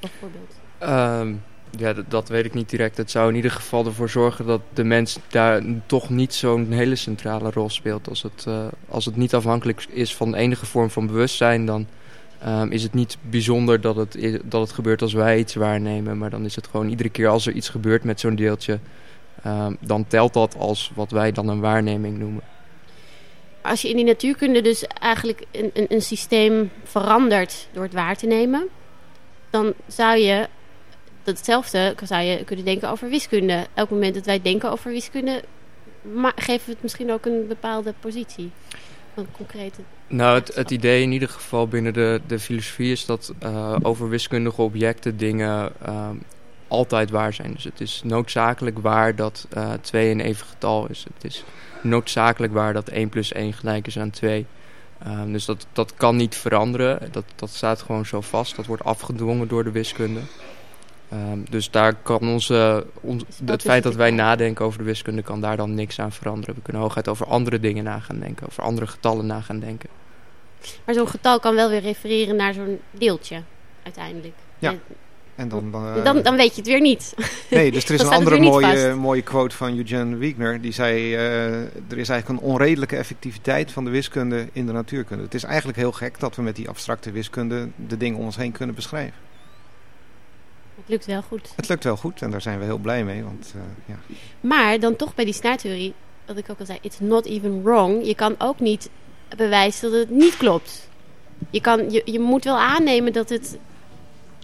Bijvoorbeeld. 0.00 0.54
Um, 0.82 1.42
ja, 1.78 1.94
dat, 2.08 2.28
weet 2.28 2.44
ik 2.44 2.54
niet 2.54 2.70
direct. 2.70 2.96
Het 2.96 3.10
zou 3.10 3.28
in 3.28 3.36
ieder 3.36 3.50
geval 3.50 3.86
ervoor 3.86 4.08
zorgen 4.08 4.46
dat 4.46 4.60
de 4.74 4.84
mens 4.84 5.18
daar 5.28 5.62
toch 5.86 6.10
niet 6.10 6.34
zo'n 6.34 6.72
hele 6.72 6.96
centrale 6.96 7.50
rol 7.50 7.68
speelt. 7.68 8.08
Als 8.08 8.22
het, 8.22 8.44
uh, 8.48 8.66
als 8.88 9.04
het 9.04 9.16
niet 9.16 9.34
afhankelijk 9.34 9.86
is 9.90 10.14
van 10.14 10.34
enige 10.34 10.66
vorm 10.66 10.90
van 10.90 11.06
bewustzijn, 11.06 11.66
dan 11.66 11.86
um, 12.46 12.70
is 12.72 12.82
het 12.82 12.94
niet 12.94 13.16
bijzonder 13.20 13.80
dat 13.80 13.96
het, 13.96 14.40
dat 14.44 14.60
het 14.60 14.72
gebeurt 14.72 15.02
als 15.02 15.12
wij 15.12 15.38
iets 15.38 15.54
waarnemen. 15.54 16.18
Maar 16.18 16.30
dan 16.30 16.44
is 16.44 16.56
het 16.56 16.66
gewoon 16.66 16.88
iedere 16.88 17.08
keer 17.08 17.28
als 17.28 17.46
er 17.46 17.52
iets 17.52 17.68
gebeurt 17.68 18.04
met 18.04 18.20
zo'n 18.20 18.34
deeltje, 18.34 18.78
um, 19.46 19.76
dan 19.80 20.06
telt 20.06 20.32
dat 20.32 20.56
als 20.56 20.92
wat 20.94 21.10
wij 21.10 21.32
dan 21.32 21.48
een 21.48 21.60
waarneming 21.60 22.18
noemen. 22.18 22.42
Als 23.62 23.82
je 23.82 23.88
in 23.88 23.96
die 23.96 24.04
natuurkunde 24.04 24.60
dus 24.60 24.84
eigenlijk 24.86 25.46
een, 25.50 25.70
een, 25.74 25.86
een 25.88 26.02
systeem 26.02 26.70
verandert 26.84 27.68
door 27.72 27.82
het 27.82 27.92
waar 27.92 28.16
te 28.16 28.26
nemen, 28.26 28.68
dan 29.50 29.72
zou 29.86 30.18
je 30.18 30.48
hetzelfde 31.24 31.94
zou 32.04 32.22
je 32.22 32.44
kunnen 32.44 32.64
denken 32.64 32.90
over 32.90 33.08
wiskunde. 33.08 33.66
Elk 33.74 33.90
moment 33.90 34.14
dat 34.14 34.26
wij 34.26 34.42
denken 34.42 34.70
over 34.70 34.90
wiskunde, 34.90 35.42
geven 36.36 36.66
we 36.66 36.72
het 36.72 36.82
misschien 36.82 37.12
ook 37.12 37.26
een 37.26 37.46
bepaalde 37.48 37.94
positie. 38.00 38.50
Een 39.14 39.26
concrete. 39.32 39.80
Nou, 40.06 40.38
het, 40.38 40.54
het 40.54 40.70
idee 40.70 41.02
in 41.02 41.12
ieder 41.12 41.28
geval 41.28 41.68
binnen 41.68 41.92
de, 41.92 42.20
de 42.26 42.38
filosofie 42.38 42.92
is 42.92 43.06
dat 43.06 43.32
uh, 43.42 43.76
over 43.82 44.08
wiskundige 44.08 44.62
objecten 44.62 45.16
dingen 45.16 45.72
uh, 45.86 46.08
altijd 46.68 47.10
waar 47.10 47.32
zijn. 47.32 47.52
Dus 47.52 47.64
het 47.64 47.80
is 47.80 48.00
noodzakelijk 48.04 48.78
waar 48.78 49.16
dat 49.16 49.46
uh, 49.56 49.72
2 49.80 50.10
een 50.10 50.20
even 50.20 50.46
getal 50.46 50.88
is. 50.88 51.06
Het 51.14 51.24
is 51.24 51.44
noodzakelijk 51.82 52.52
waar 52.52 52.72
dat 52.72 52.88
1 52.88 53.08
plus 53.08 53.32
1 53.32 53.52
gelijk 53.52 53.86
is 53.86 53.98
aan 53.98 54.10
2. 54.10 54.46
Um, 55.06 55.32
dus 55.32 55.44
dat, 55.44 55.66
dat 55.72 55.94
kan 55.94 56.16
niet 56.16 56.34
veranderen. 56.34 57.08
Dat, 57.12 57.24
dat 57.36 57.50
staat 57.50 57.82
gewoon 57.82 58.06
zo 58.06 58.20
vast. 58.20 58.56
Dat 58.56 58.66
wordt 58.66 58.84
afgedwongen 58.84 59.48
door 59.48 59.64
de 59.64 59.70
wiskunde. 59.70 60.20
Um, 61.12 61.44
dus 61.50 61.70
daar 61.70 61.94
kan 61.94 62.28
onze, 62.28 62.86
ons, 63.00 63.24
het 63.44 63.62
feit 63.62 63.82
dat 63.82 63.94
wij 63.94 64.10
nadenken 64.10 64.64
over 64.64 64.78
de 64.78 64.84
wiskunde 64.84 65.22
kan 65.22 65.40
daar 65.40 65.56
dan 65.56 65.74
niks 65.74 66.00
aan 66.00 66.12
veranderen. 66.12 66.54
We 66.54 66.62
kunnen 66.62 66.82
hooguit 66.82 67.08
over 67.08 67.26
andere 67.26 67.60
dingen 67.60 67.84
na 67.84 67.98
gaan 67.98 68.18
denken, 68.18 68.46
over 68.46 68.62
andere 68.62 68.86
getallen 68.86 69.26
na 69.26 69.40
gaan 69.40 69.60
denken. 69.60 69.88
Maar 70.84 70.94
zo'n 70.94 71.08
getal 71.08 71.40
kan 71.40 71.54
wel 71.54 71.68
weer 71.68 71.80
refereren 71.80 72.36
naar 72.36 72.54
zo'n 72.54 72.80
deeltje 72.90 73.42
uiteindelijk. 73.82 74.34
Ja. 74.58 74.74
En 75.34 75.48
dan, 75.48 75.70
uh, 75.74 76.04
dan, 76.04 76.22
dan 76.22 76.36
weet 76.36 76.50
je 76.50 76.60
het 76.60 76.70
weer 76.70 76.80
niet. 76.80 77.14
Nee, 77.50 77.70
dus 77.70 77.84
er 77.84 77.94
is 77.94 78.00
een 78.06 78.08
andere 78.08 78.38
mooie, 78.38 78.94
mooie 78.94 79.22
quote 79.22 79.56
van 79.56 79.76
Eugene 79.76 80.16
Wigner. 80.16 80.60
Die 80.60 80.72
zei, 80.72 81.12
uh, 81.12 81.60
er 81.62 81.98
is 81.98 82.08
eigenlijk 82.08 82.28
een 82.28 82.48
onredelijke 82.48 82.96
effectiviteit 82.96 83.72
van 83.72 83.84
de 83.84 83.90
wiskunde 83.90 84.48
in 84.52 84.66
de 84.66 84.72
natuurkunde. 84.72 85.24
Het 85.24 85.34
is 85.34 85.44
eigenlijk 85.44 85.78
heel 85.78 85.92
gek 85.92 86.20
dat 86.20 86.36
we 86.36 86.42
met 86.42 86.56
die 86.56 86.68
abstracte 86.68 87.10
wiskunde 87.10 87.68
de 87.76 87.96
dingen 87.96 88.18
om 88.18 88.24
ons 88.24 88.36
heen 88.36 88.52
kunnen 88.52 88.74
beschrijven. 88.74 89.29
Het 90.90 91.06
lukt 91.06 91.20
wel 91.20 91.22
goed. 91.22 91.52
Het 91.56 91.68
lukt 91.68 91.84
wel 91.84 91.96
goed 91.96 92.22
en 92.22 92.30
daar 92.30 92.40
zijn 92.40 92.58
we 92.58 92.64
heel 92.64 92.78
blij 92.78 93.04
mee. 93.04 93.22
Want, 93.22 93.52
uh, 93.56 93.62
ja. 93.86 93.98
Maar 94.40 94.80
dan 94.80 94.96
toch 94.96 95.14
bij 95.14 95.24
die 95.24 95.34
snaartheorie, 95.34 95.94
wat 96.26 96.36
ik 96.36 96.50
ook 96.50 96.58
al 96.58 96.66
zei, 96.66 96.78
it's 96.82 97.00
not 97.00 97.26
even 97.26 97.62
wrong. 97.62 98.06
Je 98.06 98.14
kan 98.14 98.34
ook 98.38 98.60
niet 98.60 98.90
bewijzen 99.36 99.90
dat 99.90 100.00
het 100.00 100.10
niet 100.10 100.36
klopt. 100.36 100.88
Je, 101.50 101.60
kan, 101.60 101.90
je, 101.90 102.02
je 102.04 102.20
moet 102.20 102.44
wel 102.44 102.58
aannemen 102.58 103.12
dat 103.12 103.28
het, 103.28 103.58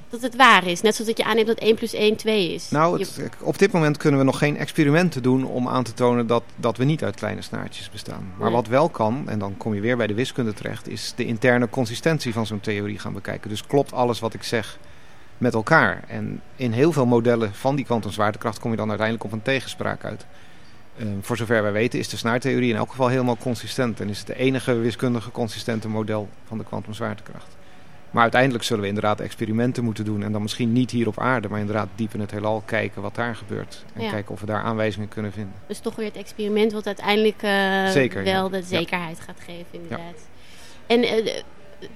dat 0.09 0.23
het 0.23 0.37
waar 0.37 0.67
is. 0.67 0.81
Net 0.81 0.95
zoals 0.95 1.11
dat 1.11 1.19
je 1.19 1.25
aanneemt 1.25 1.47
dat 1.47 1.59
1 1.59 1.75
plus 1.75 1.93
1 1.93 2.17
2 2.17 2.55
is. 2.55 2.71
Nou, 2.71 2.99
het, 2.99 3.15
je... 3.15 3.29
op 3.41 3.59
dit 3.59 3.73
moment 3.73 3.97
kunnen 3.97 4.21
we 4.21 4.27
nog 4.27 4.39
geen 4.39 4.57
experimenten 4.57 5.23
doen 5.23 5.45
om 5.45 5.69
aan 5.69 5.85
te 5.85 5.95
tonen 5.95 6.27
dat, 6.27 6.43
dat 6.57 6.77
we 6.77 6.85
niet 6.85 7.05
uit 7.05 7.17
kleine 7.17 7.43
snaartjes 7.43 7.91
bestaan. 7.91 8.33
Maar 8.37 8.47
nee. 8.47 8.57
wat 8.57 8.67
wel 8.67 8.89
kan, 8.89 9.29
en 9.29 9.39
dan 9.39 9.57
kom 9.57 9.75
je 9.75 9.81
weer 9.81 9.97
bij 9.97 10.07
de 10.07 10.15
wiskunde 10.15 10.53
terecht, 10.53 10.89
is 10.89 11.13
de 11.17 11.25
interne 11.25 11.69
consistentie 11.69 12.33
van 12.33 12.47
zo'n 12.47 12.61
theorie 12.61 12.99
gaan 12.99 13.13
bekijken. 13.13 13.51
Dus 13.51 13.67
klopt 13.67 13.93
alles 13.93 14.21
wat 14.21 14.35
ik 14.35 14.43
zeg 14.43 14.79
met 15.39 15.55
elkaar. 15.55 16.05
En 16.09 16.41
in 16.57 16.73
heel 16.73 16.93
veel 16.93 17.07
modellen 17.07 17.55
van 17.55 17.77
die 17.77 17.85
kwantumzwaartekracht 17.85 18.59
kom 18.59 18.71
je 18.71 18.77
dan 18.77 18.89
uiteindelijk 18.89 19.27
op 19.27 19.33
een 19.33 19.43
tegenspraak 19.43 20.05
uit. 20.05 20.27
Uh, 20.97 21.07
voor 21.21 21.37
zover 21.37 21.63
wij 21.63 21.73
weten 21.73 21.99
is 21.99 22.09
de 22.09 22.17
snaartheorie 22.17 22.71
in 22.71 22.77
elk 22.77 22.91
geval 22.91 23.09
helemaal 23.09 23.37
consistent. 23.37 24.01
En 24.01 24.09
is 24.09 24.19
het 24.19 24.27
de 24.27 24.37
enige 24.37 24.75
wiskundige 24.75 25.31
consistente 25.31 25.89
model 25.89 26.29
van 26.45 26.59
de 26.59 26.65
kwantumzwaartekracht. 26.65 27.57
Maar 28.11 28.23
uiteindelijk 28.23 28.65
zullen 28.65 28.83
we 28.83 28.89
inderdaad 28.89 29.21
experimenten 29.21 29.85
moeten 29.85 30.05
doen. 30.05 30.23
En 30.23 30.33
dan 30.33 30.43
misschien 30.43 30.73
niet 30.73 30.91
hier 30.91 31.07
op 31.07 31.19
aarde, 31.19 31.49
maar 31.49 31.61
inderdaad 31.61 31.89
diep 31.95 32.15
in 32.15 32.21
het 32.21 32.31
heelal 32.31 32.63
kijken 32.67 33.03
wat 33.03 33.15
daar 33.15 33.37
gebeurt. 33.37 33.85
En 33.95 34.03
ja. 34.03 34.11
kijken 34.11 34.33
of 34.33 34.41
we 34.41 34.47
daar 34.47 34.63
aanwijzingen 34.63 35.09
kunnen 35.09 35.33
vinden. 35.33 35.55
Dus 35.67 35.79
toch 35.79 35.97
weer 35.97 36.07
het 36.07 36.17
experiment 36.17 36.73
wat 36.73 36.87
uiteindelijk 36.87 37.43
uh, 37.43 37.89
Zeker, 37.89 38.25
wel 38.25 38.45
ja. 38.45 38.59
de 38.59 38.63
zekerheid 38.63 39.17
ja. 39.17 39.25
gaat 39.25 39.41
geven 39.41 39.67
inderdaad. 39.71 40.29
En 40.87 41.05
uh, 41.05 41.33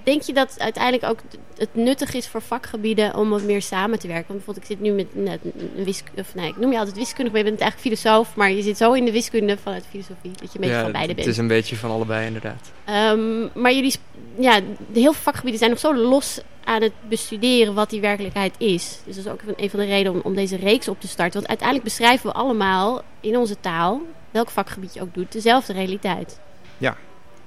denk 0.03 0.23
je 0.23 0.33
dat 0.33 0.55
uiteindelijk 0.59 1.05
ook 1.05 1.19
het 1.57 1.75
nuttig 1.75 2.15
is 2.15 2.29
voor 2.29 2.43
vakgebieden 2.43 3.17
om 3.17 3.31
wat 3.31 3.43
meer 3.43 3.63
samen 3.63 3.99
te 3.99 4.07
werken? 4.07 4.27
Want 4.27 4.45
bijvoorbeeld, 4.45 4.71
ik 4.71 4.77
zit 4.77 4.87
nu 4.87 4.93
met 4.93 5.07
een 5.15 5.85
wiskunde, 5.85 6.21
of 6.21 6.35
nee, 6.35 6.49
ik 6.49 6.57
noem 6.57 6.73
je 6.73 6.79
altijd 6.79 6.97
wiskundig, 6.97 7.33
maar 7.33 7.43
je 7.43 7.49
bent 7.49 7.61
eigenlijk 7.61 7.99
filosoof, 7.99 8.37
maar 8.37 8.51
je 8.51 8.63
zit 8.63 8.77
zo 8.77 8.93
in 8.93 9.05
de 9.05 9.13
wiskunde 9.13 9.59
vanuit 9.59 9.85
filosofie 9.91 10.31
dat 10.31 10.41
je 10.41 10.49
een 10.55 10.61
beetje 10.61 10.77
ja, 10.77 10.83
van 10.83 10.93
beide 10.93 11.15
bent. 11.15 11.27
Het 11.27 11.35
is 11.35 11.41
een 11.41 11.49
beetje 11.49 11.77
van 11.77 11.91
allebei, 11.91 12.27
inderdaad. 12.27 12.73
Um, 13.15 13.51
maar 13.55 13.73
jullie, 13.73 13.95
ja, 14.39 14.61
de 14.61 15.01
heel 15.01 15.13
veel 15.13 15.23
vakgebieden 15.23 15.59
zijn 15.59 15.71
nog 15.71 15.81
zo 15.81 15.95
los 15.95 16.41
aan 16.65 16.83
het 16.83 16.93
bestuderen 17.09 17.75
wat 17.75 17.91
die 17.91 18.01
werkelijkheid 18.01 18.55
is. 18.59 19.01
Dus 19.05 19.17
dat 19.17 19.25
is 19.25 19.31
ook 19.31 19.41
een 19.57 19.71
van 19.71 19.81
de 19.81 19.87
redenen 19.87 20.13
om, 20.13 20.21
om 20.25 20.35
deze 20.35 20.57
reeks 20.57 20.89
op 20.89 21.01
te 21.01 21.09
starten. 21.09 21.35
Want 21.35 21.49
uiteindelijk 21.49 21.89
beschrijven 21.89 22.27
we 22.27 22.37
allemaal 22.37 23.03
in 23.21 23.37
onze 23.37 23.61
taal, 23.61 24.01
welk 24.31 24.51
vakgebied 24.51 24.95
je 24.95 25.01
ook 25.01 25.15
doet, 25.15 25.33
dezelfde 25.33 25.73
realiteit. 25.73 26.41
Ja, 26.79 26.97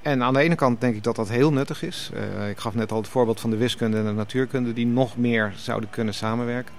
en 0.04 0.22
aan 0.22 0.34
de 0.34 0.40
ene 0.40 0.54
kant 0.54 0.80
denk 0.80 0.96
ik 0.96 1.02
dat 1.02 1.16
dat 1.16 1.28
heel 1.28 1.52
nuttig 1.52 1.82
is. 1.82 2.10
Uh, 2.14 2.48
ik 2.48 2.58
gaf 2.58 2.74
net 2.74 2.92
al 2.92 2.98
het 2.98 3.08
voorbeeld 3.08 3.40
van 3.40 3.50
de 3.50 3.56
wiskunde 3.56 3.96
en 3.96 4.04
de 4.04 4.12
natuurkunde 4.12 4.72
die 4.72 4.86
nog 4.86 5.16
meer 5.16 5.52
zouden 5.56 5.90
kunnen 5.90 6.14
samenwerken. 6.14 6.74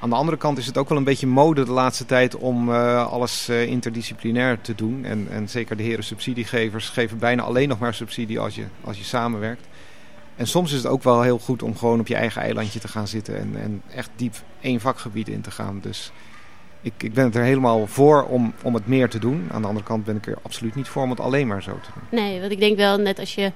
Aan 0.00 0.10
de 0.10 0.16
andere 0.16 0.36
kant 0.36 0.58
is 0.58 0.66
het 0.66 0.78
ook 0.78 0.88
wel 0.88 0.98
een 0.98 1.04
beetje 1.04 1.26
mode 1.26 1.64
de 1.64 1.70
laatste 1.70 2.06
tijd 2.06 2.36
om 2.36 2.68
uh, 2.68 3.06
alles 3.06 3.48
uh, 3.48 3.66
interdisciplinair 3.66 4.60
te 4.60 4.74
doen. 4.74 5.04
En, 5.04 5.26
en 5.30 5.48
zeker 5.48 5.76
de 5.76 5.82
heren 5.82 6.04
subsidiegevers 6.04 6.88
geven 6.88 7.18
bijna 7.18 7.42
alleen 7.42 7.68
nog 7.68 7.78
maar 7.78 7.94
subsidie 7.94 8.40
als 8.40 8.54
je, 8.54 8.64
als 8.84 8.98
je 8.98 9.04
samenwerkt. 9.04 9.66
En 10.36 10.46
soms 10.46 10.70
is 10.72 10.76
het 10.76 10.86
ook 10.86 11.02
wel 11.02 11.22
heel 11.22 11.38
goed 11.38 11.62
om 11.62 11.76
gewoon 11.76 12.00
op 12.00 12.06
je 12.06 12.14
eigen 12.14 12.42
eilandje 12.42 12.80
te 12.80 12.88
gaan 12.88 13.08
zitten 13.08 13.38
en, 13.38 13.56
en 13.60 13.82
echt 13.94 14.10
diep 14.16 14.34
één 14.60 14.80
vakgebied 14.80 15.28
in 15.28 15.40
te 15.40 15.50
gaan. 15.50 15.80
Dus 15.82 16.12
ik, 16.94 17.02
ik 17.02 17.14
ben 17.14 17.24
het 17.24 17.34
er 17.34 17.42
helemaal 17.42 17.86
voor 17.86 18.24
om, 18.24 18.54
om 18.62 18.74
het 18.74 18.86
meer 18.86 19.08
te 19.08 19.18
doen. 19.18 19.48
Aan 19.50 19.62
de 19.62 19.68
andere 19.68 19.86
kant 19.86 20.04
ben 20.04 20.16
ik 20.16 20.26
er 20.26 20.38
absoluut 20.42 20.74
niet 20.74 20.88
voor 20.88 21.02
om 21.02 21.10
het 21.10 21.20
alleen 21.20 21.46
maar 21.46 21.62
zo 21.62 21.78
te 21.82 21.88
doen. 21.94 22.20
Nee, 22.20 22.40
want 22.40 22.52
ik 22.52 22.58
denk 22.58 22.76
wel 22.76 22.98
net 22.98 23.18
als 23.18 23.34
je 23.34 23.52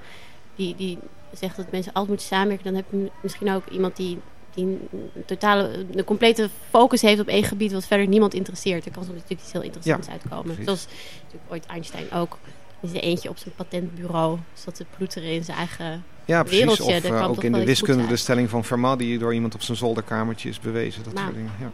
die, 0.55 0.75
die 0.75 0.97
zegt 1.31 1.55
dat 1.55 1.71
mensen 1.71 1.93
altijd 1.93 2.09
moeten 2.09 2.27
samenwerken, 2.27 2.65
dan 2.65 2.75
heb 2.75 2.85
je 2.89 3.11
misschien 3.21 3.51
ook 3.51 3.67
iemand 3.67 3.95
die, 3.95 4.19
die 4.53 4.65
een 4.65 4.89
totale, 5.25 5.85
een 5.91 6.03
complete 6.03 6.49
focus 6.69 7.01
heeft 7.01 7.19
op 7.19 7.27
één 7.27 7.43
gebied 7.43 7.71
wat 7.71 7.85
verder 7.85 8.07
niemand 8.07 8.33
interesseert. 8.33 8.85
Er 8.85 8.91
kan 8.91 9.03
soms 9.03 9.15
natuurlijk 9.15 9.41
iets 9.41 9.51
heel 9.51 9.61
interessants 9.61 10.07
ja, 10.07 10.13
uitkomen. 10.13 10.45
Precies. 10.45 10.63
Zoals 10.63 10.87
natuurlijk 11.23 11.51
ooit 11.51 11.65
Einstein 11.65 12.11
ook. 12.11 12.37
Is 12.81 12.93
er 12.93 13.01
eentje 13.01 13.29
op 13.29 13.37
zijn 13.37 13.55
patentbureau, 13.55 14.39
zat 14.53 14.75
te 14.75 14.85
ploeteren 14.97 15.29
in 15.29 15.43
zijn 15.43 15.57
eigen 15.57 16.03
ja, 16.25 16.43
precies. 16.43 16.59
wereldje. 16.59 16.95
Of 16.95 17.09
uh, 17.09 17.29
ook 17.29 17.43
in 17.43 17.51
de 17.51 17.65
wiskunde 17.65 18.07
de 18.07 18.15
stelling 18.15 18.49
van 18.49 18.65
Fermat 18.65 18.99
die 18.99 19.17
door 19.17 19.33
iemand 19.33 19.55
op 19.55 19.61
zijn 19.61 19.77
zolderkamertje 19.77 20.49
is 20.49 20.59
bewezen. 20.59 21.03
Dat 21.03 21.13
nou, 21.13 21.25
soort 21.25 21.37
dingen. 21.37 21.51
Ja. 21.59 21.71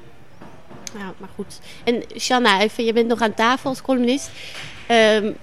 Nou, 0.93 1.13
maar 1.17 1.29
goed. 1.35 1.59
En 1.83 2.03
Shanna, 2.17 2.61
even, 2.61 2.85
je 2.85 2.93
bent 2.93 3.07
nog 3.07 3.21
aan 3.21 3.33
tafel 3.33 3.69
als 3.69 3.81
columnist. 3.81 4.29
Um, 4.91 5.35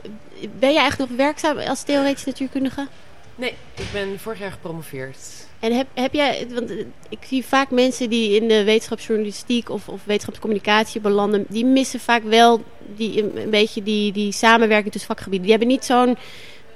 ben 0.58 0.72
je 0.72 0.78
eigenlijk 0.78 1.10
nog 1.10 1.18
werkzaam 1.18 1.58
als 1.58 1.82
theoretisch 1.82 2.24
natuurkundige? 2.24 2.86
Nee, 3.34 3.54
ik 3.74 3.86
ben 3.92 4.18
vorig 4.18 4.38
jaar 4.38 4.50
gepromoveerd. 4.50 5.18
En 5.60 5.76
heb, 5.76 5.86
heb 5.94 6.12
jij, 6.14 6.46
want 6.50 6.70
ik 7.08 7.18
zie 7.26 7.44
vaak 7.44 7.70
mensen 7.70 8.10
die 8.10 8.40
in 8.40 8.48
de 8.48 8.64
wetenschapsjournalistiek 8.64 9.68
of, 9.68 9.88
of 9.88 10.04
wetenschapscommunicatie 10.04 11.00
belanden, 11.00 11.44
die 11.48 11.64
missen 11.64 12.00
vaak 12.00 12.22
wel 12.22 12.64
die, 12.96 13.22
een, 13.22 13.36
een 13.42 13.50
beetje 13.50 13.82
die, 13.82 14.12
die 14.12 14.32
samenwerking 14.32 14.92
tussen 14.92 15.10
vakgebieden. 15.10 15.42
Die 15.46 15.56
hebben 15.56 15.68
niet 15.68 15.84
zo'n 15.84 16.16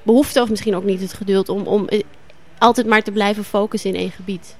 behoefte 0.02 0.42
of 0.42 0.48
misschien 0.50 0.76
ook 0.76 0.84
niet 0.84 1.00
het 1.00 1.12
geduld 1.12 1.48
om, 1.48 1.66
om 1.66 1.88
altijd 2.58 2.86
maar 2.86 3.02
te 3.02 3.12
blijven 3.12 3.44
focussen 3.44 3.90
in 3.90 4.00
één 4.00 4.10
gebied. 4.10 4.56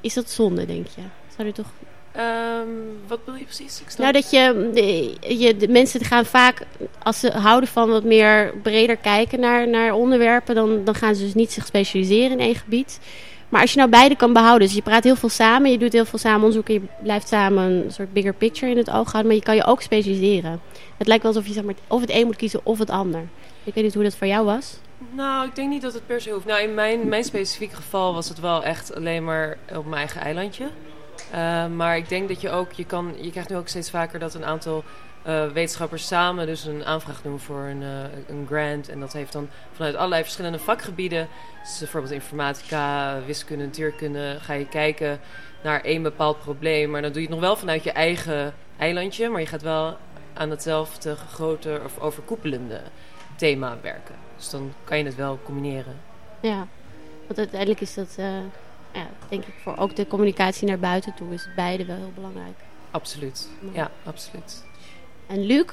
Is 0.00 0.14
dat 0.14 0.30
zonde, 0.30 0.66
denk 0.66 0.86
je? 0.86 1.02
Zou 1.36 1.46
je 1.46 1.54
toch 1.54 1.72
Um, 2.16 2.98
wat 3.06 3.18
wil 3.24 3.34
je 3.34 3.44
precies? 3.44 3.80
Ik 3.80 3.98
nou, 3.98 4.12
dat 4.12 4.30
je, 4.30 4.70
de, 4.74 5.16
je, 5.38 5.56
de 5.56 5.68
mensen 5.68 6.04
gaan 6.04 6.24
vaak, 6.24 6.66
als 7.02 7.20
ze 7.20 7.30
houden 7.30 7.68
van 7.68 7.88
wat 7.90 8.04
meer 8.04 8.54
breder 8.62 8.96
kijken 8.96 9.40
naar, 9.40 9.68
naar 9.68 9.92
onderwerpen, 9.92 10.54
dan, 10.54 10.84
dan 10.84 10.94
gaan 10.94 11.14
ze 11.14 11.22
dus 11.22 11.34
niet 11.34 11.52
zich 11.52 11.66
specialiseren 11.66 12.30
in 12.30 12.40
één 12.40 12.54
gebied. 12.54 13.00
Maar 13.48 13.60
als 13.60 13.72
je 13.72 13.78
nou 13.78 13.90
beide 13.90 14.16
kan 14.16 14.32
behouden, 14.32 14.66
dus 14.66 14.76
je 14.76 14.82
praat 14.82 15.04
heel 15.04 15.16
veel 15.16 15.28
samen, 15.28 15.70
je 15.70 15.78
doet 15.78 15.92
heel 15.92 16.04
veel 16.04 16.18
samen 16.18 16.40
onderzoek 16.40 16.68
en 16.68 16.74
je 16.74 16.82
blijft 17.02 17.28
samen 17.28 17.64
een 17.64 17.92
soort 17.92 18.12
bigger 18.12 18.34
picture 18.34 18.70
in 18.70 18.76
het 18.76 18.90
oog 18.90 19.12
houden, 19.12 19.26
maar 19.26 19.34
je 19.34 19.42
kan 19.42 19.56
je 19.56 19.64
ook 19.64 19.82
specialiseren. 19.82 20.60
Het 20.96 21.06
lijkt 21.06 21.22
wel 21.22 21.32
alsof 21.32 21.46
je 21.48 21.54
zeg 21.54 21.64
maar, 21.64 21.74
of 21.86 22.00
het 22.00 22.10
een 22.10 22.26
moet 22.26 22.36
kiezen 22.36 22.60
of 22.62 22.78
het 22.78 22.90
ander. 22.90 23.28
Ik 23.64 23.74
weet 23.74 23.84
niet 23.84 23.94
hoe 23.94 24.02
dat 24.02 24.16
voor 24.16 24.26
jou 24.26 24.44
was. 24.44 24.76
Nou, 25.10 25.46
ik 25.46 25.54
denk 25.54 25.68
niet 25.70 25.82
dat 25.82 25.92
het 25.92 26.06
per 26.06 26.20
se 26.20 26.30
hoeft. 26.30 26.46
Nou, 26.46 26.62
in 26.62 26.74
mijn, 26.74 27.08
mijn 27.08 27.24
specifieke 27.24 27.76
geval 27.76 28.14
was 28.14 28.28
het 28.28 28.40
wel 28.40 28.64
echt 28.64 28.94
alleen 28.94 29.24
maar 29.24 29.58
op 29.76 29.84
mijn 29.84 29.96
eigen 29.96 30.20
eilandje. 30.20 30.68
Uh, 31.32 31.66
maar 31.66 31.96
ik 31.96 32.08
denk 32.08 32.28
dat 32.28 32.40
je 32.40 32.50
ook, 32.50 32.72
je 32.72 32.84
kan, 32.84 33.14
je 33.20 33.30
krijgt 33.30 33.48
nu 33.48 33.56
ook 33.56 33.68
steeds 33.68 33.90
vaker 33.90 34.18
dat 34.18 34.34
een 34.34 34.44
aantal 34.44 34.84
uh, 35.26 35.46
wetenschappers 35.46 36.06
samen 36.06 36.46
dus 36.46 36.64
een 36.64 36.84
aanvraag 36.84 37.22
doen 37.22 37.38
voor 37.38 37.60
een, 37.60 37.82
uh, 37.82 38.02
een 38.28 38.46
grant. 38.46 38.88
En 38.88 39.00
dat 39.00 39.12
heeft 39.12 39.32
dan 39.32 39.48
vanuit 39.72 39.94
allerlei 39.94 40.22
verschillende 40.22 40.58
vakgebieden, 40.58 41.28
dus 41.62 41.78
bijvoorbeeld 41.78 42.12
informatica, 42.12 43.18
wiskunde, 43.26 43.64
natuurkunde, 43.64 44.36
ga 44.40 44.52
je 44.52 44.68
kijken 44.68 45.20
naar 45.62 45.80
één 45.80 46.02
bepaald 46.02 46.38
probleem. 46.38 46.90
Maar 46.90 47.02
dan 47.02 47.12
doe 47.12 47.20
je 47.20 47.26
het 47.26 47.36
nog 47.36 47.46
wel 47.46 47.56
vanuit 47.56 47.84
je 47.84 47.92
eigen 47.92 48.54
eilandje, 48.78 49.28
maar 49.28 49.40
je 49.40 49.46
gaat 49.46 49.62
wel 49.62 49.96
aan 50.32 50.50
hetzelfde 50.50 51.16
groter 51.16 51.84
of 51.84 51.98
overkoepelende 51.98 52.80
thema 53.36 53.76
werken. 53.82 54.14
Dus 54.36 54.50
dan 54.50 54.72
kan 54.84 54.98
je 54.98 55.04
het 55.04 55.14
wel 55.14 55.38
combineren. 55.44 55.96
Ja, 56.40 56.66
want 57.26 57.38
uiteindelijk 57.38 57.80
is 57.80 57.94
dat, 57.94 58.18
ja, 58.92 59.06
denk 59.28 59.44
ik, 59.44 59.54
voor 59.62 59.76
ook 59.76 59.96
de 59.96 60.06
communicatie 60.06 60.68
naar 60.68 60.78
buiten 60.78 61.14
toe 61.14 61.34
is 61.34 61.48
beide 61.56 61.84
wel 61.84 61.96
heel 61.96 62.12
belangrijk. 62.14 62.56
Absoluut, 62.90 63.48
ja, 63.72 63.90
absoluut. 64.04 64.64
En 65.26 65.46
Luc, 65.46 65.66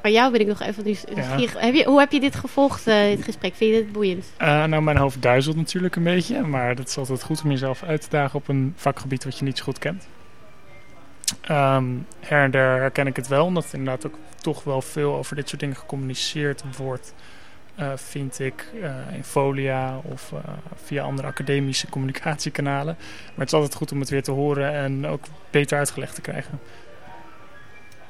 van 0.00 0.12
jou 0.12 0.32
ben 0.32 0.40
ik 0.40 0.46
nog 0.46 0.60
even 0.60 0.84
nieuwsgierig. 0.84 1.52
Ja. 1.52 1.60
Heb 1.60 1.74
je, 1.74 1.84
hoe 1.84 1.98
heb 1.98 2.12
je 2.12 2.20
dit 2.20 2.34
gevolgd, 2.34 2.88
uh, 2.88 3.00
dit 3.00 3.24
gesprek? 3.24 3.54
Vind 3.54 3.74
je 3.74 3.82
dit 3.82 3.92
boeiend? 3.92 4.32
Uh, 4.42 4.64
nou, 4.64 4.82
mijn 4.82 4.96
hoofd 4.96 5.22
duizelt 5.22 5.56
natuurlijk 5.56 5.96
een 5.96 6.02
beetje. 6.02 6.42
Maar 6.42 6.68
het 6.68 6.88
is 6.88 6.98
altijd 6.98 7.22
goed 7.22 7.42
om 7.42 7.50
jezelf 7.50 7.82
uit 7.82 8.00
te 8.00 8.08
dagen 8.10 8.38
op 8.38 8.48
een 8.48 8.72
vakgebied 8.76 9.24
wat 9.24 9.38
je 9.38 9.44
niet 9.44 9.58
zo 9.58 9.64
goed 9.64 9.78
kent. 9.78 10.06
Um, 11.50 12.06
her 12.20 12.42
en 12.42 12.50
der 12.50 12.76
herken 12.76 13.06
ik 13.06 13.16
het 13.16 13.28
wel, 13.28 13.44
omdat 13.44 13.64
er 13.64 13.78
inderdaad 13.78 14.06
ook 14.06 14.18
toch 14.40 14.64
wel 14.64 14.82
veel 14.82 15.14
over 15.14 15.36
dit 15.36 15.48
soort 15.48 15.60
dingen 15.60 15.76
gecommuniceerd 15.76 16.62
wordt. 16.76 17.14
Uh, 17.80 17.92
vind 17.94 18.40
ik 18.40 18.66
uh, 18.74 18.94
in 19.14 19.24
Folia 19.24 20.00
of 20.02 20.30
uh, 20.34 20.38
via 20.84 21.02
andere 21.02 21.28
academische 21.28 21.88
communicatiekanalen. 21.88 22.96
Maar 22.98 23.34
het 23.36 23.46
is 23.46 23.52
altijd 23.52 23.74
goed 23.74 23.92
om 23.92 24.00
het 24.00 24.08
weer 24.08 24.22
te 24.22 24.30
horen 24.30 24.72
en 24.72 25.06
ook 25.06 25.24
beter 25.50 25.78
uitgelegd 25.78 26.14
te 26.14 26.20
krijgen. 26.20 26.60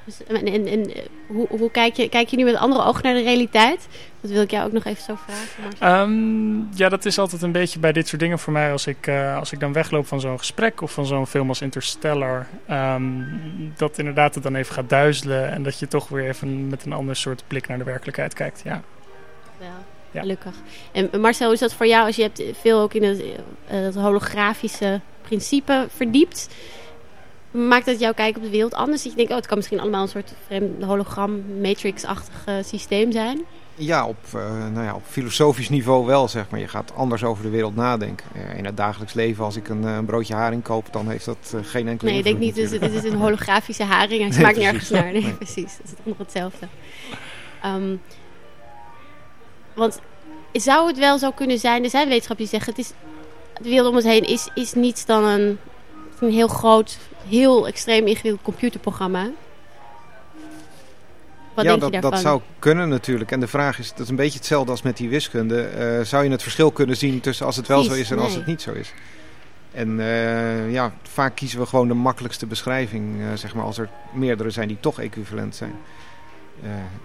Dus, 0.04 0.24
en, 0.24 0.46
en, 0.46 0.66
en 0.66 0.90
hoe, 1.26 1.46
hoe 1.48 1.70
kijk, 1.70 1.94
je, 1.94 2.08
kijk 2.08 2.28
je 2.28 2.36
nu 2.36 2.44
met 2.44 2.54
andere 2.54 2.84
ogen 2.84 3.02
naar 3.02 3.14
de 3.14 3.22
realiteit? 3.22 3.88
Dat 4.20 4.30
wil 4.30 4.42
ik 4.42 4.50
jou 4.50 4.66
ook 4.66 4.72
nog 4.72 4.84
even 4.84 5.02
zo 5.02 5.14
vragen. 5.16 6.00
Um, 6.00 6.68
ja, 6.74 6.88
dat 6.88 7.04
is 7.04 7.18
altijd 7.18 7.42
een 7.42 7.52
beetje 7.52 7.78
bij 7.78 7.92
dit 7.92 8.08
soort 8.08 8.20
dingen 8.20 8.38
voor 8.38 8.52
mij. 8.52 8.72
Als 8.72 8.86
ik, 8.86 9.06
uh, 9.06 9.36
als 9.36 9.52
ik 9.52 9.60
dan 9.60 9.72
wegloop 9.72 10.06
van 10.06 10.20
zo'n 10.20 10.38
gesprek 10.38 10.80
of 10.80 10.92
van 10.92 11.06
zo'n 11.06 11.26
film 11.26 11.48
als 11.48 11.60
Interstellar. 11.60 12.46
Um, 12.70 13.72
dat 13.76 13.98
inderdaad 13.98 14.34
het 14.34 14.42
dan 14.42 14.54
even 14.54 14.74
gaat 14.74 14.88
duizelen. 14.88 15.50
En 15.50 15.62
dat 15.62 15.78
je 15.78 15.88
toch 15.88 16.08
weer 16.08 16.28
even 16.28 16.68
met 16.68 16.84
een 16.84 16.92
ander 16.92 17.16
soort 17.16 17.44
blik 17.46 17.68
naar 17.68 17.78
de 17.78 17.84
werkelijkheid 17.84 18.34
kijkt. 18.34 18.60
Ja. 18.64 18.82
Ja. 20.16 20.22
Gelukkig. 20.22 20.54
En 20.92 21.20
Marcel, 21.20 21.52
is 21.52 21.58
dat 21.58 21.74
voor 21.74 21.86
jou, 21.86 22.06
als 22.06 22.16
je 22.16 22.22
hebt 22.22 22.42
veel 22.60 22.80
ook 22.80 22.94
in 22.94 23.02
het, 23.02 23.22
het 23.64 23.94
holografische 23.94 25.00
principe 25.22 25.86
verdiept, 25.96 26.48
maakt 27.50 27.86
dat 27.86 28.00
jouw 28.00 28.14
kijk 28.14 28.36
op 28.36 28.42
de 28.42 28.50
wereld 28.50 28.74
anders? 28.74 29.02
Dat 29.02 29.10
je 29.10 29.16
denkt, 29.16 29.30
oh, 29.30 29.36
het 29.36 29.46
kan 29.46 29.56
misschien 29.56 29.80
allemaal 29.80 30.02
een 30.02 30.08
soort 30.08 30.32
hologram, 30.80 31.60
matrix-achtig 31.60 32.44
systeem 32.64 33.12
zijn? 33.12 33.44
Ja, 33.78 34.06
op, 34.06 34.16
uh, 34.34 34.42
nou 34.72 34.84
ja, 34.84 34.94
op 34.94 35.02
filosofisch 35.06 35.68
niveau 35.68 36.06
wel, 36.06 36.28
zeg 36.28 36.50
maar. 36.50 36.60
Je 36.60 36.68
gaat 36.68 36.92
anders 36.94 37.24
over 37.24 37.42
de 37.42 37.50
wereld 37.50 37.76
nadenken. 37.76 38.26
Uh, 38.36 38.58
in 38.58 38.64
het 38.64 38.76
dagelijks 38.76 39.14
leven, 39.14 39.44
als 39.44 39.56
ik 39.56 39.68
een, 39.68 39.82
een 39.82 40.04
broodje 40.04 40.34
haring 40.34 40.62
koop, 40.62 40.88
dan 40.92 41.08
heeft 41.08 41.24
dat 41.24 41.56
geen 41.62 41.88
enkele 41.88 42.10
Nee, 42.10 42.18
ik 42.18 42.24
denk 42.24 42.38
niet, 42.38 42.54
dus, 42.54 42.70
dit 42.70 42.92
is 42.92 43.04
een 43.04 43.16
holografische 43.26 43.84
haring 43.84 44.22
en 44.26 44.32
smaakt 44.32 44.56
nee, 44.56 44.64
nergens 44.64 44.90
naar. 44.90 45.12
Nee, 45.12 45.22
nee, 45.22 45.32
precies. 45.32 45.76
Dat 45.76 45.86
is 45.86 45.92
nog 46.02 46.18
hetzelfde. 46.18 46.66
Um, 47.64 48.00
want 49.76 50.00
zou 50.52 50.86
het 50.86 50.98
wel 50.98 51.18
zo 51.18 51.30
kunnen 51.30 51.58
zijn, 51.58 51.84
er 51.84 51.90
zijn 51.90 52.08
wetenschappers 52.08 52.50
die 52.50 52.58
zeggen, 52.58 52.74
het 52.76 52.84
is, 52.84 52.92
de 53.62 53.68
wereld 53.68 53.88
om 53.88 53.94
ons 53.94 54.04
heen 54.04 54.22
is, 54.22 54.48
is 54.54 54.72
niets 54.72 55.04
dan 55.04 55.24
een, 55.24 55.58
een 56.20 56.30
heel 56.30 56.48
groot, 56.48 56.98
heel 57.28 57.66
extreem 57.66 58.06
ingewikkeld 58.06 58.42
computerprogramma. 58.42 59.30
Wat 61.54 61.64
ja, 61.64 61.76
denk 61.76 61.92
dat, 61.92 62.02
dat 62.02 62.20
zou 62.20 62.40
kunnen 62.58 62.88
natuurlijk. 62.88 63.32
En 63.32 63.40
de 63.40 63.46
vraag 63.46 63.78
is, 63.78 63.90
dat 63.90 64.00
is 64.00 64.08
een 64.08 64.16
beetje 64.16 64.38
hetzelfde 64.38 64.70
als 64.70 64.82
met 64.82 64.96
die 64.96 65.08
wiskunde. 65.08 65.70
Uh, 65.98 66.04
zou 66.04 66.24
je 66.24 66.30
het 66.30 66.42
verschil 66.42 66.70
kunnen 66.70 66.96
zien 66.96 67.20
tussen 67.20 67.46
als 67.46 67.56
het 67.56 67.66
wel 67.66 67.82
zo 67.82 67.92
is 67.92 68.10
en 68.10 68.16
nee. 68.16 68.24
als 68.24 68.34
het 68.34 68.46
niet 68.46 68.62
zo 68.62 68.72
is? 68.72 68.92
En 69.72 69.98
uh, 69.98 70.72
ja, 70.72 70.92
vaak 71.02 71.36
kiezen 71.36 71.58
we 71.58 71.66
gewoon 71.66 71.88
de 71.88 71.94
makkelijkste 71.94 72.46
beschrijving, 72.46 73.20
uh, 73.20 73.26
zeg 73.34 73.54
maar, 73.54 73.64
als 73.64 73.78
er 73.78 73.88
meerdere 74.12 74.50
zijn 74.50 74.68
die 74.68 74.80
toch 74.80 75.00
equivalent 75.00 75.54
zijn. 75.54 75.74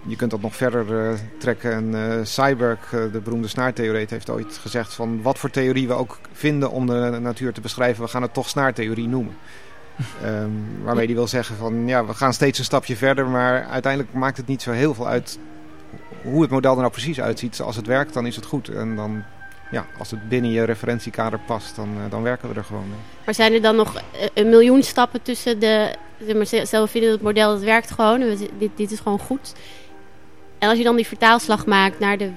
Je 0.06 0.16
kunt 0.16 0.30
dat 0.30 0.40
nog 0.40 0.56
verder 0.56 1.10
uh, 1.10 1.18
trekken. 1.38 1.72
En 1.72 1.92
uh, 1.92 2.24
Cyberg, 2.24 2.88
de 2.90 3.20
beroemde 3.24 3.48
snaartheoreet, 3.48 4.10
heeft 4.10 4.30
ooit 4.30 4.58
gezegd 4.60 4.94
van 4.94 5.22
wat 5.22 5.38
voor 5.38 5.50
theorie 5.50 5.88
we 5.88 5.94
ook 5.94 6.18
vinden 6.32 6.70
om 6.70 6.86
de 6.86 7.18
natuur 7.20 7.52
te 7.52 7.60
beschrijven, 7.60 8.04
we 8.04 8.10
gaan 8.10 8.22
het 8.22 8.34
toch 8.34 8.48
snaartheorie 8.48 9.08
noemen. 9.08 9.36
um, 10.24 10.66
waarmee 10.84 11.06
die 11.06 11.16
wil 11.16 11.26
zeggen 11.26 11.56
van 11.56 11.86
ja, 11.86 12.06
we 12.06 12.14
gaan 12.14 12.32
steeds 12.32 12.58
een 12.58 12.64
stapje 12.64 12.96
verder, 12.96 13.28
maar 13.28 13.64
uiteindelijk 13.64 14.12
maakt 14.12 14.36
het 14.36 14.46
niet 14.46 14.62
zo 14.62 14.70
heel 14.70 14.94
veel 14.94 15.08
uit 15.08 15.38
hoe 16.22 16.42
het 16.42 16.50
model 16.50 16.72
er 16.72 16.78
nou 16.78 16.90
precies 16.90 17.20
uitziet. 17.20 17.60
Als 17.60 17.76
het 17.76 17.86
werkt, 17.86 18.14
dan 18.14 18.26
is 18.26 18.36
het 18.36 18.44
goed. 18.44 18.68
En 18.68 18.96
dan, 18.96 19.24
ja, 19.70 19.86
als 19.98 20.10
het 20.10 20.28
binnen 20.28 20.50
je 20.50 20.64
referentiekader 20.64 21.38
past, 21.46 21.76
dan, 21.76 21.88
dan 22.10 22.22
werken 22.22 22.48
we 22.48 22.54
er 22.54 22.64
gewoon 22.64 22.88
mee. 22.88 22.98
Maar 23.24 23.34
zijn 23.34 23.52
er 23.52 23.62
dan 23.62 23.76
nog 23.76 24.02
een 24.34 24.48
miljoen 24.48 24.82
stappen 24.82 25.22
tussen 25.22 25.58
de 25.58 25.94
Stel, 26.44 26.82
we 26.82 26.90
vinden 26.90 27.10
dat 27.10 27.18
het 27.18 27.28
model 27.28 27.52
dat 27.52 27.62
werkt 27.62 27.90
gewoon. 27.90 28.20
Dit, 28.58 28.70
dit 28.76 28.90
is 28.90 29.00
gewoon 29.00 29.18
goed. 29.18 29.54
En 30.58 30.68
als 30.68 30.78
je 30.78 30.84
dan 30.84 30.96
die 30.96 31.06
vertaalslag 31.06 31.66
maakt 31.66 31.98
naar 31.98 32.18
de 32.18 32.30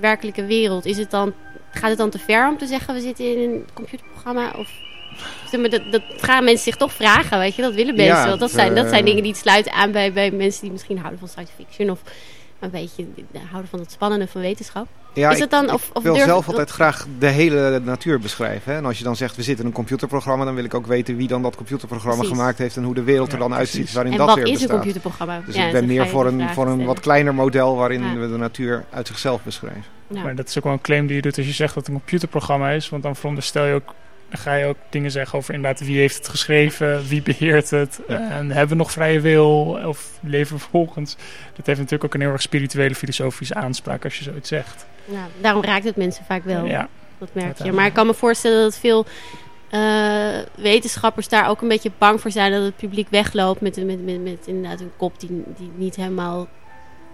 werkelijke 0.00 0.44
wereld, 0.44 0.84
is 0.84 0.96
het 0.96 1.10
dan, 1.10 1.32
gaat 1.70 1.88
het 1.88 1.98
dan 1.98 2.10
te 2.10 2.18
ver 2.18 2.48
om 2.48 2.58
te 2.58 2.66
zeggen 2.66 2.94
we 2.94 3.00
zitten 3.00 3.36
in 3.36 3.50
een 3.50 3.66
computerprogramma? 3.74 4.52
Of 4.56 4.68
dat, 5.50 5.82
dat 5.90 6.02
gaan 6.16 6.44
mensen 6.44 6.64
zich 6.64 6.76
toch 6.76 6.92
vragen, 6.92 7.38
weet 7.38 7.54
je? 7.54 7.62
Dat 7.62 7.74
willen 7.74 7.94
mensen 7.96 8.30
Ja. 8.30 8.36
Dat 8.36 8.50
zijn, 8.50 8.74
dat 8.74 8.88
zijn 8.88 9.00
eh, 9.00 9.06
dingen 9.06 9.22
die 9.22 9.32
het 9.32 9.40
sluiten 9.40 9.72
aan 9.72 9.92
bij, 9.92 10.12
bij 10.12 10.30
mensen 10.30 10.62
die 10.62 10.70
misschien 10.70 10.98
houden 10.98 11.18
van 11.18 11.28
science 11.28 11.52
fiction 11.56 11.90
of 11.90 12.00
een 12.62 12.70
beetje 12.70 13.06
houden 13.50 13.70
van 13.70 13.78
het 13.80 13.90
spannende 13.92 14.26
van 14.26 14.40
wetenschap. 14.40 14.86
Ja, 15.14 15.30
is 15.30 15.38
dat 15.38 15.50
dan, 15.50 15.64
ik, 15.64 15.72
of, 15.72 15.90
of 15.90 15.96
ik 15.96 16.02
wil 16.02 16.12
durf- 16.14 16.26
zelf 16.26 16.46
altijd 16.48 16.70
graag 16.70 17.06
de 17.18 17.26
hele 17.26 17.80
natuur 17.84 18.18
beschrijven. 18.20 18.72
Hè? 18.72 18.78
En 18.78 18.84
als 18.84 18.98
je 18.98 19.04
dan 19.04 19.16
zegt, 19.16 19.36
we 19.36 19.42
zitten 19.42 19.64
in 19.64 19.70
een 19.70 19.76
computerprogramma... 19.76 20.44
dan 20.44 20.54
wil 20.54 20.64
ik 20.64 20.74
ook 20.74 20.86
weten 20.86 21.16
wie 21.16 21.28
dan 21.28 21.42
dat 21.42 21.56
computerprogramma 21.56 22.18
Precies. 22.18 22.36
gemaakt 22.38 22.58
heeft... 22.58 22.76
en 22.76 22.82
hoe 22.84 22.94
de 22.94 23.02
wereld 23.02 23.32
er 23.32 23.38
dan 23.38 23.50
precies. 23.50 23.74
uitziet 23.76 23.94
waarin 23.94 24.12
En 24.12 24.18
dat 24.18 24.26
wat 24.26 24.36
weer 24.36 24.44
is 24.46 24.50
bestaat. 24.52 24.68
een 24.70 24.76
computerprogramma? 24.76 25.42
Dus 25.46 25.54
Ja, 25.54 25.66
ik 25.66 25.72
ben 25.72 25.86
meer 25.86 26.08
voor 26.08 26.26
een, 26.26 26.40
vraag 26.40 26.54
voor 26.54 26.66
een 26.66 26.84
wat 26.84 27.00
kleiner 27.00 27.34
model... 27.34 27.76
waarin 27.76 28.02
Ja. 28.02 28.14
we 28.14 28.28
de 28.30 28.36
natuur 28.36 28.84
uit 28.90 29.06
zichzelf 29.06 29.42
beschrijven. 29.42 29.84
Maar 30.06 30.34
dat 30.34 30.48
is 30.48 30.58
ook 30.58 30.64
wel 30.64 30.72
een 30.72 30.80
claim 30.80 31.06
die 31.06 31.16
je 31.16 31.22
doet 31.22 31.36
als 31.36 31.46
je 31.46 31.52
zegt 31.52 31.74
dat 31.74 31.86
het 31.86 31.94
een 31.94 32.00
computerprogramma 32.00 32.70
is. 32.70 32.88
Want 32.88 33.02
dan 33.02 33.16
veronderstel 33.16 33.64
je 33.64 33.74
ook, 33.74 33.94
dan 34.32 34.40
ga 34.40 34.54
je 34.54 34.66
ook 34.66 34.76
dingen 34.88 35.10
zeggen 35.10 35.38
over 35.38 35.54
inderdaad 35.54 35.86
wie 35.86 35.98
heeft 35.98 36.16
het 36.16 36.28
geschreven, 36.28 37.06
wie 37.06 37.22
beheert 37.22 37.70
het. 37.70 38.00
En 38.06 38.50
hebben 38.50 38.68
we 38.68 38.74
nog 38.74 38.92
vrije 38.92 39.20
wil 39.20 39.78
of 39.86 40.10
leven 40.20 40.56
we 40.56 40.62
volgens. 40.62 41.16
Dat 41.56 41.66
heeft 41.66 41.78
natuurlijk 41.78 42.04
ook 42.04 42.14
een 42.14 42.20
heel 42.20 42.32
erg 42.32 42.42
spirituele, 42.42 42.94
filosofische 42.94 43.54
aanspraak 43.54 44.04
als 44.04 44.18
je 44.18 44.24
zoiets 44.24 44.48
zegt. 44.48 44.86
nou, 45.04 45.28
daarom 45.40 45.64
raakt 45.64 45.84
het 45.84 45.96
mensen 45.96 46.24
vaak 46.24 46.44
wel. 46.44 46.66
Ja, 46.66 46.88
Dat 47.18 47.28
merk 47.32 47.62
je. 47.62 47.72
Maar 47.72 47.86
ik 47.86 47.92
kan 47.92 48.06
me 48.06 48.14
voorstellen 48.14 48.62
dat 48.62 48.78
veel 48.78 49.06
eh, 49.70 50.38
wetenschappers 50.54 51.28
daar 51.28 51.48
ook 51.48 51.62
een 51.62 51.68
beetje 51.68 51.90
bang 51.98 52.20
voor 52.20 52.30
zijn 52.30 52.52
dat 52.52 52.62
het 52.62 52.76
publiek 52.76 53.08
wegloopt 53.10 53.60
met, 53.60 53.84
met, 53.84 54.04
met, 54.04 54.22
met 54.22 54.46
inderdaad 54.46 54.80
een 54.80 54.92
kop 54.96 55.20
die, 55.20 55.42
die 55.56 55.70
niet 55.74 55.96
helemaal. 55.96 56.48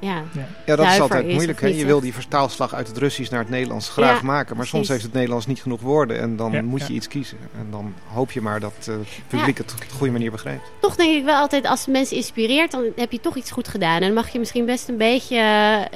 Ja, 0.01 0.23
Ja, 0.67 0.77
dat 0.77 0.87
is 0.87 1.01
altijd 1.01 1.25
is, 1.27 1.35
moeilijk. 1.35 1.61
Hè? 1.61 1.67
Je 1.67 1.87
wil 1.87 2.01
die 2.01 2.15
vertaalslag 2.15 2.75
uit 2.75 2.87
het 2.87 2.97
Russisch 2.99 3.31
naar 3.31 3.41
het 3.41 3.49
Nederlands 3.49 3.89
graag 3.89 4.21
Ja, 4.21 4.27
maken. 4.27 4.57
Maar 4.57 4.67
soms 4.67 4.89
heeft 4.89 5.03
het 5.03 5.13
Nederlands 5.13 5.47
niet 5.47 5.63
genoeg 5.63 5.81
woorden. 5.81 6.19
En 6.21 6.37
dan 6.37 6.53
Ja, 6.53 6.63
moet 6.63 6.81
je 6.81 6.89
ja. 6.89 6.95
iets 6.95 7.09
kiezen. 7.09 7.39
En 7.59 7.67
dan 7.71 7.95
hoop 8.13 8.31
je 8.33 8.41
maar 8.41 8.61
dat 8.61 8.73
eh, 8.81 8.95
het 8.95 9.09
publiek 9.29 9.59
het 9.59 9.73
op 9.73 9.81
de 9.81 9.95
goede 9.97 10.13
manier 10.13 10.31
begrijpt. 10.31 10.71
toch 10.81 10.97
denk 10.97 11.17
ik 11.17 11.25
wel 11.25 11.37
altijd 11.37 11.67
als 11.67 11.87
mensen 11.87 12.17
inspireert, 12.17 12.71
dan 12.71 12.85
heb 12.97 13.13
je 13.13 13.21
toch 13.21 13.37
iets 13.37 13.51
goed 13.51 13.69
gedaan. 13.69 13.95
En 13.97 14.01
dan 14.01 14.13
mag 14.13 14.29
je 14.29 14.39
misschien 14.39 14.65
best 14.67 14.89
een 14.89 14.97
beetje, 14.97 15.39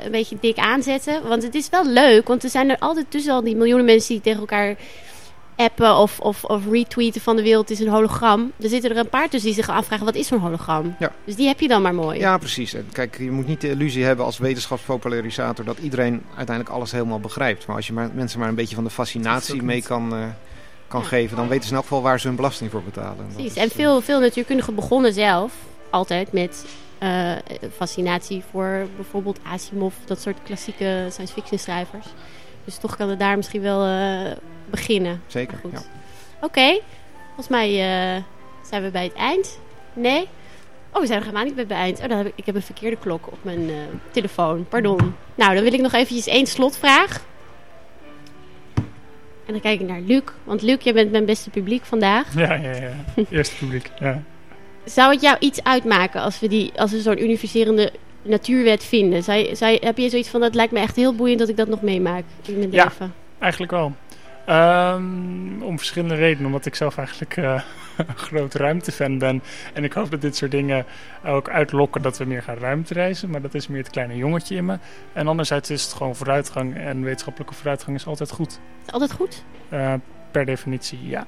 een 0.04 0.10
beetje 0.10 0.36
dik 0.40 0.58
aanzetten. 0.58 1.28
Want 1.28 1.42
het 1.42 1.54
is 1.54 1.68
wel 1.68 1.86
leuk, 1.86 2.28
want 2.28 2.44
er 2.44 2.50
zijn 2.50 2.70
er 2.70 2.78
altijd 2.78 3.06
tussen 3.08 3.32
al 3.32 3.42
die 3.42 3.56
miljoenen 3.56 3.84
mensen 3.86 4.12
die 4.12 4.22
tegen 4.22 4.40
elkaar 4.40 4.74
appen 5.56 5.96
of, 5.96 6.20
of, 6.20 6.44
of 6.44 6.62
retweeten 6.70 7.20
van 7.20 7.36
de 7.36 7.42
wereld 7.42 7.70
is 7.70 7.80
een 7.80 7.88
hologram. 7.88 8.52
Er 8.60 8.68
zitten 8.68 8.90
er 8.90 8.96
een 8.96 9.08
paar 9.08 9.28
tussen 9.28 9.52
die 9.52 9.62
zich 9.64 9.74
afvragen, 9.74 10.04
wat 10.04 10.14
is 10.14 10.26
zo'n 10.26 10.38
hologram? 10.38 10.94
Ja. 10.98 11.12
Dus 11.24 11.36
die 11.36 11.46
heb 11.46 11.60
je 11.60 11.68
dan 11.68 11.82
maar 11.82 11.94
mooi. 11.94 12.18
Ja, 12.18 12.38
precies. 12.38 12.74
En 12.74 12.88
kijk, 12.92 13.18
je 13.18 13.30
moet 13.30 13.46
niet 13.46 13.60
de 13.60 13.70
illusie 13.70 14.04
hebben 14.04 14.24
als 14.24 14.38
wetenschapspopularisator 14.38 15.64
dat 15.64 15.78
iedereen 15.78 16.22
uiteindelijk 16.36 16.76
alles 16.76 16.92
helemaal 16.92 17.20
begrijpt. 17.20 17.66
Maar 17.66 17.76
als 17.76 17.86
je 17.86 17.92
maar, 17.92 18.10
mensen 18.14 18.38
maar 18.38 18.48
een 18.48 18.54
beetje 18.54 18.74
van 18.74 18.84
de 18.84 18.90
fascinatie 18.90 19.62
mee 19.62 19.82
kan, 19.82 20.14
eh, 20.14 20.24
kan 20.88 21.00
Ja. 21.00 21.06
geven, 21.06 21.36
dan 21.36 21.48
weten 21.48 21.64
ze 21.64 21.70
in 21.70 21.74
elk 21.76 21.84
geval 21.84 22.02
waar 22.02 22.20
ze 22.20 22.26
hun 22.26 22.36
belasting 22.36 22.70
voor 22.70 22.82
betalen. 22.82 23.26
Precies. 23.34 23.54
En 23.56 23.68
eh, 23.68 23.74
veel, 23.74 24.00
veel 24.00 24.20
natuurkundigen 24.20 24.74
begonnen 24.74 25.12
zelf 25.12 25.52
altijd 25.90 26.32
met 26.32 26.66
eh, 26.98 27.32
fascinatie 27.76 28.42
voor 28.50 28.86
bijvoorbeeld 28.96 29.38
Asimov, 29.42 29.94
dat 30.04 30.20
soort 30.20 30.38
klassieke 30.44 31.06
science 31.10 31.32
fiction 31.32 31.58
schrijvers. 31.58 32.06
Dus 32.64 32.76
toch 32.76 32.96
kan 32.96 33.08
het 33.08 33.18
daar 33.18 33.36
misschien 33.36 33.62
wel 33.62 33.84
beginnen. 34.70 35.22
Zeker. 35.26 35.58
Goed. 35.62 35.72
Ja. 35.72 35.80
Oké, 36.40 36.80
volgens 37.26 37.48
mij 37.48 37.68
eh, 37.68 38.22
zijn 38.68 38.82
we 38.82 38.90
bij 38.90 39.04
het 39.04 39.14
eind. 39.14 39.58
Nee? 39.92 40.28
Oh, 40.92 41.00
we 41.00 41.06
zijn 41.06 41.18
nog 41.18 41.28
helemaal 41.28 41.44
niet 41.44 41.54
bij 41.54 41.64
het 41.64 41.72
eind. 41.72 42.00
Oh, 42.00 42.08
dan 42.08 42.18
heb 42.18 42.26
ik, 42.26 42.32
ik 42.36 42.46
heb 42.46 42.54
een 42.54 42.62
verkeerde 42.62 42.96
klok 42.96 43.26
op 43.26 43.38
mijn 43.42 43.68
eh, 43.68 43.74
telefoon. 44.10 44.66
Pardon. 44.68 45.14
Nou, 45.34 45.54
dan 45.54 45.62
wil 45.64 45.72
ik 45.72 45.80
nog 45.80 45.92
eventjes 45.92 46.26
één 46.26 46.46
slotvraag. 46.46 47.20
En 49.46 49.52
dan 49.52 49.60
kijk 49.60 49.80
ik 49.80 49.86
naar 49.88 50.00
Luc. 50.00 50.22
Want 50.44 50.62
Luc, 50.62 50.82
jij 50.82 50.92
bent 50.92 51.10
mijn 51.10 51.24
beste 51.24 51.50
publiek 51.50 51.84
vandaag. 51.84 52.34
Ja, 52.36 52.54
ja, 52.54 52.70
ja. 52.76 52.92
Eerste 53.30 53.56
publiek. 53.56 53.90
Ja. 53.98 54.22
Zou 54.84 55.12
het 55.12 55.20
jou 55.22 55.36
iets 55.40 55.62
uitmaken 55.64 56.20
als 56.20 56.40
we, 56.40 56.48
die, 56.48 56.72
als 56.76 56.90
we 56.90 57.00
zo'n 57.00 57.22
universerende 57.22 57.92
natuurwet 58.22 58.84
vinden? 58.84 59.22
Zou 59.22 59.38
je, 59.38 59.54
zou 59.54 59.72
je- 59.72 59.78
heb 59.82 59.98
je 59.98 60.08
zoiets 60.08 60.28
van, 60.28 60.40
dat 60.40 60.54
lijkt 60.54 60.72
me 60.72 60.78
echt 60.80 60.96
heel 60.96 61.14
boeiend 61.14 61.38
dat 61.38 61.48
ik 61.48 61.56
dat 61.56 61.68
nog 61.68 61.82
meemaak 61.82 62.24
in 62.46 62.58
mijn 62.58 62.70
Ja. 62.72 62.84
leven? 62.84 63.14
Eigenlijk 63.38 63.72
wel. 63.72 63.92
Ehm, 64.44 65.62
om 65.62 65.78
verschillende 65.78 66.14
redenen. 66.14 66.46
Omdat 66.46 66.66
ik 66.66 66.74
zelf 66.74 66.98
eigenlijk 66.98 67.36
eh, 67.36 67.62
een 68.08 68.16
groot 68.16 68.54
ruimtefan 68.54 69.18
ben. 69.18 69.42
En 69.72 69.84
ik 69.84 69.92
hoop 69.92 70.10
dat 70.10 70.20
dit 70.20 70.36
soort 70.36 70.50
dingen 70.50 70.86
ook 71.24 71.48
uitlokken 71.48 72.02
dat 72.02 72.18
we 72.18 72.24
meer 72.24 72.42
gaan 72.42 72.58
ruimtereizen. 72.58 73.30
Maar 73.30 73.42
dat 73.42 73.54
is 73.54 73.68
meer 73.68 73.82
het 73.82 73.90
kleine 73.90 74.16
jongetje 74.16 74.56
in 74.56 74.64
me. 74.64 74.78
En 75.12 75.28
anderzijds 75.28 75.70
is 75.70 75.82
het 75.82 75.92
gewoon 75.92 76.16
vooruitgang. 76.16 76.76
En 76.76 77.02
wetenschappelijke 77.02 77.54
vooruitgang 77.54 77.96
is 77.96 78.06
altijd 78.06 78.30
goed. 78.30 78.60
Altijd 78.90 79.12
goed? 79.12 79.44
Eh, 79.68 79.94
per 80.30 80.44
definitie, 80.44 81.08
ja. 81.08 81.26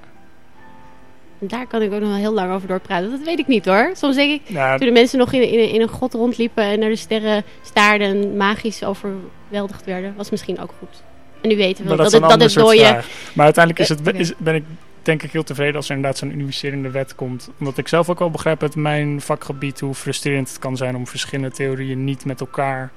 Daar 1.38 1.66
kan 1.66 1.82
ik 1.82 1.92
ook 1.92 2.00
nog 2.00 2.08
wel 2.08 2.18
heel 2.18 2.32
lang 2.32 2.52
over 2.52 2.68
doorpraten. 2.68 3.10
Dat 3.10 3.22
weet 3.22 3.38
ik 3.38 3.46
niet 3.46 3.64
hoor. 3.64 3.90
Soms 3.92 4.14
denk 4.14 4.32
ik, 4.32 4.50
Nou, 4.50 4.78
toen 4.78 4.86
de 4.86 4.92
mensen 4.92 5.18
nog 5.18 5.32
in, 5.32 5.48
in, 5.48 5.70
in 5.70 5.80
een 5.80 5.88
grot 5.88 6.14
rondliepen 6.14 6.64
en 6.64 6.78
naar 6.78 6.88
de 6.88 6.96
sterren 6.96 7.44
staarden 7.62 8.08
en 8.08 8.36
magisch 8.36 8.84
overweldigd 8.84 9.84
werden, 9.84 10.14
was 10.16 10.30
misschien 10.30 10.60
ook 10.60 10.74
goed. 10.78 11.02
En 11.44 11.50
nu 11.50 11.56
weten 11.56 11.82
we 11.82 11.88
maar 11.88 11.96
dat, 11.96 12.10
dat, 12.10 12.14
is 12.14 12.28
het, 12.28 12.40
dat 12.40 12.40
het 12.40 12.54
dode... 12.54 12.78
vraag. 12.78 13.08
Maar 13.34 13.44
uiteindelijk 13.44 13.90
is 13.90 13.96
het, 13.96 14.14
is, 14.14 14.32
ben 14.36 14.54
ik 14.54 14.64
denk 15.02 15.22
ik 15.22 15.32
heel 15.32 15.42
tevreden 15.42 15.76
als 15.76 15.88
er 15.88 15.94
inderdaad 15.96 16.18
zo'n 16.18 16.32
universerende 16.32 16.90
wet 16.90 17.14
komt. 17.14 17.50
Omdat 17.58 17.78
ik 17.78 17.88
zelf 17.88 18.10
ook 18.10 18.18
wel 18.18 18.30
begrijp 18.30 18.62
uit 18.62 18.74
mijn 18.76 19.20
vakgebied 19.20 19.80
hoe 19.80 19.94
frustrerend 19.94 20.48
het 20.48 20.58
kan 20.58 20.76
zijn 20.76 20.96
om 20.96 21.06
verschillende 21.06 21.50
theorieën 21.56 22.04
niet 22.04 22.24
met 22.24 22.40
elkaar 22.40 22.90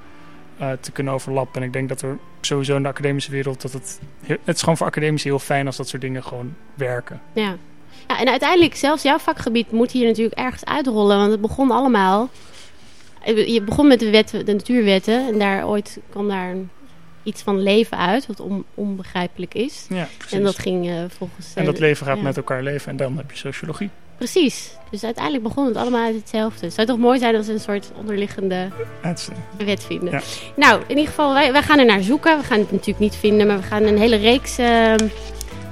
eh, 0.57 0.71
te 0.79 0.91
kunnen 0.91 1.13
overlappen. 1.13 1.61
En 1.61 1.67
ik 1.67 1.73
denk 1.73 1.89
dat 1.89 2.01
er 2.01 2.17
sowieso 2.41 2.75
in 2.75 2.83
de 2.83 2.89
academische 2.89 3.31
wereld 3.31 3.61
dat 3.61 3.73
het... 3.73 3.99
heel- 4.23 4.37
Het 4.43 4.55
is 4.55 4.61
gewoon 4.61 4.77
voor 4.77 4.87
academici 4.87 5.27
heel 5.27 5.39
fijn 5.39 5.65
als 5.65 5.77
dat 5.77 5.87
soort 5.87 6.01
dingen 6.01 6.23
gewoon 6.23 6.53
werken. 6.73 7.21
Ja. 7.33 7.55
ja, 8.07 8.19
en 8.19 8.29
uiteindelijk, 8.29 8.75
zelfs 8.75 9.03
jouw 9.03 9.17
vakgebied 9.17 9.71
moet 9.71 9.91
hier 9.91 10.07
natuurlijk 10.07 10.37
ergens 10.39 10.65
uitrollen. 10.65 11.17
Want 11.17 11.31
het 11.31 11.41
begon 11.41 11.71
allemaal... 11.71 12.29
Je 13.25 13.61
begon 13.65 13.87
met 13.87 13.99
de, 13.99 14.09
wetten, 14.09 14.45
de 14.45 14.53
natuurwetten 14.53 15.27
en 15.27 15.39
daar 15.39 15.67
ooit 15.67 15.99
kwam 16.09 16.27
daar 16.27 16.49
een- 16.49 16.69
iets 17.27 17.41
van 17.41 17.61
leven 17.61 17.97
uit, 17.97 18.27
wat 18.27 18.39
on- 18.39 18.65
onbegrijpelijk 18.73 19.53
is. 19.53 19.85
Ja, 19.89 20.07
precies. 20.17 20.37
En 20.37 20.43
dat 20.43 20.59
ging 20.59 20.87
eh, 20.87 20.95
volgens... 21.17 21.53
En 21.55 21.65
dat 21.65 21.73
eh, 21.73 21.79
leven 21.79 22.05
gaat 22.05 22.17
ja. 22.17 22.23
met 22.23 22.37
elkaar 22.37 22.63
leven 22.63 22.91
en 22.91 22.97
dan 22.97 23.17
heb 23.17 23.31
je 23.31 23.37
sociologie. 23.37 23.89
Precies. 24.17 24.71
Dus 24.91 25.03
uiteindelijk 25.03 25.43
begon 25.43 25.65
het 25.65 25.75
allemaal 25.75 26.05
uit 26.05 26.15
hetzelfde. 26.15 26.65
Het 26.65 26.75
zou 26.75 26.87
toch 26.87 26.97
mooi 26.97 27.19
zijn 27.19 27.35
als 27.35 27.47
we 27.47 27.53
een 27.53 27.59
soort 27.59 27.91
onderliggende 27.95 28.67
wet 29.57 29.83
vinden. 29.83 30.11
Ja. 30.11 30.21
Nou, 30.55 30.81
in 30.81 30.89
ieder 30.89 31.07
geval, 31.07 31.33
wij, 31.33 31.51
wij 31.51 31.63
gaan 31.63 31.79
er 31.79 31.85
naar 31.85 32.01
zoeken. 32.01 32.37
We 32.37 32.43
gaan 32.43 32.59
het 32.59 32.71
natuurlijk 32.71 32.99
niet 32.99 33.15
vinden, 33.15 33.47
maar 33.47 33.57
we 33.57 33.63
gaan 33.63 33.83
een 33.83 33.97
hele 33.97 34.15
reeks 34.15 34.57
ehm, 34.57 35.07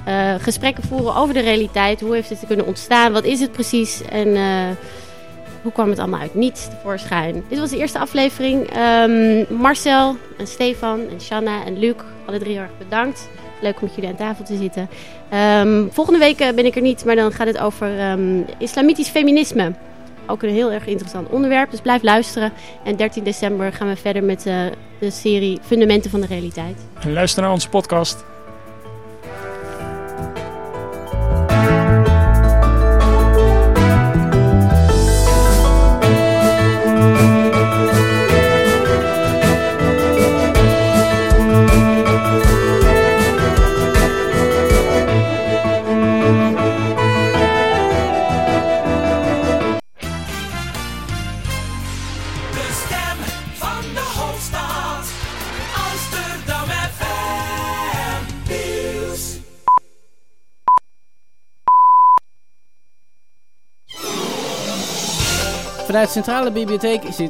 eh, 0.04 0.34
gesprekken 0.38 0.84
voeren 0.84 1.14
over 1.14 1.34
de 1.34 1.40
realiteit. 1.40 2.00
Hoe 2.00 2.14
heeft 2.14 2.28
het 2.28 2.46
kunnen 2.46 2.66
ontstaan? 2.66 3.12
Wat 3.12 3.24
is 3.24 3.40
het 3.40 3.52
precies? 3.52 4.02
En 4.02 4.36
hoe 5.62 5.72
kwam 5.72 5.90
het 5.90 5.98
allemaal 5.98 6.20
uit 6.20 6.34
niets 6.34 6.68
tevoorschijn? 6.68 7.44
Dit 7.48 7.58
was 7.58 7.70
de 7.70 7.78
eerste 7.78 7.98
aflevering. 7.98 8.70
Ehm, 8.70 9.54
Marcel 9.54 10.16
en 10.38 10.46
Stefan 10.46 11.00
en 11.10 11.20
Shanna 11.20 11.64
en 11.64 11.78
Luc, 11.78 11.94
alle 12.26 12.38
drie 12.38 12.52
heel 12.52 12.62
erg 12.62 12.78
bedankt. 12.78 13.28
Leuk 13.60 13.74
om 13.74 13.82
met 13.82 13.94
jullie 13.94 14.10
aan 14.10 14.16
tafel 14.16 14.44
te 14.44 14.56
zitten. 14.56 14.88
Ehm, 15.28 15.84
volgende 15.90 16.18
week 16.18 16.40
eh, 16.40 16.54
ben 16.54 16.66
ik 16.66 16.76
er 16.76 16.82
niet, 16.82 17.04
maar 17.04 17.16
dan 17.16 17.32
gaat 17.32 17.46
het 17.46 17.58
over 17.58 17.98
ehm, 17.98 18.40
islamitisch 18.58 19.08
feminisme. 19.08 19.72
Ook 20.26 20.42
een 20.42 20.50
heel 20.50 20.72
erg 20.72 20.86
interessant 20.86 21.28
onderwerp, 21.28 21.70
dus 21.70 21.80
blijf 21.80 22.02
luisteren. 22.02 22.52
En 22.84 22.96
13 22.96 23.24
december 23.24 23.72
gaan 23.72 23.88
we 23.88 23.96
verder 23.96 24.24
met 24.24 24.46
eh, 24.46 24.60
de 24.98 25.10
serie 25.10 25.58
Fundamenten 25.62 26.10
van 26.10 26.20
de 26.20 26.26
Realiteit. 26.26 26.76
Luister 27.04 27.42
naar 27.42 27.52
onze 27.52 27.68
podcast. 27.68 28.24
Vanuit 65.96 66.12
Centrale 66.12 66.50
Bibliotheek. 66.50 67.04
Is 67.04 67.16
dit 67.16 67.24